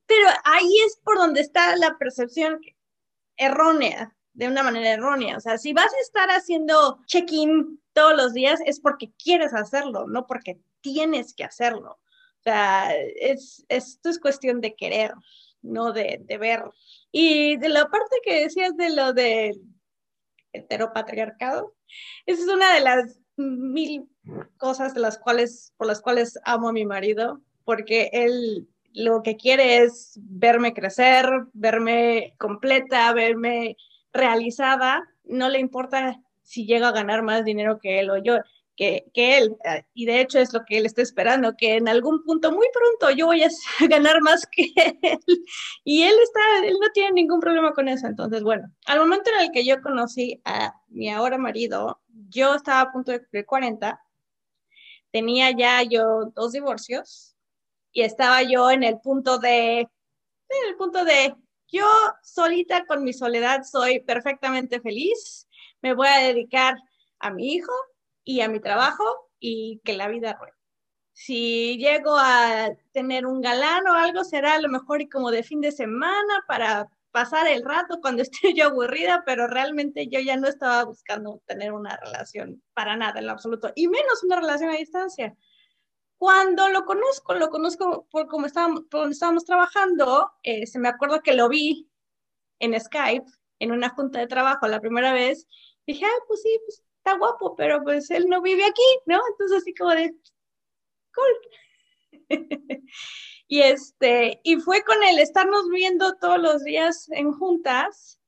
pero 0.08 0.28
ahí 0.44 0.78
es 0.86 1.00
por 1.04 1.18
donde 1.18 1.42
está 1.42 1.76
la 1.78 1.98
percepción 1.98 2.60
errónea, 3.38 4.16
de 4.34 4.48
una 4.48 4.64
manera 4.64 4.92
errónea. 4.92 5.38
O 5.38 5.40
sea, 5.40 5.58
si 5.58 5.74
vas 5.74 5.94
a 5.94 6.02
estar 6.02 6.30
haciendo 6.30 7.00
check-in 7.06 7.82
todos 7.94 8.16
los 8.16 8.34
días 8.34 8.60
es 8.66 8.80
porque 8.80 9.12
quieres 9.22 9.54
hacerlo, 9.54 10.08
no 10.08 10.28
porque 10.28 10.60
tienes 10.82 11.34
que 11.34 11.46
hacerlo. 11.46 12.00
O 12.40 12.44
sea, 12.44 12.94
es, 12.96 13.66
esto 13.70 14.10
es 14.10 14.20
cuestión 14.20 14.62
de 14.62 14.76
querer, 14.76 15.14
no 15.62 15.94
de, 15.94 16.22
de 16.24 16.38
ver. 16.38 16.64
Y 17.12 17.58
de 17.58 17.70
la 17.70 17.90
parte 17.90 18.18
que 18.24 18.42
decías 18.42 18.76
de 18.76 18.90
lo 18.92 19.14
del 19.14 19.62
heteropatriarcado, 20.52 21.74
esa 22.26 22.44
es 22.44 22.50
una 22.50 22.74
de 22.76 22.82
las 22.82 23.20
mil 23.38 24.10
cosas 24.58 24.94
de 24.94 25.00
las 25.00 25.18
cuales, 25.18 25.74
por 25.78 25.88
las 25.88 26.02
cuales 26.02 26.38
amo 26.44 26.70
a 26.70 26.74
mi 26.74 26.86
marido, 26.86 27.42
porque 27.64 28.10
él 28.14 28.68
lo 28.96 29.22
que 29.24 29.36
quiere 29.36 29.84
es 29.84 30.18
verme 30.24 30.74
crecer, 30.74 31.28
verme 31.54 32.34
completa, 32.38 33.12
verme 33.14 33.78
realizada, 34.14 35.04
no 35.26 35.50
le 35.50 35.60
importa 35.60 36.22
si 36.42 36.66
llego 36.66 36.86
a 36.86 36.94
ganar 36.94 37.22
más 37.22 37.44
dinero 37.44 37.80
que 37.80 38.00
él 38.00 38.10
o 38.10 38.18
yo 38.18 38.38
que, 38.76 39.06
él, 39.16 39.56
eh, 39.64 39.86
y 39.94 40.06
de 40.06 40.22
hecho 40.22 40.40
es 40.40 40.54
lo 40.54 40.66
que 40.66 40.78
él 40.78 40.86
está 40.86 41.02
esperando, 41.02 41.56
que 41.58 41.76
en 41.76 41.88
algún 41.88 42.24
punto 42.24 42.52
muy 42.52 42.68
pronto 42.74 43.16
yo 43.16 43.28
voy 43.28 43.44
a 43.44 43.50
ganar 43.90 44.22
más 44.22 44.46
que 44.52 44.72
él, 44.76 45.20
y 45.84 46.04
él 46.04 46.16
está, 46.24 46.66
él 46.66 46.76
no 46.82 46.90
tiene 46.94 47.12
ningún 47.14 47.40
problema 47.40 47.74
con 47.74 47.88
eso, 47.88 48.08
entonces 48.08 48.44
bueno, 48.44 48.70
al 48.86 49.00
momento 49.00 49.32
en 49.32 49.46
el 49.46 49.52
que 49.52 49.66
yo 49.66 49.82
conocí 49.82 50.42
a 50.46 50.74
mi 50.90 51.10
ahora 51.10 51.38
marido, 51.38 52.02
yo 52.30 52.56
estaba 52.56 52.82
a 52.82 52.92
punto 52.92 53.12
de 53.12 53.20
cumplir 53.20 53.46
40, 53.46 54.02
tenía 55.12 55.52
ya 55.52 55.82
yo 55.84 56.32
dos 56.36 56.52
divorcios, 56.52 57.35
y 57.96 58.04
estaba 58.04 58.44
yo 58.44 58.70
en 58.70 58.84
el 58.84 59.00
punto 59.00 59.40
de, 59.40 59.80
en 59.80 60.70
el 60.70 60.76
punto 60.78 61.04
de, 61.04 61.34
yo 61.68 61.88
solita 62.22 62.86
con 62.86 63.04
mi 63.04 63.14
soledad 63.14 63.64
soy 63.64 64.02
perfectamente 64.02 64.80
feliz, 64.80 65.48
me 65.82 65.96
voy 65.96 66.10
a 66.10 66.20
dedicar 66.20 66.76
a 67.20 67.32
mi 67.32 67.54
hijo, 67.54 67.74
y 68.26 68.42
a 68.42 68.50
mi 68.50 68.60
trabajo 68.60 69.04
y 69.40 69.80
que 69.86 69.94
la 69.94 70.10
vida 70.10 70.34
ruede. 70.34 70.54
Si 71.14 71.78
llego 71.78 72.18
a 72.18 72.72
tener 72.92 73.26
un 73.26 73.40
galán 73.40 73.88
o 73.88 73.94
algo, 73.94 74.26
será 74.26 74.56
a 74.56 74.62
lo 74.62 74.68
mejor 74.68 75.02
y 75.02 75.08
como 75.08 75.32
de 75.32 75.44
fin 75.44 75.62
de 75.62 75.72
semana 75.72 76.44
para 76.48 76.90
pasar 77.12 77.48
el 77.48 77.64
rato 77.64 78.02
cuando 78.02 78.22
esté 78.24 78.54
yo 78.54 78.66
aburrida, 78.66 79.24
pero 79.26 79.48
realmente 79.48 80.10
yo 80.10 80.20
ya 80.20 80.36
no 80.36 80.48
estaba 80.48 80.84
buscando 80.84 81.42
tener 81.46 81.72
una 81.72 81.96
relación 81.98 82.62
para 82.74 82.98
nada 82.98 83.22
en 83.22 83.30
absoluto, 83.30 83.72
y 83.76 83.88
menos 83.88 84.24
una 84.24 84.42
relación 84.42 84.72
a 84.72 84.78
distancia. 84.78 85.34
Cuando 86.18 86.70
lo 86.70 86.86
conozco, 86.86 87.34
lo 87.34 87.50
conozco 87.50 88.08
por 88.10 88.28
cómo 88.28 88.46
estábamos, 88.46 88.84
por 88.90 89.02
donde 89.02 89.14
estábamos 89.14 89.46
trabajando, 89.46 90.32
eh, 90.44 90.66
se 90.66 90.80
me 90.80 90.90
acuerdo 90.90 91.22
que 91.22 91.34
lo 91.34 91.50
vi 91.50 91.90
en 92.60 92.80
Skype, 92.80 93.26
en 93.60 93.72
una 93.72 93.90
junta 93.90 94.20
de 94.20 94.28
trabajo 94.28 94.68
la 94.68 94.80
primera 94.80 95.14
vez, 95.14 95.48
dije, 95.86 96.06
ah, 96.06 96.24
pues 96.28 96.42
sí, 96.42 96.60
pues 96.66 96.84
está 96.98 97.18
guapo, 97.18 97.56
pero 97.56 97.84
pues 97.84 98.10
él 98.12 98.28
no 98.28 98.42
vive 98.42 98.66
aquí, 98.66 98.82
¿no? 99.06 99.20
Entonces 99.32 99.58
así 99.58 99.74
como 99.74 99.92
de, 99.92 100.16
cool. 101.14 102.30
y 103.48 103.62
este, 103.62 104.40
y 104.44 104.58
fue 104.58 104.84
con 104.84 105.02
él 105.04 105.20
estarnos 105.20 105.70
viendo 105.70 106.16
todos 106.16 106.40
los 106.40 106.64
días 106.64 107.08
en 107.12 107.32
juntas, 107.34 108.20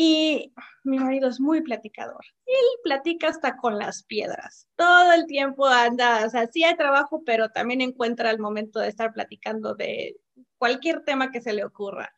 y 0.00 0.54
mi 0.84 1.00
marido 1.00 1.28
es 1.28 1.40
muy 1.40 1.60
platicador. 1.60 2.24
Él 2.46 2.64
platica 2.84 3.26
hasta 3.26 3.56
con 3.56 3.78
las 3.78 4.04
piedras. 4.04 4.68
Todo 4.76 5.12
el 5.12 5.26
tiempo 5.26 5.66
anda, 5.66 6.24
o 6.24 6.30
sea, 6.30 6.46
sí 6.46 6.62
hay 6.62 6.76
trabajo, 6.76 7.24
pero 7.26 7.48
también 7.48 7.80
encuentra 7.80 8.30
el 8.30 8.38
momento 8.38 8.78
de 8.78 8.86
estar 8.86 9.12
platicando 9.12 9.74
de 9.74 10.16
cualquier 10.56 11.02
tema 11.02 11.32
que 11.32 11.40
se 11.40 11.52
le 11.52 11.64
ocurra. 11.64 12.14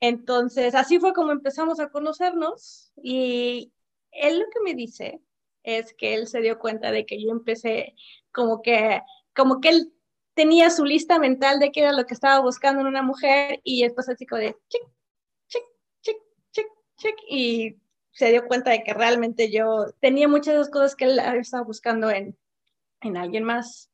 Entonces, 0.00 0.74
así 0.74 0.98
fue 0.98 1.14
como 1.14 1.32
empezamos 1.32 1.80
a 1.80 1.88
conocernos 1.88 2.92
y 3.02 3.72
él 4.12 4.40
lo 4.40 4.44
que 4.50 4.60
me 4.62 4.74
dice 4.74 5.22
es 5.62 5.94
que 5.94 6.12
él 6.12 6.26
se 6.26 6.42
dio 6.42 6.58
cuenta 6.58 6.92
de 6.92 7.06
que 7.06 7.22
yo 7.22 7.30
empecé 7.30 7.94
como 8.32 8.60
que, 8.60 9.00
como 9.34 9.62
que 9.62 9.70
él 9.70 9.94
tenía 10.34 10.68
su 10.68 10.84
lista 10.84 11.18
mental 11.18 11.58
de 11.58 11.72
qué 11.72 11.80
era 11.80 11.92
lo 11.92 12.04
que 12.04 12.12
estaba 12.12 12.40
buscando 12.40 12.82
en 12.82 12.86
una 12.86 13.02
mujer 13.02 13.60
y 13.64 13.82
después 13.82 14.10
así 14.10 14.26
como 14.26 14.42
de 14.42 14.56
chic 16.98 17.16
y 17.28 17.76
se 18.12 18.30
dio 18.30 18.46
cuenta 18.46 18.70
de 18.70 18.82
que 18.82 18.92
realmente 18.92 19.50
yo 19.50 19.86
tenía 20.00 20.28
muchas 20.28 20.54
de 20.54 20.58
las 20.58 20.70
cosas 20.70 20.96
que 20.96 21.06
él 21.06 21.18
estaba 21.18 21.64
buscando 21.64 22.10
en, 22.10 22.36
en 23.00 23.16
alguien 23.16 23.44
más. 23.44 23.90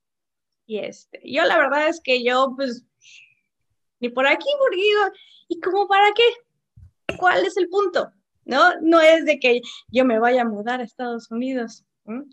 Y 0.66 0.78
este, 0.78 1.20
yo 1.24 1.44
la 1.44 1.58
verdad 1.58 1.88
es 1.88 2.00
que 2.00 2.24
yo 2.24 2.54
pues 2.56 2.84
ni 4.00 4.08
por 4.08 4.26
aquí, 4.26 4.48
porque 4.58 4.80
¿y 5.48 5.60
cómo 5.60 5.86
para 5.86 6.12
qué? 6.12 7.16
¿Cuál 7.16 7.44
es 7.44 7.56
el 7.56 7.68
punto? 7.68 8.12
¿No? 8.44 8.78
No 8.80 9.00
es 9.00 9.24
de 9.24 9.38
que 9.38 9.60
yo 9.88 10.04
me 10.04 10.18
vaya 10.18 10.42
a 10.42 10.48
mudar 10.48 10.80
a 10.80 10.84
Estados 10.84 11.30
Unidos. 11.30 11.84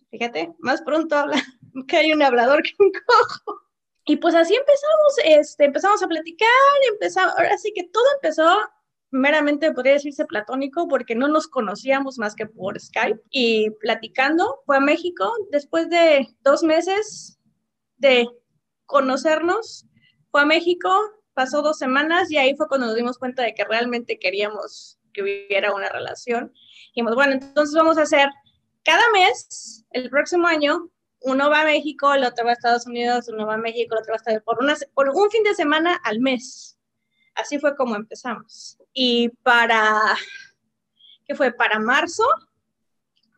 Fíjate, 0.10 0.54
más 0.60 0.82
pronto 0.82 1.16
habla 1.16 1.42
que 1.88 1.98
hay 1.98 2.14
un 2.14 2.24
hablador 2.24 2.64
que 2.64 2.72
un 2.80 2.92
cojo. 2.92 3.62
Y 4.06 4.18
pues 4.18 4.34
así 4.36 4.56
empezamos, 4.56 5.16
este, 5.24 5.66
empezamos 5.66 6.02
a 6.02 6.08
platicar, 6.08 6.50
empezamos, 6.90 7.34
ahora 7.38 7.58
sí 7.58 7.72
que 7.74 7.84
todo 7.84 8.04
empezó 8.16 8.50
meramente 9.12 9.72
podría 9.74 9.94
decirse 9.94 10.26
platónico 10.26 10.88
porque 10.88 11.16
no 11.16 11.28
nos 11.28 11.48
conocíamos 11.48 12.18
más 12.18 12.36
que 12.36 12.46
por 12.46 12.80
Skype 12.80 13.22
y 13.30 13.70
platicando 13.82 14.62
fue 14.66 14.78
a 14.78 14.82
México 14.82 15.32
después 15.52 15.90
de 15.90 16.28
dos 16.44 16.64
meses 16.64 17.38
de 17.98 18.28
conocernos 18.86 19.86
fue 20.32 20.42
a 20.42 20.46
México 20.46 20.90
pasó 21.34 21.62
dos 21.62 21.78
semanas 21.78 22.32
y 22.32 22.38
ahí 22.38 22.56
fue 22.56 22.68
cuando 22.68 22.88
nos 22.88 22.96
dimos 22.96 23.18
cuenta 23.18 23.44
de 23.44 23.54
que 23.54 23.66
realmente 23.66 24.18
queríamos 24.18 24.98
que 25.14 25.22
hubiera 25.22 25.74
una 25.74 25.90
relación. 25.90 26.54
Dijimos, 26.88 27.16
bueno, 27.16 27.34
entonces 27.34 27.76
vamos 27.76 27.98
a 27.98 28.04
hacer 28.04 28.30
cada 28.84 29.02
mes, 29.14 29.86
el 29.92 30.10
próximo 30.10 30.48
año, 30.48 30.90
uno 31.22 31.50
va 31.50 31.62
a 31.62 31.66
México, 31.66 32.14
el 32.14 32.24
otro 32.24 32.46
va 32.46 32.52
a 32.52 32.54
Estados 32.54 32.88
Unidos, 32.88 33.28
uno 33.28 33.46
va 33.46 33.56
a 33.56 33.58
México, 33.58 33.94
el 33.94 34.02
otro 34.02 34.12
va 34.12 34.16
a 34.16 34.18
Estados 34.18 34.44
una, 34.60 34.76
por 34.94 35.10
un 35.10 35.30
fin 35.30 35.44
de 35.44 35.54
semana 35.54 36.00
al 36.04 36.20
mes. 36.20 36.80
Así 37.36 37.60
fue 37.60 37.76
como 37.76 37.96
empezamos. 37.96 38.78
Y 38.94 39.30
para, 39.44 40.00
¿qué 41.26 41.36
fue? 41.36 41.52
Para 41.54 41.80
marzo, 41.80 42.24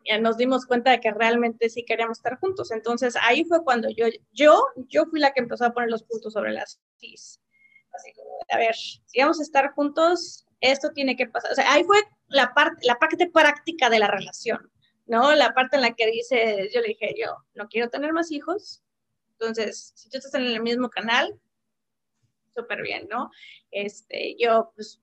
ya 0.04 0.18
nos 0.18 0.36
dimos 0.36 0.66
cuenta 0.66 0.90
de 0.90 1.00
que 1.00 1.12
realmente 1.12 1.68
sí 1.70 1.84
queríamos 1.84 2.18
estar 2.18 2.38
juntos. 2.38 2.70
Entonces 2.70 3.16
ahí 3.20 3.44
fue 3.44 3.64
cuando 3.64 3.88
yo, 3.90 4.06
yo, 4.32 4.66
yo 4.88 5.06
fui 5.06 5.20
la 5.20 5.32
que 5.32 5.40
empezó 5.40 5.64
a 5.64 5.72
poner 5.72 5.90
los 5.90 6.02
puntos 6.02 6.32
sobre 6.32 6.52
las 6.52 6.80
cis 6.98 7.40
así 7.94 8.12
como, 8.12 8.38
a 8.50 8.58
ver, 8.58 8.74
si 8.74 9.20
vamos 9.20 9.40
a 9.40 9.42
estar 9.42 9.72
juntos, 9.72 10.46
esto 10.60 10.90
tiene 10.92 11.16
que 11.16 11.26
pasar. 11.26 11.52
O 11.52 11.54
sea, 11.54 11.72
ahí 11.72 11.84
fue 11.84 11.98
la 12.28 12.52
parte, 12.54 12.86
la 12.86 12.96
parte 12.96 13.30
práctica 13.30 13.88
de 13.90 13.98
la 13.98 14.08
relación, 14.08 14.70
¿no? 15.06 15.34
La 15.34 15.54
parte 15.54 15.76
en 15.76 15.82
la 15.82 15.94
que 15.94 16.10
dice, 16.10 16.70
yo 16.72 16.80
le 16.80 16.88
dije, 16.88 17.14
yo 17.18 17.36
no 17.54 17.68
quiero 17.68 17.88
tener 17.90 18.12
más 18.12 18.30
hijos, 18.30 18.82
entonces, 19.32 19.92
si 19.94 20.08
tú 20.08 20.18
estás 20.18 20.34
en 20.34 20.42
el 20.42 20.62
mismo 20.62 20.88
canal, 20.88 21.38
súper 22.54 22.82
bien, 22.82 23.08
¿no? 23.10 23.30
Este, 23.70 24.36
yo, 24.38 24.72
pues, 24.74 25.00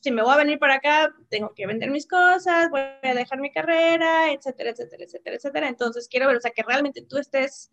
si 0.00 0.10
me 0.10 0.22
voy 0.22 0.32
a 0.32 0.38
venir 0.38 0.58
para 0.58 0.74
acá, 0.74 1.14
tengo 1.28 1.52
que 1.54 1.66
vender 1.66 1.90
mis 1.90 2.06
cosas, 2.06 2.70
voy 2.70 2.80
a 2.80 3.14
dejar 3.14 3.40
mi 3.40 3.50
carrera, 3.50 4.32
etcétera, 4.32 4.70
etcétera, 4.70 5.04
etcétera, 5.04 5.36
etcétera. 5.36 5.68
Entonces, 5.68 6.08
quiero 6.08 6.28
ver, 6.28 6.36
o 6.36 6.40
sea, 6.40 6.52
que 6.52 6.62
realmente 6.62 7.02
tú 7.02 7.18
estés 7.18 7.70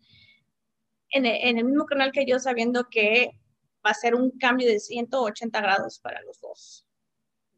en 1.10 1.26
en 1.26 1.58
el 1.58 1.64
mismo 1.64 1.86
canal 1.86 2.12
que 2.12 2.26
yo, 2.26 2.38
sabiendo 2.38 2.88
que 2.90 3.30
va 3.86 3.90
a 3.90 3.94
ser 3.94 4.14
un 4.14 4.32
cambio 4.38 4.68
de 4.68 4.80
180 4.80 5.60
grados 5.60 6.00
para 6.00 6.20
los 6.22 6.40
dos, 6.40 6.86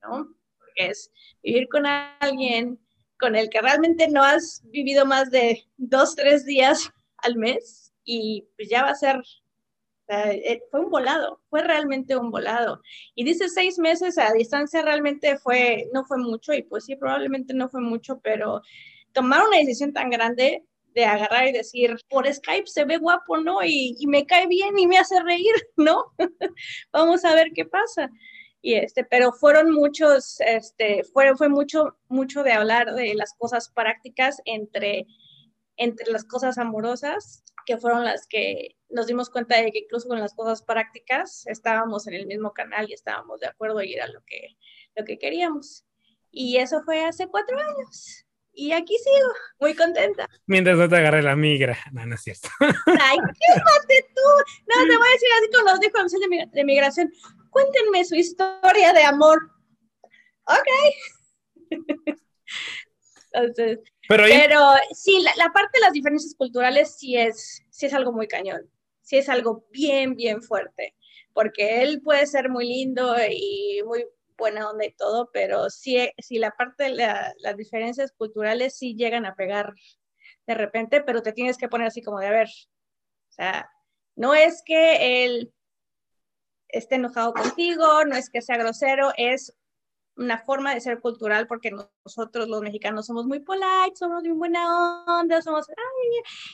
¿no? 0.03 0.29
Porque 0.59 0.91
es 0.91 1.11
vivir 1.43 1.69
con 1.69 1.87
alguien 1.87 2.79
con 3.19 3.35
el 3.35 3.49
que 3.49 3.61
realmente 3.61 4.09
no 4.09 4.23
has 4.23 4.63
vivido 4.67 5.05
más 5.07 5.31
de 5.31 5.65
dos, 5.77 6.15
tres 6.15 6.45
días 6.45 6.91
al 7.19 7.37
mes 7.37 7.93
y 8.05 8.49
pues 8.57 8.69
ya 8.69 8.83
va 8.83 8.91
a 8.91 8.95
ser, 8.95 9.21
eh, 10.09 10.63
fue 10.71 10.81
un 10.81 10.91
volado, 10.91 11.41
fue 11.51 11.63
realmente 11.63 12.17
un 12.17 12.31
volado. 12.31 12.81
Y 13.15 13.25
dice 13.25 13.49
seis 13.49 13.79
meses 13.79 14.19
a 14.19 14.33
distancia 14.33 14.83
realmente 14.83 15.39
fue, 15.39 15.89
no 15.93 16.05
fue 16.05 16.19
mucho 16.19 16.53
y 16.53 16.63
pues 16.63 16.87
sí, 16.87 16.97
probablemente 16.97 17.55
no 17.55 17.69
fue 17.69 17.81
mucho, 17.81 18.21
pero 18.23 18.63
tomar 19.13 19.47
una 19.47 19.59
decisión 19.59 19.93
tan 19.93 20.11
grande 20.11 20.65
de 20.95 21.05
agarrar 21.05 21.49
y 21.49 21.53
decir, 21.53 21.97
por 22.09 22.33
Skype 22.33 22.67
se 22.67 22.85
ve 22.85 22.97
guapo, 22.97 23.37
¿no? 23.37 23.63
Y, 23.63 23.97
me 24.07 24.27
cae 24.27 24.47
bien 24.47 24.79
y 24.79 24.87
me 24.87 24.99
hace 24.99 25.21
reír, 25.23 25.55
¿no? 25.77 26.15
Vamos 26.93 27.25
a 27.25 27.35
ver 27.35 27.49
qué 27.55 27.65
pasa. 27.65 28.11
Y 28.61 28.75
este, 28.75 29.05
pero 29.05 29.33
fueron 29.33 29.71
muchos, 29.71 30.41
este, 30.41 31.05
fue, 31.05 31.37
fue 31.37 31.49
mucho, 31.49 31.97
mucho 32.09 32.43
de 32.43 32.53
hablar 32.53 32.95
de 32.95 33.15
las 33.15 33.35
cosas 33.35 33.71
prácticas 33.71 34.41
entre, 34.47 35.07
entre 35.79 36.11
las 36.13 36.25
cosas 36.25 36.59
amorosas, 36.59 37.45
que 37.65 37.79
fueron 37.79 38.05
las 38.05 38.27
que 38.27 38.77
nos 38.91 39.07
dimos 39.07 39.31
cuenta 39.31 39.61
de 39.61 39.71
que 39.73 39.81
incluso 39.81 40.09
con 40.09 40.21
las 40.21 40.35
cosas 40.35 40.63
prácticas 40.63 41.47
estábamos 41.47 42.07
en 42.07 42.15
el 42.15 42.27
mismo 42.27 42.53
canal 42.53 42.89
y 42.89 42.95
estábamos 42.95 43.41
de 43.41 43.47
acuerdo 43.47 43.83
y 43.83 43.95
era 43.95 44.07
lo 44.09 44.23
que, 44.27 44.57
lo 44.97 45.05
que 45.05 45.19
queríamos. 45.19 45.85
Y 46.31 46.59
eso 46.59 46.83
fue 46.83 47.05
hace 47.05 47.29
cuatro 47.29 47.59
años 47.59 48.27
y 48.59 48.73
aquí 48.73 48.97
sigo, 48.99 49.33
muy 49.61 49.73
contenta. 49.73 50.29
Mientras 50.47 50.77
no 50.77 50.89
te 50.89 50.97
agarre 50.97 51.23
la 51.23 51.37
migra. 51.37 51.79
No, 51.93 52.05
no 52.05 52.17
es 52.17 52.23
cierto. 52.23 52.49
Ay, 52.61 53.17
qué 53.19 54.03
tú. 54.17 54.29
No, 54.67 54.83
te 54.85 54.97
voy 54.97 55.09
a 55.09 55.13
decir 55.13 55.29
así 55.39 55.51
como 55.53 55.71
nos 55.71 55.79
dijo 55.79 55.99
el 56.01 56.51
de 56.51 56.65
Migración. 56.65 57.13
Cuéntenme 57.51 58.05
su 58.05 58.17
historia 58.17 58.93
de 58.93 59.05
amor. 59.05 59.39
Ok. 60.47 61.71
Entonces, 63.33 63.79
pero, 64.09 64.75
sí, 64.93 65.23
la, 65.37 65.53
parte 65.53 65.79
de 65.79 65.81
las 65.81 65.93
diferencias 65.93 66.35
culturales 66.35 66.97
sí 66.97 67.17
es, 67.17 67.63
sí 67.71 67.87
es 67.87 67.95
algo 67.95 68.13
muy 68.13 68.27
cañón. 68.27 68.71
Sí 69.03 69.17
es 69.17 69.29
algo 69.29 69.67
bien, 69.71 70.17
bien 70.17 70.43
fuerte. 70.43 70.95
Porque 71.35 71.83
él 71.83 72.01
puede 72.03 72.27
ser 72.27 72.49
muy 72.49 72.67
lindo 72.67 73.15
y 73.31 73.83
muy 73.85 74.07
buena 74.37 74.71
onda 74.71 74.87
y 74.87 74.93
todo, 74.93 75.31
pero 75.33 75.69
sí, 75.69 76.11
sí 76.19 76.39
la 76.39 76.53
parte 76.53 76.85
de 76.85 76.91
las 76.91 77.57
diferencias 77.57 78.13
culturales 78.13 78.79
sí 78.79 78.95
llegan 78.95 79.27
a 79.27 79.35
pegar 79.35 79.75
de 80.47 80.55
repente, 80.55 81.03
pero 81.03 81.23
te 81.23 81.33
tienes 81.33 81.59
que 81.59 81.69
poner 81.69 81.89
así 81.89 82.03
como 82.03 82.21
de, 82.21 82.29
a 82.29 82.31
ver, 82.31 82.49
o 82.49 83.33
sea, 83.33 83.71
no 84.17 84.35
es 84.35 84.63
que 84.65 85.25
él 85.25 85.53
esté 86.69 86.95
enojado 86.97 87.35
contigo, 87.35 88.05
no 88.05 88.17
es 88.17 88.31
que 88.31 88.43
sea 88.43 88.57
grosero, 88.57 89.13
es 89.17 89.55
una 90.19 90.39
forma 90.39 90.75
de 90.75 90.81
ser 90.81 91.01
cultural 91.01 91.47
porque 91.47 91.71
nosotros 92.05 92.49
los 92.49 92.61
mexicanos 92.61 93.07
somos 93.07 93.27
muy 93.27 93.41
polite, 93.41 93.97
somos 93.97 94.23
muy 94.23 94.33
buena 94.33 95.05
onda, 95.07 95.41
somos... 95.41 95.67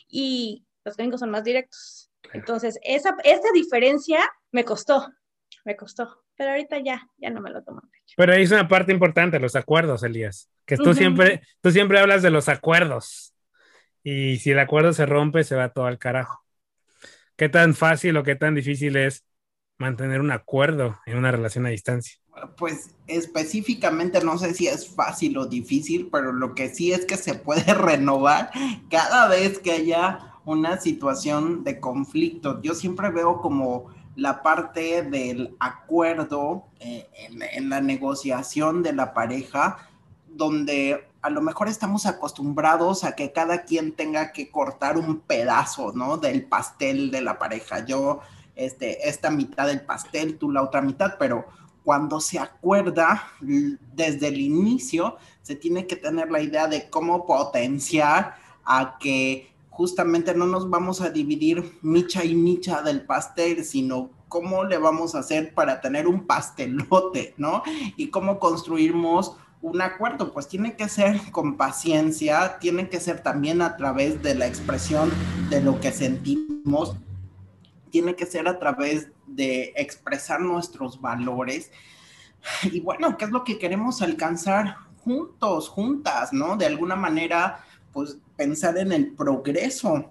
y 0.08 0.64
los 0.84 0.96
gringos 0.96 1.20
son 1.20 1.30
más 1.30 1.44
directos. 1.44 2.10
Entonces, 2.32 2.78
esa, 2.82 3.16
esa 3.24 3.48
diferencia 3.52 4.20
me 4.52 4.64
costó, 4.64 5.12
me 5.64 5.76
costó 5.76 6.24
pero 6.36 6.50
ahorita 6.50 6.78
ya, 6.78 7.08
ya 7.18 7.30
no 7.30 7.40
me 7.40 7.50
lo 7.50 7.62
tomo. 7.62 7.82
Pero 8.16 8.32
ahí 8.32 8.42
es 8.42 8.50
una 8.50 8.68
parte 8.68 8.92
importante, 8.92 9.38
los 9.38 9.56
acuerdos, 9.56 10.02
Elías, 10.02 10.50
que 10.64 10.76
tú 10.76 10.94
siempre, 10.94 11.42
tú 11.60 11.70
siempre 11.70 11.98
hablas 11.98 12.22
de 12.22 12.30
los 12.30 12.48
acuerdos. 12.48 13.34
Y 14.02 14.36
si 14.38 14.50
el 14.50 14.58
acuerdo 14.58 14.92
se 14.92 15.06
rompe, 15.06 15.44
se 15.44 15.56
va 15.56 15.70
todo 15.70 15.86
al 15.86 15.98
carajo. 15.98 16.44
¿Qué 17.36 17.48
tan 17.48 17.74
fácil 17.74 18.16
o 18.16 18.22
qué 18.22 18.36
tan 18.36 18.54
difícil 18.54 18.96
es 18.96 19.24
mantener 19.78 20.20
un 20.20 20.30
acuerdo 20.30 21.00
en 21.06 21.16
una 21.16 21.30
relación 21.30 21.66
a 21.66 21.70
distancia? 21.70 22.16
Pues 22.57 22.91
específicamente 23.07 24.22
no 24.24 24.39
sé 24.39 24.55
si 24.55 24.66
es 24.66 24.89
fácil 24.89 25.39
o 25.39 25.47
difícil, 25.47 26.09
pero 26.11 26.32
lo 26.32 26.55
que 26.55 26.68
sí 26.74 26.93
es 26.93 27.05
que 27.05 27.16
se 27.16 27.35
puede 27.35 27.74
renovar 27.74 28.51
cada 28.91 29.28
vez 29.28 29.59
que 29.59 29.72
haya 29.72 30.35
una 30.45 30.80
situación 30.80 31.64
de 31.64 31.80
conflicto. 31.80 32.61
Yo 32.62 32.74
siempre 32.74 33.11
veo 33.11 33.41
como 33.41 33.87
la 34.16 34.43
parte 34.43 35.03
del 35.03 35.57
acuerdo 35.59 36.66
eh, 36.80 37.09
en, 37.55 37.68
la 37.68 37.80
negociación 37.80 38.82
de 38.82 38.93
la 38.93 39.12
pareja, 39.14 39.89
donde 40.28 41.09
a 41.22 41.30
lo 41.30 41.41
mejor 41.41 41.68
estamos 41.68 42.07
acostumbrados 42.07 43.05
a 43.05 43.16
que 43.16 43.32
cada 43.32 43.62
quien 43.62 43.93
tenga 43.93 44.32
que 44.32 44.51
cortar 44.51 44.99
un 44.99 45.20
pedazo, 45.20 45.93
¿no? 45.93 46.18
Del 46.18 46.45
pastel 46.45 47.11
de 47.11 47.22
la 47.22 47.39
pareja. 47.39 47.85
Yo, 47.85 48.20
este, 48.55 49.09
esta 49.09 49.30
mitad 49.30 49.66
del 49.66 49.80
pastel, 49.80 50.39
tú 50.39 50.51
la 50.51 50.62
otra 50.62 50.82
mitad, 50.82 51.14
pero 51.18 51.47
cuando 51.85 52.18
se 52.20 52.39
acuerda 52.39 53.28
desde 53.41 54.28
el 54.28 54.41
inicio, 54.41 55.16
se 55.43 55.55
tiene 55.55 55.87
que 55.87 55.97
tener 55.97 56.30
la 56.30 56.41
idea 56.41 56.66
de 56.66 56.89
cómo 56.89 57.26
potenciar 57.26 58.37
a 58.64 58.97
que 58.99 59.53
justamente 59.70 60.35
no 60.35 60.47
nos 60.47 60.70
vamos 60.70 61.01
a 61.01 61.11
dividir 61.11 61.78
micha 61.82 62.24
y 62.24 62.35
micha 62.35 62.80
del 62.80 63.03
pastel, 63.03 63.64
sino 63.64 64.11
cómo 64.28 64.64
le 64.64 64.78
vamos 64.78 65.14
a 65.14 65.18
hacer 65.18 65.53
para 65.53 65.80
tener 65.80 66.09
un 66.09 66.26
pastelote, 66.26 67.35
¿no? 67.37 67.62
Y 67.97 68.09
cómo 68.09 68.39
construimos 68.39 69.37
un 69.61 69.80
acuerdo, 69.80 70.32
pues 70.32 70.49
tiene 70.49 70.76
que 70.76 70.89
ser 70.89 71.20
con 71.32 71.57
paciencia, 71.57 72.59
tiene 72.59 72.89
que 72.89 73.01
ser 73.01 73.22
también 73.22 73.62
a 73.62 73.76
través 73.76 74.22
de 74.22 74.35
la 74.35 74.47
expresión 74.47 75.11
de 75.51 75.61
lo 75.61 75.80
que 75.80 75.91
sentimos, 75.91 76.97
tiene 77.91 78.14
que 78.14 78.26
ser 78.26 78.47
a 78.49 78.59
través 78.59 79.09
de 79.27 79.72
expresar 79.77 80.41
nuestros 80.41 81.01
valores. 81.01 81.70
Y 82.64 82.81
bueno, 82.81 83.16
¿qué 83.16 83.25
es 83.25 83.31
lo 83.31 83.45
que 83.45 83.59
queremos 83.59 84.03
alcanzar 84.03 84.77
juntos, 85.03 85.68
juntas, 85.68 86.33
¿no? 86.33 86.57
De 86.57 86.66
alguna 86.66 86.97
manera, 86.97 87.64
pues 87.93 88.18
pensar 88.37 88.77
en 88.79 88.93
el 88.93 89.12
progreso 89.12 90.11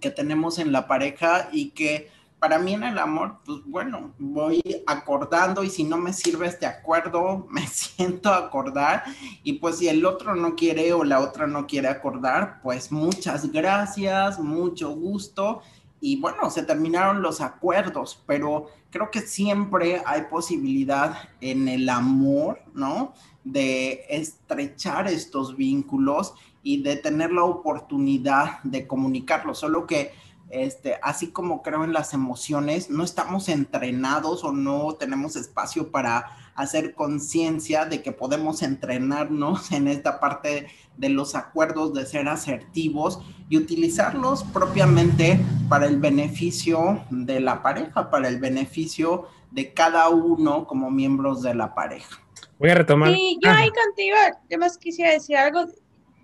que 0.00 0.10
tenemos 0.10 0.58
en 0.58 0.72
la 0.72 0.86
pareja 0.86 1.48
y 1.52 1.70
que 1.70 2.10
para 2.40 2.58
mí 2.58 2.72
en 2.72 2.82
el 2.82 2.98
amor, 2.98 3.36
pues 3.44 3.58
bueno, 3.66 4.14
voy 4.18 4.62
acordando 4.86 5.62
y 5.62 5.68
si 5.68 5.84
no 5.84 5.98
me 5.98 6.14
sirve 6.14 6.46
este 6.46 6.64
acuerdo, 6.64 7.46
me 7.50 7.66
siento 7.66 8.32
acordar 8.32 9.04
y 9.44 9.54
pues 9.54 9.78
si 9.78 9.88
el 9.88 10.04
otro 10.06 10.34
no 10.34 10.56
quiere 10.56 10.92
o 10.94 11.04
la 11.04 11.20
otra 11.20 11.46
no 11.46 11.66
quiere 11.66 11.88
acordar, 11.88 12.60
pues 12.62 12.90
muchas 12.90 13.52
gracias, 13.52 14.40
mucho 14.40 14.90
gusto 14.90 15.60
y 16.00 16.20
bueno, 16.20 16.50
se 16.50 16.62
terminaron 16.62 17.22
los 17.22 17.40
acuerdos, 17.40 18.22
pero 18.26 18.66
creo 18.90 19.10
que 19.10 19.20
siempre 19.20 20.02
hay 20.06 20.22
posibilidad 20.22 21.28
en 21.40 21.68
el 21.68 21.88
amor, 21.88 22.60
¿no? 22.72 23.12
De 23.44 24.06
estrechar 24.08 25.08
estos 25.08 25.56
vínculos 25.56 26.34
y 26.62 26.82
de 26.82 26.96
tener 26.96 27.32
la 27.32 27.44
oportunidad 27.44 28.62
de 28.62 28.86
comunicarlo, 28.86 29.54
solo 29.54 29.86
que 29.86 30.12
este, 30.50 30.98
así 31.02 31.28
como 31.28 31.62
creo 31.62 31.84
en 31.84 31.92
las 31.92 32.12
emociones, 32.12 32.90
no 32.90 33.04
estamos 33.04 33.48
entrenados 33.48 34.42
o 34.42 34.52
no 34.52 34.94
tenemos 34.94 35.36
espacio 35.36 35.90
para 35.90 36.49
hacer 36.60 36.94
conciencia 36.94 37.84
de 37.84 38.02
que 38.02 38.12
podemos 38.12 38.62
entrenarnos 38.62 39.72
en 39.72 39.88
esta 39.88 40.20
parte 40.20 40.68
de 40.96 41.08
los 41.08 41.34
acuerdos, 41.34 41.94
de 41.94 42.06
ser 42.06 42.28
asertivos 42.28 43.20
y 43.48 43.56
utilizarlos 43.56 44.44
propiamente 44.44 45.40
para 45.68 45.86
el 45.86 45.98
beneficio 45.98 47.04
de 47.10 47.40
la 47.40 47.62
pareja, 47.62 48.10
para 48.10 48.28
el 48.28 48.38
beneficio 48.38 49.26
de 49.50 49.72
cada 49.72 50.08
uno 50.08 50.66
como 50.66 50.90
miembros 50.90 51.42
de 51.42 51.54
la 51.54 51.74
pareja. 51.74 52.20
Voy 52.58 52.70
a 52.70 52.74
retomar. 52.74 53.12
Sí, 53.14 53.38
yo 53.42 53.50
ahí 53.50 53.70
contigo, 53.70 54.16
yo 54.48 54.58
más 54.58 54.76
quisiera 54.76 55.12
decir 55.12 55.36
algo. 55.36 55.64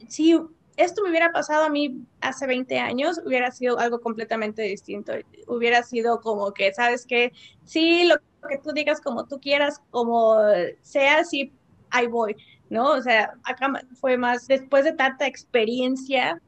Sí, 0.08 0.38
esto 0.76 1.02
me 1.02 1.10
hubiera 1.10 1.32
pasado 1.32 1.64
a 1.64 1.70
mí 1.70 2.02
hace 2.20 2.46
20 2.46 2.78
años, 2.78 3.20
hubiera 3.24 3.50
sido 3.50 3.78
algo 3.78 4.00
completamente 4.00 4.62
distinto. 4.62 5.12
Hubiera 5.46 5.82
sido 5.82 6.20
como 6.20 6.52
que, 6.52 6.72
¿sabes 6.74 7.06
qué? 7.06 7.32
Sí, 7.64 8.04
lo 8.04 8.16
que 8.46 8.58
tú 8.58 8.72
digas 8.72 9.00
como 9.00 9.26
tú 9.26 9.40
quieras, 9.40 9.80
como 9.90 10.36
sea, 10.82 11.24
sí, 11.24 11.52
ahí 11.90 12.06
voy, 12.06 12.36
¿no? 12.70 12.92
O 12.92 13.02
sea, 13.02 13.34
acá 13.44 13.72
fue 14.00 14.16
más, 14.16 14.46
después 14.46 14.84
de 14.84 14.92
tanta 14.92 15.26
experiencia 15.26 16.40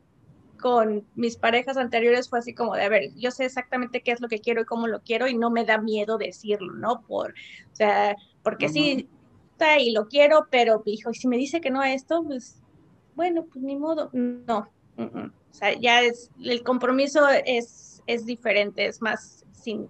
con 0.61 1.07
mis 1.15 1.37
parejas 1.37 1.77
anteriores, 1.77 2.29
fue 2.29 2.41
así 2.41 2.53
como 2.53 2.75
de, 2.75 2.83
a 2.83 2.89
ver, 2.89 3.15
yo 3.15 3.31
sé 3.31 3.45
exactamente 3.45 4.03
qué 4.03 4.13
es 4.13 4.21
lo 4.21 4.29
que 4.29 4.41
quiero 4.41 4.63
y 4.63 4.65
cómo 4.65 4.89
lo 4.89 5.01
quiero 5.01 5.29
y 5.29 5.37
no 5.37 5.51
me 5.51 5.65
da 5.65 5.79
miedo 5.79 6.19
decirlo, 6.19 6.75
¿no? 6.75 7.03
Por, 7.03 7.31
o 7.31 7.77
sea, 7.77 8.17
porque 8.43 8.69
sí, 8.69 9.09
está 9.53 9.79
y 9.79 9.93
lo 9.93 10.09
quiero, 10.09 10.49
pero, 10.51 10.83
hijo, 10.85 11.11
y 11.11 11.15
si 11.15 11.29
me 11.29 11.37
dice 11.37 11.61
que 11.61 11.71
no 11.71 11.81
a 11.81 11.93
esto, 11.93 12.23
pues 12.25 12.61
bueno, 13.15 13.45
pues 13.45 13.65
ni 13.65 13.77
modo, 13.77 14.11
no. 14.13 14.69
O 14.97 15.55
sea, 15.55 15.75
ya 15.75 16.03
es, 16.03 16.31
el 16.43 16.63
compromiso 16.63 17.29
es, 17.29 18.03
es 18.07 18.27
diferente, 18.27 18.87
es 18.87 19.01
más 19.01 19.45
sin, 19.53 19.89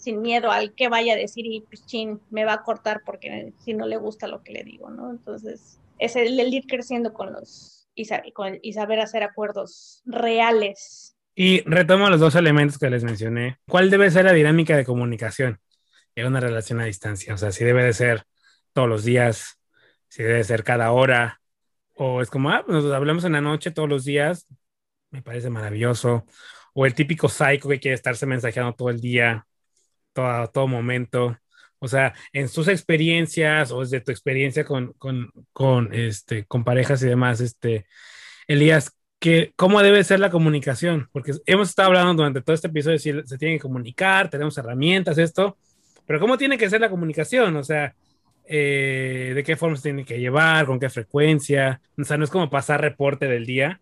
sin 0.00 0.22
miedo 0.22 0.50
al 0.50 0.72
que 0.74 0.88
vaya 0.88 1.12
a 1.12 1.16
decir 1.16 1.44
y 1.46 1.60
pues 1.60 1.84
me 2.30 2.44
va 2.44 2.54
a 2.54 2.62
cortar 2.62 3.02
porque 3.04 3.52
si 3.62 3.74
no 3.74 3.86
le 3.86 3.98
gusta 3.98 4.26
lo 4.26 4.42
que 4.42 4.52
le 4.52 4.64
digo, 4.64 4.90
¿no? 4.90 5.10
Entonces, 5.10 5.78
es 5.98 6.16
el, 6.16 6.40
ir 6.40 6.64
creciendo 6.66 7.12
con 7.12 7.32
los 7.32 7.86
y, 7.94 8.08
y 8.62 8.72
saber 8.72 9.00
hacer 9.00 9.22
acuerdos 9.22 10.02
reales. 10.06 11.16
Y 11.34 11.60
retomo 11.68 12.08
los 12.08 12.18
dos 12.18 12.34
elementos 12.34 12.78
que 12.78 12.88
les 12.88 13.04
mencioné. 13.04 13.58
¿Cuál 13.68 13.90
debe 13.90 14.10
ser 14.10 14.24
la 14.24 14.32
dinámica 14.32 14.74
de 14.74 14.86
comunicación 14.86 15.60
en 16.14 16.26
una 16.26 16.40
relación 16.40 16.80
a 16.80 16.86
distancia? 16.86 17.34
O 17.34 17.36
sea, 17.36 17.52
si 17.52 17.64
debe 17.64 17.84
de 17.84 17.92
ser 17.92 18.24
todos 18.72 18.88
los 18.88 19.04
días, 19.04 19.58
si 20.08 20.22
debe 20.22 20.42
ser 20.44 20.64
cada 20.64 20.92
hora, 20.92 21.42
o 21.94 22.22
es 22.22 22.30
como, 22.30 22.48
ah, 22.50 22.62
pues, 22.64 22.82
nos 22.82 22.92
hablamos 22.92 23.24
en 23.24 23.32
la 23.32 23.42
noche 23.42 23.70
todos 23.70 23.88
los 23.88 24.06
días, 24.06 24.46
me 25.10 25.20
parece 25.20 25.50
maravilloso. 25.50 26.24
O 26.72 26.86
el 26.86 26.94
típico 26.94 27.28
psycho 27.28 27.68
que 27.68 27.80
quiere 27.80 27.94
estarse 27.94 28.24
mensajeando 28.24 28.72
todo 28.72 28.88
el 28.88 29.00
día, 29.00 29.46
todo, 30.12 30.48
todo 30.48 30.66
momento. 30.66 31.36
O 31.78 31.88
sea, 31.88 32.14
en 32.32 32.48
sus 32.48 32.68
experiencias 32.68 33.72
o 33.72 33.80
desde 33.80 34.00
tu 34.00 34.10
experiencia 34.10 34.64
con, 34.64 34.92
con, 34.94 35.30
con, 35.52 35.94
este, 35.94 36.44
con 36.44 36.64
parejas 36.64 37.02
y 37.02 37.06
demás, 37.06 37.40
este, 37.40 37.86
Elías, 38.46 38.92
que, 39.18 39.52
¿cómo 39.56 39.82
debe 39.82 40.04
ser 40.04 40.20
la 40.20 40.30
comunicación? 40.30 41.08
Porque 41.12 41.32
hemos 41.46 41.70
estado 41.70 41.88
hablando 41.88 42.14
durante 42.14 42.42
todo 42.42 42.54
este 42.54 42.68
episodio 42.68 42.94
de 42.94 42.98
si 42.98 43.28
se 43.28 43.38
tiene 43.38 43.56
que 43.56 43.62
comunicar, 43.62 44.28
tenemos 44.30 44.56
herramientas, 44.58 45.18
esto, 45.18 45.56
pero 46.06 46.20
¿cómo 46.20 46.36
tiene 46.36 46.58
que 46.58 46.68
ser 46.68 46.80
la 46.80 46.90
comunicación? 46.90 47.56
O 47.56 47.62
sea, 47.62 47.94
eh, 48.46 49.32
de 49.34 49.44
qué 49.44 49.56
forma 49.56 49.76
se 49.76 49.84
tiene 49.84 50.04
que 50.04 50.18
llevar, 50.18 50.66
con 50.66 50.80
qué 50.80 50.90
frecuencia. 50.90 51.80
O 51.96 52.04
sea, 52.04 52.16
no 52.16 52.24
es 52.24 52.30
como 52.30 52.50
pasar 52.50 52.80
reporte 52.80 53.26
del 53.26 53.46
día, 53.46 53.80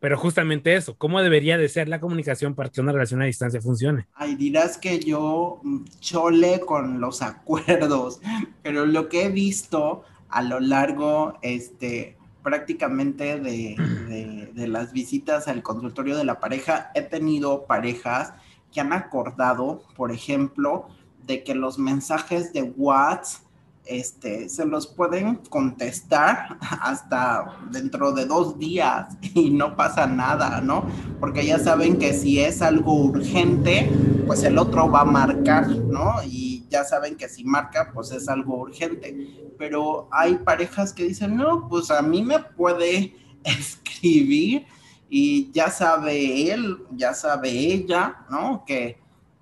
pero 0.00 0.16
justamente 0.16 0.74
eso, 0.74 0.96
¿cómo 0.96 1.20
debería 1.22 1.58
de 1.58 1.68
ser 1.68 1.88
la 1.88 2.00
comunicación 2.00 2.54
para 2.54 2.70
que 2.70 2.80
una 2.80 2.92
relación 2.92 3.20
a 3.22 3.24
distancia 3.24 3.60
funcione? 3.60 4.06
Ay, 4.14 4.36
dirás 4.36 4.78
que 4.78 5.00
yo 5.00 5.60
chole 6.00 6.60
con 6.60 7.00
los 7.00 7.22
acuerdos, 7.22 8.20
pero 8.62 8.86
lo 8.86 9.08
que 9.08 9.24
he 9.24 9.28
visto 9.30 10.04
a 10.28 10.42
lo 10.42 10.60
largo, 10.60 11.38
este, 11.42 12.16
prácticamente 12.42 13.40
de, 13.40 14.50
de 14.54 14.68
las 14.68 14.92
visitas 14.92 15.48
al 15.48 15.62
consultorio 15.62 16.16
de 16.16 16.24
la 16.24 16.38
pareja, 16.38 16.90
he 16.94 17.02
tenido 17.02 17.66
parejas 17.66 18.34
que 18.72 18.80
han 18.80 18.92
acordado, 18.92 19.82
por 19.96 20.12
ejemplo, 20.12 20.88
de 21.26 21.42
que 21.42 21.54
los 21.54 21.78
mensajes 21.78 22.52
de 22.52 22.62
WhatsApp 22.62 23.47
este, 23.88 24.48
se 24.48 24.66
los 24.66 24.86
pueden 24.86 25.36
contestar 25.48 26.58
hasta 26.60 27.58
dentro 27.70 28.12
de 28.12 28.26
dos 28.26 28.58
días 28.58 29.16
y 29.34 29.50
no 29.50 29.76
pasa 29.76 30.06
nada, 30.06 30.60
¿no? 30.60 30.86
Porque 31.18 31.44
ya 31.44 31.58
saben 31.58 31.98
que 31.98 32.12
si 32.12 32.38
es 32.40 32.62
algo 32.62 32.94
urgente, 32.94 33.90
pues 34.26 34.44
el 34.44 34.58
otro 34.58 34.90
va 34.90 35.00
a 35.00 35.04
marcar, 35.06 35.68
¿no? 35.68 36.16
Y 36.24 36.66
ya 36.68 36.84
saben 36.84 37.16
que 37.16 37.28
si 37.28 37.44
marca, 37.44 37.90
pues 37.92 38.10
es 38.12 38.28
algo 38.28 38.58
urgente. 38.58 39.52
Pero 39.58 40.08
hay 40.12 40.36
parejas 40.36 40.92
que 40.92 41.04
dicen, 41.04 41.36
no, 41.36 41.68
pues 41.68 41.90
a 41.90 42.02
mí 42.02 42.22
me 42.22 42.38
puede 42.38 43.16
escribir 43.44 44.66
y 45.08 45.50
ya 45.52 45.70
sabe 45.70 46.52
él, 46.52 46.78
ya 46.92 47.14
sabe 47.14 47.50
ella, 47.50 48.26
¿no? 48.30 48.64
Que 48.66 48.98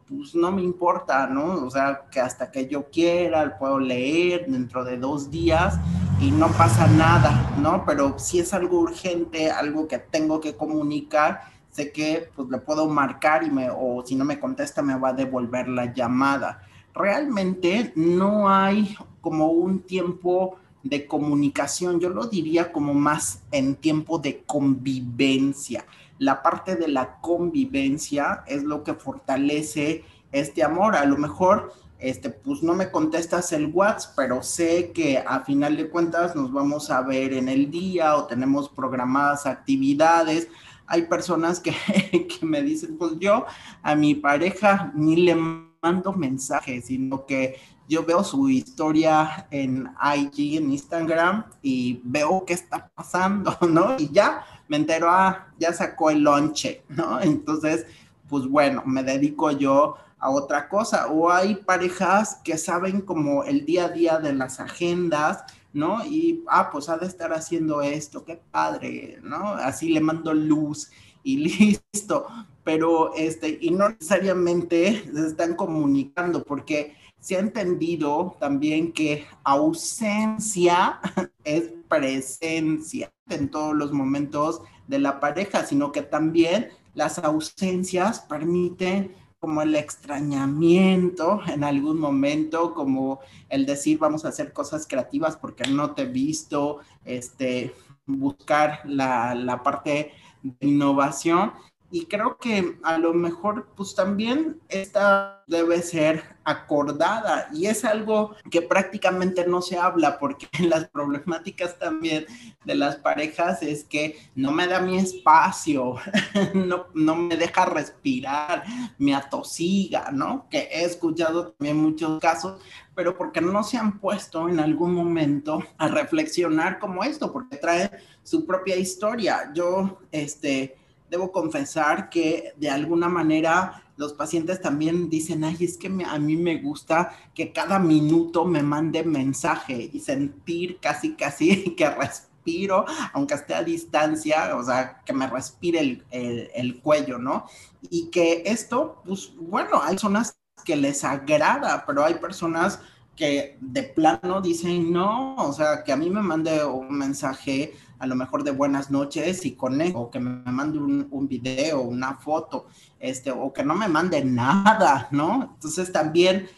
pues 0.09 0.35
no 0.35 0.53
me 0.53 0.63
importa, 0.63 1.27
¿no? 1.27 1.67
O 1.67 1.71
sea, 1.71 2.05
que 2.11 2.21
hasta 2.21 2.51
que 2.51 2.69
yo 2.69 2.91
quiera, 2.91 3.59
puedo 3.59 3.79
leer 3.79 4.47
dentro 4.47 4.85
de 4.85 4.97
dos 4.97 5.31
días 5.31 5.79
y 6.21 6.31
no 6.31 6.49
pasa 6.49 6.87
nada, 6.87 7.57
¿no? 7.61 7.85
Pero 7.85 8.19
si 8.19 8.39
es 8.39 8.55
algo 8.55 8.81
urgente, 8.81 9.51
algo 9.51 9.89
que 9.89 9.99
tengo 9.99 10.41
que 10.41 10.55
comunicar, 10.55 11.41
sé 11.71 11.91
que 11.91 12.31
pues 12.35 12.49
le 12.49 12.59
puedo 12.59 12.89
marcar 12.89 13.43
y 13.43 13.51
me, 13.51 13.69
o 13.71 14.05
si 14.07 14.15
no 14.15 14.25
me 14.25 14.39
contesta, 14.39 14.81
me 14.81 14.97
va 14.97 15.09
a 15.09 15.13
devolver 15.13 15.69
la 15.69 15.93
llamada. 15.93 16.63
Realmente 16.95 17.93
no 17.97 18.49
hay 18.49 18.97
como 19.21 19.49
un 19.49 19.81
tiempo 19.81 20.57
de 20.85 21.07
comunicación, 21.07 21.99
yo 21.99 22.11
lo 22.11 22.27
diría 22.27 22.71
como 22.71 22.95
más 22.95 23.43
en 23.51 23.75
tiempo 23.75 24.19
de 24.19 24.45
convivencia 24.45 25.85
la 26.19 26.43
parte 26.43 26.77
de 26.77 26.89
la 26.89 27.21
convivencia 27.21 28.45
es 28.47 28.63
lo 28.63 28.83
que 28.83 28.95
fortalece 28.95 30.05
este 30.33 30.63
amor. 30.63 30.97
A 30.97 31.05
lo 31.05 31.17
mejor, 31.17 31.73
este, 31.99 32.31
pues 32.31 32.63
no 32.63 32.75
me 32.75 32.91
contestas 32.91 33.53
el 33.53 33.67
WhatsApp, 33.73 34.15
pero 34.17 34.43
sé 34.43 34.93
que 34.93 35.19
a 35.19 35.41
final 35.41 35.77
de 35.77 35.91
cuentas 35.91 36.35
nos 36.35 36.53
vamos 36.53 36.91
a 36.91 37.03
ver 37.03 37.33
en 37.33 37.49
el 37.49 37.71
día 37.71 38.17
o 38.17 38.27
tenemos 38.27 38.69
programadas 38.69 39.47
actividades. 39.47 40.49
hay 40.89 41.03
personas 41.03 41.59
que, 41.61 41.73
que 42.41 42.47
me 42.47 42.63
dicen, 42.63 42.97
pues 42.97 43.13
yo 43.19 43.45
a 43.83 43.95
mi 43.95 44.15
pareja 44.15 44.93
ni 44.95 45.17
le 45.17 45.35
mando 45.35 46.13
mensajes, 46.13 46.87
sino 46.87 47.27
que 47.27 47.57
yo 47.89 48.05
veo 48.05 48.25
su 48.25 48.49
historia 48.49 49.47
en 49.51 49.89
IG, 50.01 50.57
en 50.57 50.73
Instagram, 50.73 51.45
y 51.63 52.01
veo 52.05 52.45
qué 52.45 52.55
está 52.55 52.91
pasando, 52.95 53.57
¿no? 53.69 53.97
Y 53.99 54.11
ya 54.11 54.45
me 54.69 54.77
entero, 54.77 55.09
ah, 55.11 55.49
ya 55.59 55.73
sacó 55.73 56.11
el 56.11 56.21
lonche, 56.23 56.83
¿no? 56.89 57.21
Entonces, 57.21 57.87
pues 58.29 58.47
bueno, 58.47 58.83
me 58.87 59.03
dedico 59.03 59.51
yo 59.51 59.97
a 60.19 60.31
otra 60.31 60.69
cosa. 60.69 61.09
O 61.09 61.31
hay 61.31 61.57
parejas 61.57 62.41
que 62.45 62.59
saben 62.59 63.01
como 63.01 63.45
el 63.45 63.65
día 63.65 63.87
a 63.87 63.91
día 63.91 64.19
de 64.19 64.35
las 64.35 64.61
agendas, 64.61 65.45
¿no? 65.73 66.05
Y, 66.05 66.45
ah, 66.49 66.71
pues 66.71 66.89
ha 66.89 66.97
de 66.99 67.07
estar 67.07 67.33
haciendo 67.33 67.83
esto, 67.83 68.25
qué 68.25 68.41
padre, 68.51 69.19
¿no? 69.23 69.53
Así 69.53 69.91
le 69.91 70.01
mando 70.01 70.33
luz 70.33 70.91
y 71.23 71.37
listo. 71.93 72.27
Pero, 72.65 73.15
este, 73.15 73.59
y 73.61 73.71
no 73.71 73.91
necesariamente 73.91 75.05
se 75.13 75.27
están 75.27 75.55
comunicando 75.55 76.43
porque 76.43 76.97
se 77.21 77.37
ha 77.37 77.41
entendido 77.41 78.37
también 78.39 78.93
que 78.93 79.27
ausencia 79.45 81.01
es 81.45 81.73
presencia 81.89 83.13
en 83.29 83.51
todos 83.51 83.75
los 83.75 83.93
momentos 83.93 84.63
de 84.87 84.99
la 84.99 85.21
pareja, 85.21 85.65
sino 85.65 85.93
que 85.93 86.03
también 86.03 86.69
las 86.95 87.19
ausencias 87.19 88.21
permiten 88.21 89.15
como 89.39 89.63
el 89.63 89.75
extrañamiento 89.75 91.41
en 91.47 91.63
algún 91.63 92.01
momento, 92.01 92.75
como 92.75 93.21
el 93.49 93.67
decir 93.67 93.99
vamos 93.99 94.25
a 94.25 94.29
hacer 94.29 94.53
cosas 94.53 94.87
creativas 94.89 95.37
porque 95.37 95.71
no 95.71 95.93
te 95.93 96.03
he 96.03 96.07
visto, 96.07 96.81
este, 97.05 97.75
buscar 98.07 98.81
la, 98.85 99.35
la 99.35 99.63
parte 99.63 100.13
de 100.43 100.67
innovación 100.67 101.53
y 101.97 102.05
creo 102.05 102.37
que 102.37 102.77
a 102.83 102.99
lo 102.99 103.15
mejor 103.15 103.69
pues 103.75 103.95
también 103.95 104.61
esta 104.69 105.43
debe 105.47 105.81
ser 105.81 106.37
acordada 106.45 107.49
y 107.55 107.69
es 107.69 107.87
algo 107.87 108.37
que 108.51 108.61
prácticamente 108.61 109.47
no 109.47 109.63
se 109.63 109.79
habla 109.79 110.19
porque 110.19 110.47
las 110.69 110.89
problemáticas 110.91 111.79
también 111.79 112.27
de 112.67 112.75
las 112.75 112.97
parejas 112.97 113.63
es 113.63 113.83
que 113.83 114.19
no 114.35 114.53
me 114.53 114.67
da 114.67 114.81
mi 114.81 114.99
espacio, 114.99 115.95
no, 116.55 116.89
no 116.93 117.17
me 117.17 117.35
deja 117.35 117.65
respirar, 117.65 118.65
me 118.99 119.15
atosiga, 119.15 120.11
¿no? 120.13 120.49
Que 120.51 120.69
he 120.71 120.85
escuchado 120.85 121.53
también 121.53 121.79
muchos 121.79 122.21
casos, 122.21 122.61
pero 122.95 123.17
porque 123.17 123.41
no 123.41 123.63
se 123.65 123.79
han 123.79 124.01
puesto 124.01 124.51
en 124.51 124.61
algún 124.61 124.93
momento 124.93 125.63
a 125.79 125.89
reflexionar 125.89 126.79
como 126.79 127.05
esto, 127.05 127.33
porque 127.33 127.57
trae 127.57 127.91
su 128.23 128.45
propia 128.45 128.77
historia. 128.77 129.51
Yo, 129.55 130.01
este 130.13 130.77
debo 131.11 131.33
confesar 131.33 132.09
que 132.11 132.53
de 132.57 132.71
alguna 132.71 133.09
manera 133.09 133.83
los 133.97 134.13
pacientes 134.13 134.61
también 134.61 135.09
dicen, 135.09 135.45
ay, 135.45 135.57
es 135.61 135.79
que 135.79 135.87
a 135.87 136.19
mí 136.19 136.37
me 136.37 136.59
gusta 136.59 137.13
que 137.35 137.53
cada 137.53 137.79
minuto 137.79 138.45
me 138.45 138.63
mande 138.63 139.03
mensaje 139.05 139.91
y 139.93 140.01
sentir 140.01 140.79
casi, 140.81 141.15
casi 141.15 141.75
que 141.77 141.89
respiro, 141.89 142.85
aunque 143.13 143.35
esté 143.35 143.55
a 143.55 143.63
distancia, 143.63 144.57
o 144.57 144.63
sea, 144.63 145.03
que 145.05 145.13
me 145.13 145.27
respire 145.27 145.81
el, 145.81 146.51
el 146.55 146.81
cuello, 146.81 147.19
¿no? 147.19 147.47
Y 147.89 148.11
que 148.11 148.43
esto, 148.47 149.03
pues 149.05 149.33
bueno, 149.37 149.81
hay 149.83 149.95
personas 149.95 150.39
que 150.65 150.77
les 150.77 151.05
agrada, 151.05 151.85
pero 151.87 152.05
hay 152.05 152.15
personas 152.15 152.81
que 153.17 153.57
de 153.61 153.83
plano 153.83 154.43
dicen 154.43 154.93
no, 154.93 155.37
o 155.37 155.53
sea, 155.53 155.83
que 155.83 155.93
a 155.93 155.97
mí 155.97 156.11
me 156.11 156.21
mande 156.21 156.63
un 156.65 156.97
mensaje 156.97 157.73
a 157.99 158.07
lo 158.07 158.15
mejor 158.15 158.45
de 158.45 158.51
buenas 158.51 158.91
noches 158.91 159.45
y 159.47 159.53
con 159.53 159.81
eso, 159.81 159.99
o 159.99 160.11
que 160.11 160.21
me 160.21 160.51
mande 160.51 160.79
un, 160.79 161.09
un, 161.11 161.29
video, 161.29 161.81
una 161.83 162.15
foto, 162.15 162.67
este, 162.99 163.31
o 163.31 163.53
que 163.53 163.65
no 163.65 163.75
me 163.75 163.89
mande 163.89 164.25
nada, 164.25 165.09
¿no? 165.11 165.51
Entonces 165.55 165.93
también 165.93 166.49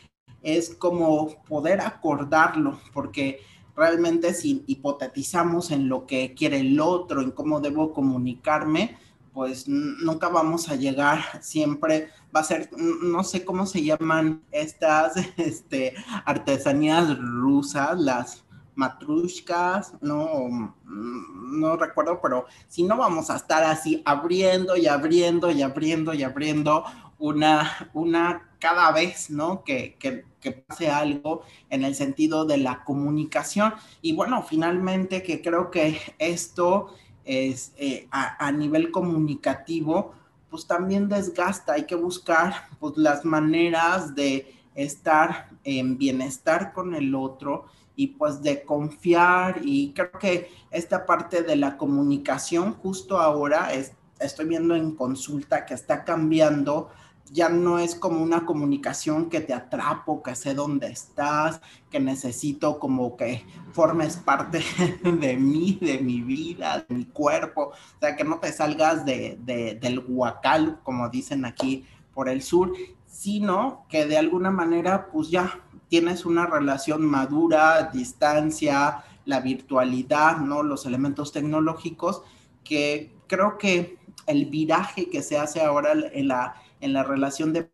es 0.42 0.74
como 0.74 1.42
poder 1.44 1.80
acordarlo, 1.80 2.78
porque 2.92 3.40
realmente 3.76 4.34
si 4.34 4.64
hipotetizamos 4.66 5.70
en 5.70 5.88
lo 5.88 6.06
que 6.06 6.34
quiere 6.34 6.60
el 6.60 6.80
otro, 6.80 7.22
en 7.22 7.30
cómo 7.30 7.60
debo 7.60 7.92
comunicarme, 7.92 8.96
pues 9.32 9.68
nunca 9.68 10.28
vamos 10.28 10.68
a 10.68 10.74
llegar, 10.74 11.20
siempre 11.42 12.08
va 12.34 12.40
a 12.40 12.44
ser, 12.44 12.70
no 12.76 13.22
sé 13.22 13.44
cómo 13.44 13.66
se 13.66 13.84
llaman 13.84 14.42
estas 14.50 15.14
este, 15.36 15.94
artesanías 16.24 17.16
rusas, 17.18 18.00
las 18.00 18.44
matrushkas, 18.78 19.92
no, 20.00 20.74
no 20.84 21.76
recuerdo, 21.76 22.20
pero 22.22 22.46
si 22.68 22.84
no 22.84 22.96
vamos 22.96 23.28
a 23.28 23.36
estar 23.36 23.64
así 23.64 24.00
abriendo 24.04 24.76
y 24.76 24.86
abriendo 24.86 25.50
y 25.50 25.62
abriendo 25.62 26.14
y 26.14 26.22
abriendo 26.22 26.84
una, 27.18 27.90
una 27.92 28.48
cada 28.60 28.92
vez, 28.92 29.30
¿no? 29.30 29.64
Que, 29.64 29.96
que, 29.98 30.24
que 30.40 30.52
pase 30.52 30.88
algo 30.90 31.42
en 31.70 31.82
el 31.82 31.96
sentido 31.96 32.44
de 32.44 32.58
la 32.58 32.84
comunicación. 32.84 33.74
Y 34.00 34.14
bueno, 34.14 34.42
finalmente 34.42 35.24
que 35.24 35.42
creo 35.42 35.72
que 35.72 35.98
esto 36.18 36.94
es 37.24 37.72
eh, 37.76 38.08
a, 38.10 38.50
nivel 38.52 38.90
comunicativo, 38.90 40.14
pues 40.50 40.66
también 40.66 41.08
desgasta. 41.08 41.74
Hay 41.74 41.84
que 41.84 41.96
buscar 41.96 42.68
pues, 42.78 42.96
las 42.96 43.24
maneras 43.24 44.14
de 44.14 44.54
estar 44.74 45.48
en 45.64 45.98
bienestar 45.98 46.72
con 46.72 46.94
el 46.94 47.14
otro 47.14 47.66
y 47.98 48.06
pues 48.06 48.40
de 48.42 48.62
confiar. 48.62 49.60
Y 49.64 49.92
creo 49.92 50.12
que 50.12 50.52
esta 50.70 51.04
parte 51.04 51.42
de 51.42 51.56
la 51.56 51.76
comunicación 51.76 52.74
justo 52.74 53.18
ahora 53.18 53.72
es, 53.74 53.92
estoy 54.20 54.46
viendo 54.46 54.76
en 54.76 54.94
consulta 54.94 55.66
que 55.66 55.74
está 55.74 56.04
cambiando. 56.04 56.90
Ya 57.32 57.48
no 57.48 57.80
es 57.80 57.96
como 57.96 58.22
una 58.22 58.46
comunicación 58.46 59.28
que 59.28 59.40
te 59.40 59.52
atrapo, 59.52 60.22
que 60.22 60.36
sé 60.36 60.54
dónde 60.54 60.86
estás, 60.86 61.60
que 61.90 61.98
necesito 61.98 62.78
como 62.78 63.16
que 63.16 63.44
formes 63.72 64.16
parte 64.16 64.62
de 65.02 65.36
mí, 65.36 65.76
de 65.82 65.98
mi 65.98 66.20
vida, 66.20 66.86
de 66.88 66.94
mi 66.94 67.04
cuerpo, 67.04 67.72
o 67.72 67.98
sea, 67.98 68.14
que 68.14 68.22
no 68.22 68.38
te 68.38 68.52
salgas 68.52 69.04
de, 69.04 69.76
del 69.80 70.04
huacal, 70.06 70.78
como 70.84 71.08
dicen 71.08 71.44
aquí 71.44 71.84
por 72.14 72.28
el 72.28 72.42
sur, 72.42 72.72
sino 73.06 73.86
que 73.88 74.06
de 74.06 74.18
alguna 74.18 74.52
manera, 74.52 75.08
pues 75.10 75.30
ya 75.30 75.64
tienes 75.88 76.26
una 76.26 76.46
relación 76.46 77.04
madura, 77.04 77.90
distancia, 77.92 79.04
la 79.24 79.40
virtualidad, 79.40 80.38
¿no? 80.38 80.62
Los 80.62 80.86
elementos 80.86 81.32
tecnológicos, 81.32 82.22
que 82.64 83.12
creo 83.26 83.58
que 83.58 83.98
el 84.26 84.46
viraje 84.46 85.08
que 85.10 85.22
se 85.22 85.38
hace 85.38 85.60
ahora 85.60 85.92
en 86.12 86.28
la 86.28 86.54
en 86.80 86.92
la 86.92 87.02
relación 87.02 87.52
de 87.52 87.68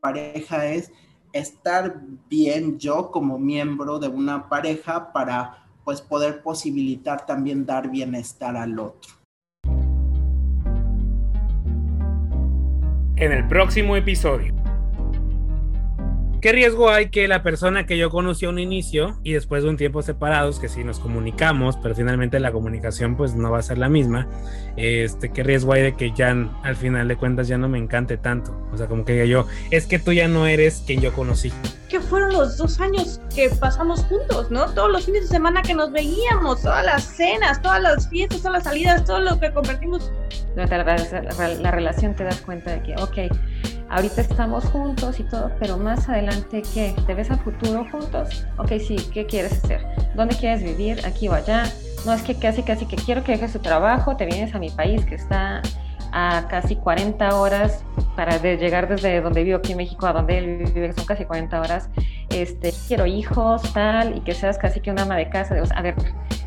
pareja 0.00 0.66
es 0.66 0.92
estar 1.32 2.00
bien 2.28 2.78
yo 2.78 3.10
como 3.10 3.38
miembro 3.38 3.98
de 3.98 4.08
una 4.08 4.48
pareja 4.48 5.12
para 5.12 5.64
pues 5.84 6.00
poder 6.00 6.42
posibilitar 6.42 7.26
también 7.26 7.64
dar 7.66 7.90
bienestar 7.90 8.56
al 8.56 8.78
otro. 8.78 9.12
En 13.16 13.32
el 13.32 13.46
próximo 13.48 13.96
episodio. 13.96 14.54
¿Qué 16.46 16.52
riesgo 16.52 16.90
hay 16.90 17.08
que 17.08 17.26
la 17.26 17.42
persona 17.42 17.86
que 17.86 17.98
yo 17.98 18.08
conocí 18.08 18.46
a 18.46 18.50
un 18.50 18.60
inicio 18.60 19.18
y 19.24 19.32
después 19.32 19.64
de 19.64 19.68
un 19.68 19.76
tiempo 19.76 20.00
separados, 20.02 20.60
que 20.60 20.68
si 20.68 20.84
nos 20.84 21.00
comunicamos, 21.00 21.76
pero 21.76 21.92
finalmente 21.92 22.38
la 22.38 22.52
comunicación 22.52 23.16
pues 23.16 23.34
no 23.34 23.50
va 23.50 23.58
a 23.58 23.62
ser 23.62 23.78
la 23.78 23.88
misma, 23.88 24.28
este, 24.76 25.32
qué 25.32 25.42
riesgo 25.42 25.72
hay 25.72 25.82
de 25.82 25.96
que 25.96 26.12
ya 26.12 26.30
al 26.62 26.76
final 26.76 27.08
de 27.08 27.16
cuentas 27.16 27.48
ya 27.48 27.58
no 27.58 27.68
me 27.68 27.78
encante 27.78 28.16
tanto? 28.16 28.56
O 28.72 28.76
sea, 28.76 28.86
como 28.86 29.04
que 29.04 29.14
diga 29.14 29.24
yo, 29.24 29.48
es 29.72 29.88
que 29.88 29.98
tú 29.98 30.12
ya 30.12 30.28
no 30.28 30.46
eres 30.46 30.84
quien 30.86 31.00
yo 31.00 31.12
conocí. 31.12 31.52
Que 31.88 31.98
fueron 31.98 32.32
los 32.32 32.56
dos 32.58 32.78
años 32.78 33.20
que 33.34 33.48
pasamos 33.48 34.04
juntos, 34.04 34.48
¿no? 34.48 34.72
Todos 34.72 34.92
los 34.92 35.04
fines 35.04 35.22
de 35.22 35.28
semana 35.28 35.62
que 35.62 35.74
nos 35.74 35.90
veíamos, 35.90 36.62
todas 36.62 36.86
las 36.86 37.02
cenas, 37.02 37.60
todas 37.60 37.82
las 37.82 38.08
fiestas, 38.08 38.38
todas 38.38 38.52
las 38.52 38.62
salidas, 38.62 39.04
todo 39.04 39.18
lo 39.18 39.40
que 39.40 39.50
compartimos. 39.50 40.12
Durante 40.54 40.78
la, 40.78 41.58
la 41.60 41.70
relación 41.72 42.14
te 42.14 42.22
das 42.22 42.40
cuenta 42.40 42.70
de 42.70 42.82
que, 42.84 42.94
ok, 43.02 43.34
ahorita 43.96 44.20
estamos 44.20 44.64
juntos 44.66 45.18
y 45.20 45.24
todo, 45.24 45.50
pero 45.58 45.78
más 45.78 46.06
adelante, 46.10 46.62
¿qué? 46.74 46.94
¿Te 47.06 47.14
ves 47.14 47.30
a 47.30 47.38
futuro 47.38 47.86
juntos? 47.90 48.46
Ok, 48.58 48.72
sí, 48.78 48.96
¿qué 49.12 49.24
quieres 49.24 49.64
hacer? 49.64 49.86
¿Dónde 50.14 50.36
quieres 50.36 50.62
vivir? 50.62 51.00
¿Aquí 51.06 51.28
o 51.28 51.32
allá? 51.32 51.64
No, 52.04 52.12
es 52.12 52.20
que 52.20 52.34
casi, 52.34 52.62
casi 52.62 52.84
que 52.84 52.96
quiero 52.96 53.24
que 53.24 53.32
dejes 53.32 53.54
tu 53.54 53.58
trabajo, 53.58 54.14
te 54.14 54.26
vienes 54.26 54.54
a 54.54 54.58
mi 54.58 54.68
país 54.68 55.02
que 55.06 55.14
está 55.14 55.62
a 56.12 56.46
casi 56.48 56.76
40 56.76 57.36
horas 57.36 57.84
para 58.14 58.36
llegar 58.36 58.86
desde 58.86 59.22
donde 59.22 59.42
vivo 59.44 59.58
aquí 59.58 59.72
en 59.72 59.78
México 59.78 60.06
a 60.06 60.12
donde 60.12 60.38
él 60.38 60.70
vive, 60.74 60.92
son 60.92 61.06
casi 61.06 61.24
40 61.24 61.58
horas. 61.58 61.88
Este, 62.28 62.74
quiero 62.86 63.06
hijos, 63.06 63.62
tal, 63.72 64.14
y 64.18 64.20
que 64.20 64.34
seas 64.34 64.58
casi 64.58 64.80
que 64.80 64.90
una 64.90 65.02
ama 65.02 65.16
de 65.16 65.30
casa. 65.30 65.56
a 65.74 65.82
ver, 65.82 65.94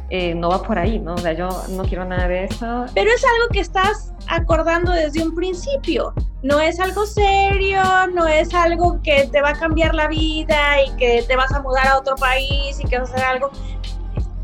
eh, 0.09 0.33
no 0.35 0.49
va 0.49 0.61
por 0.63 0.77
ahí, 0.79 0.99
¿no? 0.99 1.13
O 1.13 1.17
sea, 1.17 1.33
yo 1.33 1.49
no 1.69 1.83
quiero 1.83 2.05
nada 2.05 2.27
de 2.27 2.45
eso. 2.45 2.85
Pero 2.93 3.11
es 3.11 3.23
algo 3.23 3.49
que 3.51 3.59
estás 3.59 4.13
acordando 4.27 4.91
desde 4.91 5.23
un 5.23 5.35
principio. 5.35 6.13
No 6.41 6.59
es 6.59 6.79
algo 6.79 7.05
serio, 7.05 7.81
no 8.13 8.27
es 8.27 8.53
algo 8.53 9.01
que 9.03 9.27
te 9.31 9.41
va 9.41 9.49
a 9.49 9.53
cambiar 9.53 9.93
la 9.93 10.07
vida 10.07 10.81
y 10.81 10.91
que 10.97 11.23
te 11.27 11.35
vas 11.35 11.51
a 11.51 11.61
mudar 11.61 11.87
a 11.87 11.97
otro 11.97 12.15
país 12.15 12.79
y 12.79 12.85
que 12.85 12.97
vas 12.97 13.11
a 13.11 13.13
hacer 13.15 13.25
algo. 13.25 13.51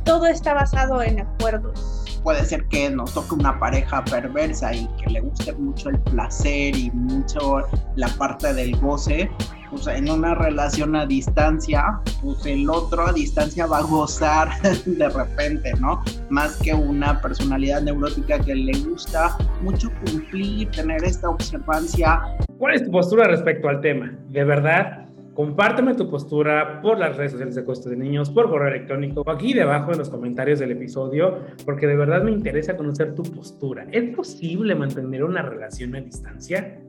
Todo 0.03 0.27
está 0.27 0.53
basado 0.53 1.01
en 1.01 1.21
acuerdos. 1.21 1.94
Puede 2.25 2.43
ser 2.43 2.65
que 2.65 2.89
nos 2.89 3.13
toque 3.13 3.35
una 3.35 3.57
pareja 3.59 4.03
perversa 4.03 4.73
y 4.73 4.87
que 4.97 5.11
le 5.11 5.21
guste 5.21 5.53
mucho 5.53 5.89
el 5.89 5.99
placer 5.99 6.75
y 6.75 6.89
mucho 6.91 7.59
la 7.95 8.07
parte 8.17 8.51
del 8.51 8.75
goce, 8.77 9.29
pues 9.69 9.85
en 9.85 10.09
una 10.09 10.33
relación 10.33 10.95
a 10.95 11.05
distancia, 11.05 12.01
pues 12.23 12.43
el 12.47 12.67
otro 12.67 13.05
a 13.05 13.13
distancia 13.13 13.67
va 13.67 13.77
a 13.77 13.83
gozar 13.83 14.49
de 14.87 15.07
repente, 15.07 15.71
¿no? 15.79 16.03
Más 16.29 16.57
que 16.57 16.73
una 16.73 17.21
personalidad 17.21 17.83
neurótica 17.83 18.39
que 18.39 18.55
le 18.55 18.73
gusta 18.79 19.37
mucho 19.61 19.91
cumplir, 20.03 20.71
tener 20.71 21.03
esta 21.03 21.29
observancia. 21.29 22.21
¿Cuál 22.57 22.73
es 22.73 22.83
tu 22.83 22.91
postura 22.91 23.27
respecto 23.27 23.69
al 23.69 23.81
tema? 23.81 24.11
¿De 24.29 24.43
verdad 24.43 25.04
Compárteme 25.35 25.95
tu 25.95 26.09
postura 26.09 26.81
por 26.81 26.97
las 26.97 27.17
redes 27.17 27.33
sociales 27.33 27.55
de 27.55 27.65
Costas 27.65 27.91
de 27.91 27.97
Niños, 27.97 28.29
por 28.29 28.49
correo 28.49 28.69
electrónico, 28.69 29.21
o 29.21 29.29
aquí 29.29 29.53
debajo 29.53 29.91
en 29.91 29.97
los 29.97 30.09
comentarios 30.09 30.59
del 30.59 30.71
episodio, 30.71 31.39
porque 31.65 31.87
de 31.87 31.97
verdad 31.97 32.23
me 32.23 32.31
interesa 32.31 32.77
conocer 32.77 33.13
tu 33.15 33.23
postura. 33.23 33.85
¿Es 33.91 34.15
posible 34.15 34.75
mantener 34.75 35.25
una 35.25 35.41
relación 35.41 35.93
a 35.93 35.99
distancia? 35.99 36.79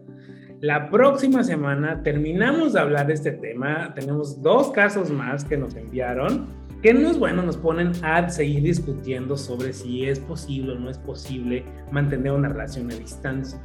La 0.61 0.91
próxima 0.91 1.43
semana 1.43 2.05
terminamos 2.05 2.75
de 2.75 2.81
hablar 2.81 3.09
de 3.09 3.15
este 3.15 3.33
tema. 3.33 3.93
Tenemos 3.95 4.41
dos 4.41 4.71
casos 4.71 5.11
más 5.11 5.45
que 5.45 5.57
nos 5.57 5.75
enviaron 5.75 6.47
que 6.83 6.95
no 6.95 7.11
es 7.11 7.19
bueno, 7.19 7.43
nos 7.43 7.57
ponen 7.57 7.93
a 8.05 8.29
seguir 8.29 8.63
discutiendo 8.63 9.37
sobre 9.37 9.73
si 9.73 10.05
es 10.07 10.21
posible 10.21 10.75
o 10.75 10.79
no 10.79 10.89
es 10.89 10.99
posible 10.99 11.65
mantener 11.91 12.31
una 12.31 12.49
relación 12.49 12.93
a 12.93 12.95
distancia. 12.95 13.59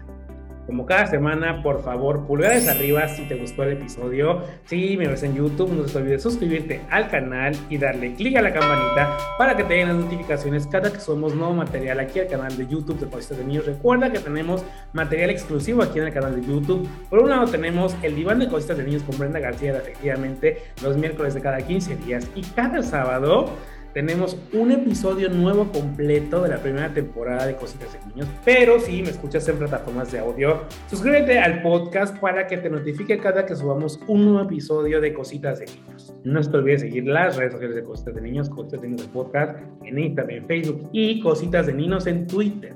Como 0.65 0.85
cada 0.85 1.07
semana, 1.07 1.63
por 1.63 1.83
favor, 1.83 2.25
pulgares 2.27 2.67
arriba 2.67 3.07
si 3.07 3.23
te 3.27 3.35
gustó 3.35 3.63
el 3.63 3.73
episodio. 3.73 4.41
Si 4.65 4.95
me 4.95 5.07
ves 5.07 5.23
en 5.23 5.35
YouTube, 5.35 5.71
no 5.71 5.83
te 5.83 5.97
olvides 5.97 6.21
suscribirte 6.21 6.81
al 6.89 7.09
canal 7.09 7.55
y 7.69 7.77
darle 7.77 8.13
clic 8.13 8.37
a 8.37 8.41
la 8.41 8.53
campanita 8.53 9.17
para 9.37 9.57
que 9.57 9.63
te 9.63 9.73
den 9.73 9.87
las 9.87 9.97
notificaciones 9.97 10.67
cada 10.67 10.91
que 10.91 10.99
somos 10.99 11.35
nuevo 11.35 11.53
material 11.53 11.99
aquí 11.99 12.19
al 12.19 12.27
canal 12.27 12.55
de 12.55 12.67
YouTube 12.67 12.99
de 12.99 13.07
Cositas 13.07 13.39
de 13.39 13.45
Niños. 13.45 13.65
Recuerda 13.65 14.11
que 14.11 14.19
tenemos 14.19 14.63
material 14.93 15.31
exclusivo 15.31 15.81
aquí 15.81 15.99
en 15.99 16.07
el 16.07 16.13
canal 16.13 16.39
de 16.39 16.47
YouTube. 16.47 16.87
Por 17.09 17.19
un 17.19 17.29
lado 17.29 17.47
tenemos 17.47 17.95
el 18.03 18.15
diván 18.15 18.39
de 18.39 18.47
Cositas 18.47 18.77
de 18.77 18.83
Niños 18.83 19.03
con 19.03 19.17
Brenda 19.17 19.39
García, 19.39 19.71
efectivamente, 19.71 20.61
los 20.83 20.95
miércoles 20.95 21.33
de 21.33 21.41
cada 21.41 21.61
15 21.61 21.95
días 21.97 22.27
y 22.35 22.41
cada 22.41 22.83
sábado 22.83 23.49
tenemos 23.93 24.37
un 24.53 24.71
episodio 24.71 25.29
nuevo 25.29 25.71
completo 25.71 26.41
de 26.41 26.49
la 26.49 26.57
primera 26.57 26.93
temporada 26.93 27.45
de 27.45 27.55
Cositas 27.55 27.93
de 27.93 27.99
Niños. 28.07 28.27
Pero 28.45 28.79
si 28.79 29.01
me 29.01 29.09
escuchas 29.09 29.47
en 29.49 29.57
plataformas 29.57 30.11
de 30.11 30.19
audio, 30.19 30.61
suscríbete 30.89 31.39
al 31.39 31.61
podcast 31.61 32.17
para 32.19 32.47
que 32.47 32.57
te 32.57 32.69
notifique 32.69 33.17
cada 33.17 33.45
que 33.45 33.55
subamos 33.55 33.99
un 34.07 34.25
nuevo 34.25 34.41
episodio 34.41 35.01
de 35.01 35.13
Cositas 35.13 35.59
de 35.59 35.65
Niños. 35.65 36.15
No 36.23 36.41
te 36.41 36.57
olvides 36.57 36.81
seguir 36.81 37.05
las 37.05 37.35
redes 37.37 37.53
sociales 37.53 37.75
de 37.75 37.83
Cositas 37.83 38.15
de 38.15 38.21
Niños, 38.21 38.49
Cositas 38.49 38.81
de 38.81 38.87
Niños 38.87 39.01
del 39.01 39.11
podcast 39.11 39.59
en 39.83 39.99
Instagram, 39.99 40.37
en 40.37 40.47
Facebook 40.47 40.89
y 40.91 41.19
Cositas 41.21 41.67
de 41.67 41.73
Niños 41.73 42.07
en 42.07 42.27
Twitter. 42.27 42.75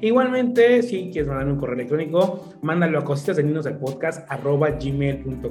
Igualmente, 0.00 0.82
si 0.82 1.10
quieres 1.10 1.28
mandarme 1.28 1.52
un 1.52 1.58
correo 1.58 1.76
electrónico, 1.76 2.52
mándalo 2.60 2.98
a 2.98 3.04
cositas 3.04 3.36
de 3.36 3.44
niños 3.44 3.64
del 3.64 3.76
podcast 3.76 4.30
arroba 4.30 4.70
gmail.com. 4.70 5.50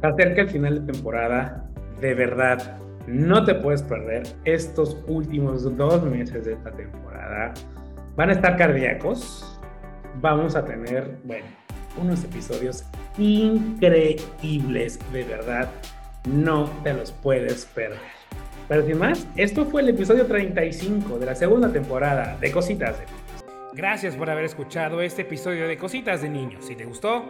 Se 0.00 0.06
acerca 0.06 0.42
el 0.42 0.48
final 0.50 0.86
de 0.86 0.92
temporada, 0.92 1.70
de 2.00 2.14
verdad 2.14 2.78
no 3.08 3.42
te 3.44 3.54
puedes 3.54 3.82
perder 3.82 4.24
estos 4.44 4.98
últimos 5.06 5.76
dos 5.76 6.04
meses 6.04 6.44
de 6.44 6.52
esta 6.52 6.70
temporada. 6.70 7.54
Van 8.16 8.28
a 8.28 8.34
estar 8.34 8.56
cardíacos. 8.56 9.58
Vamos 10.20 10.54
a 10.56 10.64
tener, 10.64 11.16
bueno, 11.24 11.46
unos 12.00 12.22
episodios 12.24 12.84
increíbles, 13.16 14.98
de 15.10 15.24
verdad. 15.24 15.70
No 16.26 16.70
te 16.84 16.92
los 16.92 17.12
puedes 17.12 17.64
perder. 17.64 17.98
Pero 18.68 18.84
sin 18.84 18.98
más, 18.98 19.26
esto 19.36 19.64
fue 19.64 19.80
el 19.80 19.88
episodio 19.88 20.26
35 20.26 21.18
de 21.18 21.24
la 21.24 21.34
segunda 21.34 21.72
temporada 21.72 22.36
de 22.38 22.52
Cositas 22.52 22.98
de 22.98 23.06
Niños. 23.06 23.44
Gracias 23.72 24.16
por 24.16 24.28
haber 24.28 24.44
escuchado 24.44 25.00
este 25.00 25.22
episodio 25.22 25.66
de 25.66 25.78
Cositas 25.78 26.20
de 26.20 26.28
Niños. 26.28 26.66
Si 26.66 26.76
te 26.76 26.84
gustó, 26.84 27.24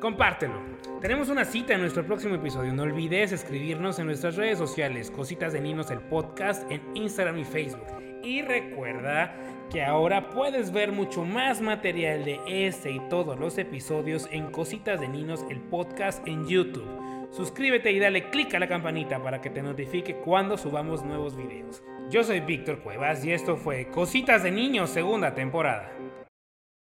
compártelo. 0.00 0.60
Tenemos 1.00 1.28
una 1.28 1.44
cita 1.44 1.74
en 1.74 1.80
nuestro 1.80 2.04
próximo 2.04 2.34
episodio. 2.34 2.72
No 2.72 2.82
olvides 2.82 3.32
escribirnos 3.32 3.98
en 3.98 4.06
nuestras 4.06 4.36
redes 4.36 4.58
sociales, 4.58 5.10
Cositas 5.10 5.52
de 5.52 5.60
Ninos, 5.60 5.90
el 5.90 6.00
podcast, 6.00 6.70
en 6.70 6.82
Instagram 6.94 7.38
y 7.38 7.44
Facebook. 7.44 7.86
Y 8.22 8.42
recuerda 8.42 9.34
que 9.70 9.82
ahora 9.84 10.30
puedes 10.30 10.72
ver 10.72 10.92
mucho 10.92 11.24
más 11.24 11.60
material 11.60 12.24
de 12.24 12.40
este 12.46 12.90
y 12.90 13.00
todos 13.08 13.38
los 13.38 13.58
episodios 13.58 14.28
en 14.30 14.50
Cositas 14.50 15.00
de 15.00 15.08
Ninos, 15.08 15.44
el 15.50 15.60
podcast 15.60 16.26
en 16.26 16.46
YouTube. 16.48 16.88
Suscríbete 17.30 17.90
y 17.90 17.98
dale 17.98 18.30
click 18.30 18.54
a 18.54 18.60
la 18.60 18.68
campanita 18.68 19.22
para 19.22 19.40
que 19.40 19.50
te 19.50 19.62
notifique 19.62 20.14
cuando 20.16 20.56
subamos 20.56 21.04
nuevos 21.04 21.36
videos. 21.36 21.82
Yo 22.08 22.22
soy 22.22 22.40
Víctor 22.40 22.80
Cuevas 22.80 23.24
y 23.24 23.32
esto 23.32 23.56
fue 23.56 23.88
Cositas 23.88 24.42
de 24.42 24.52
Niños 24.52 24.90
segunda 24.90 25.34
temporada. 25.34 25.93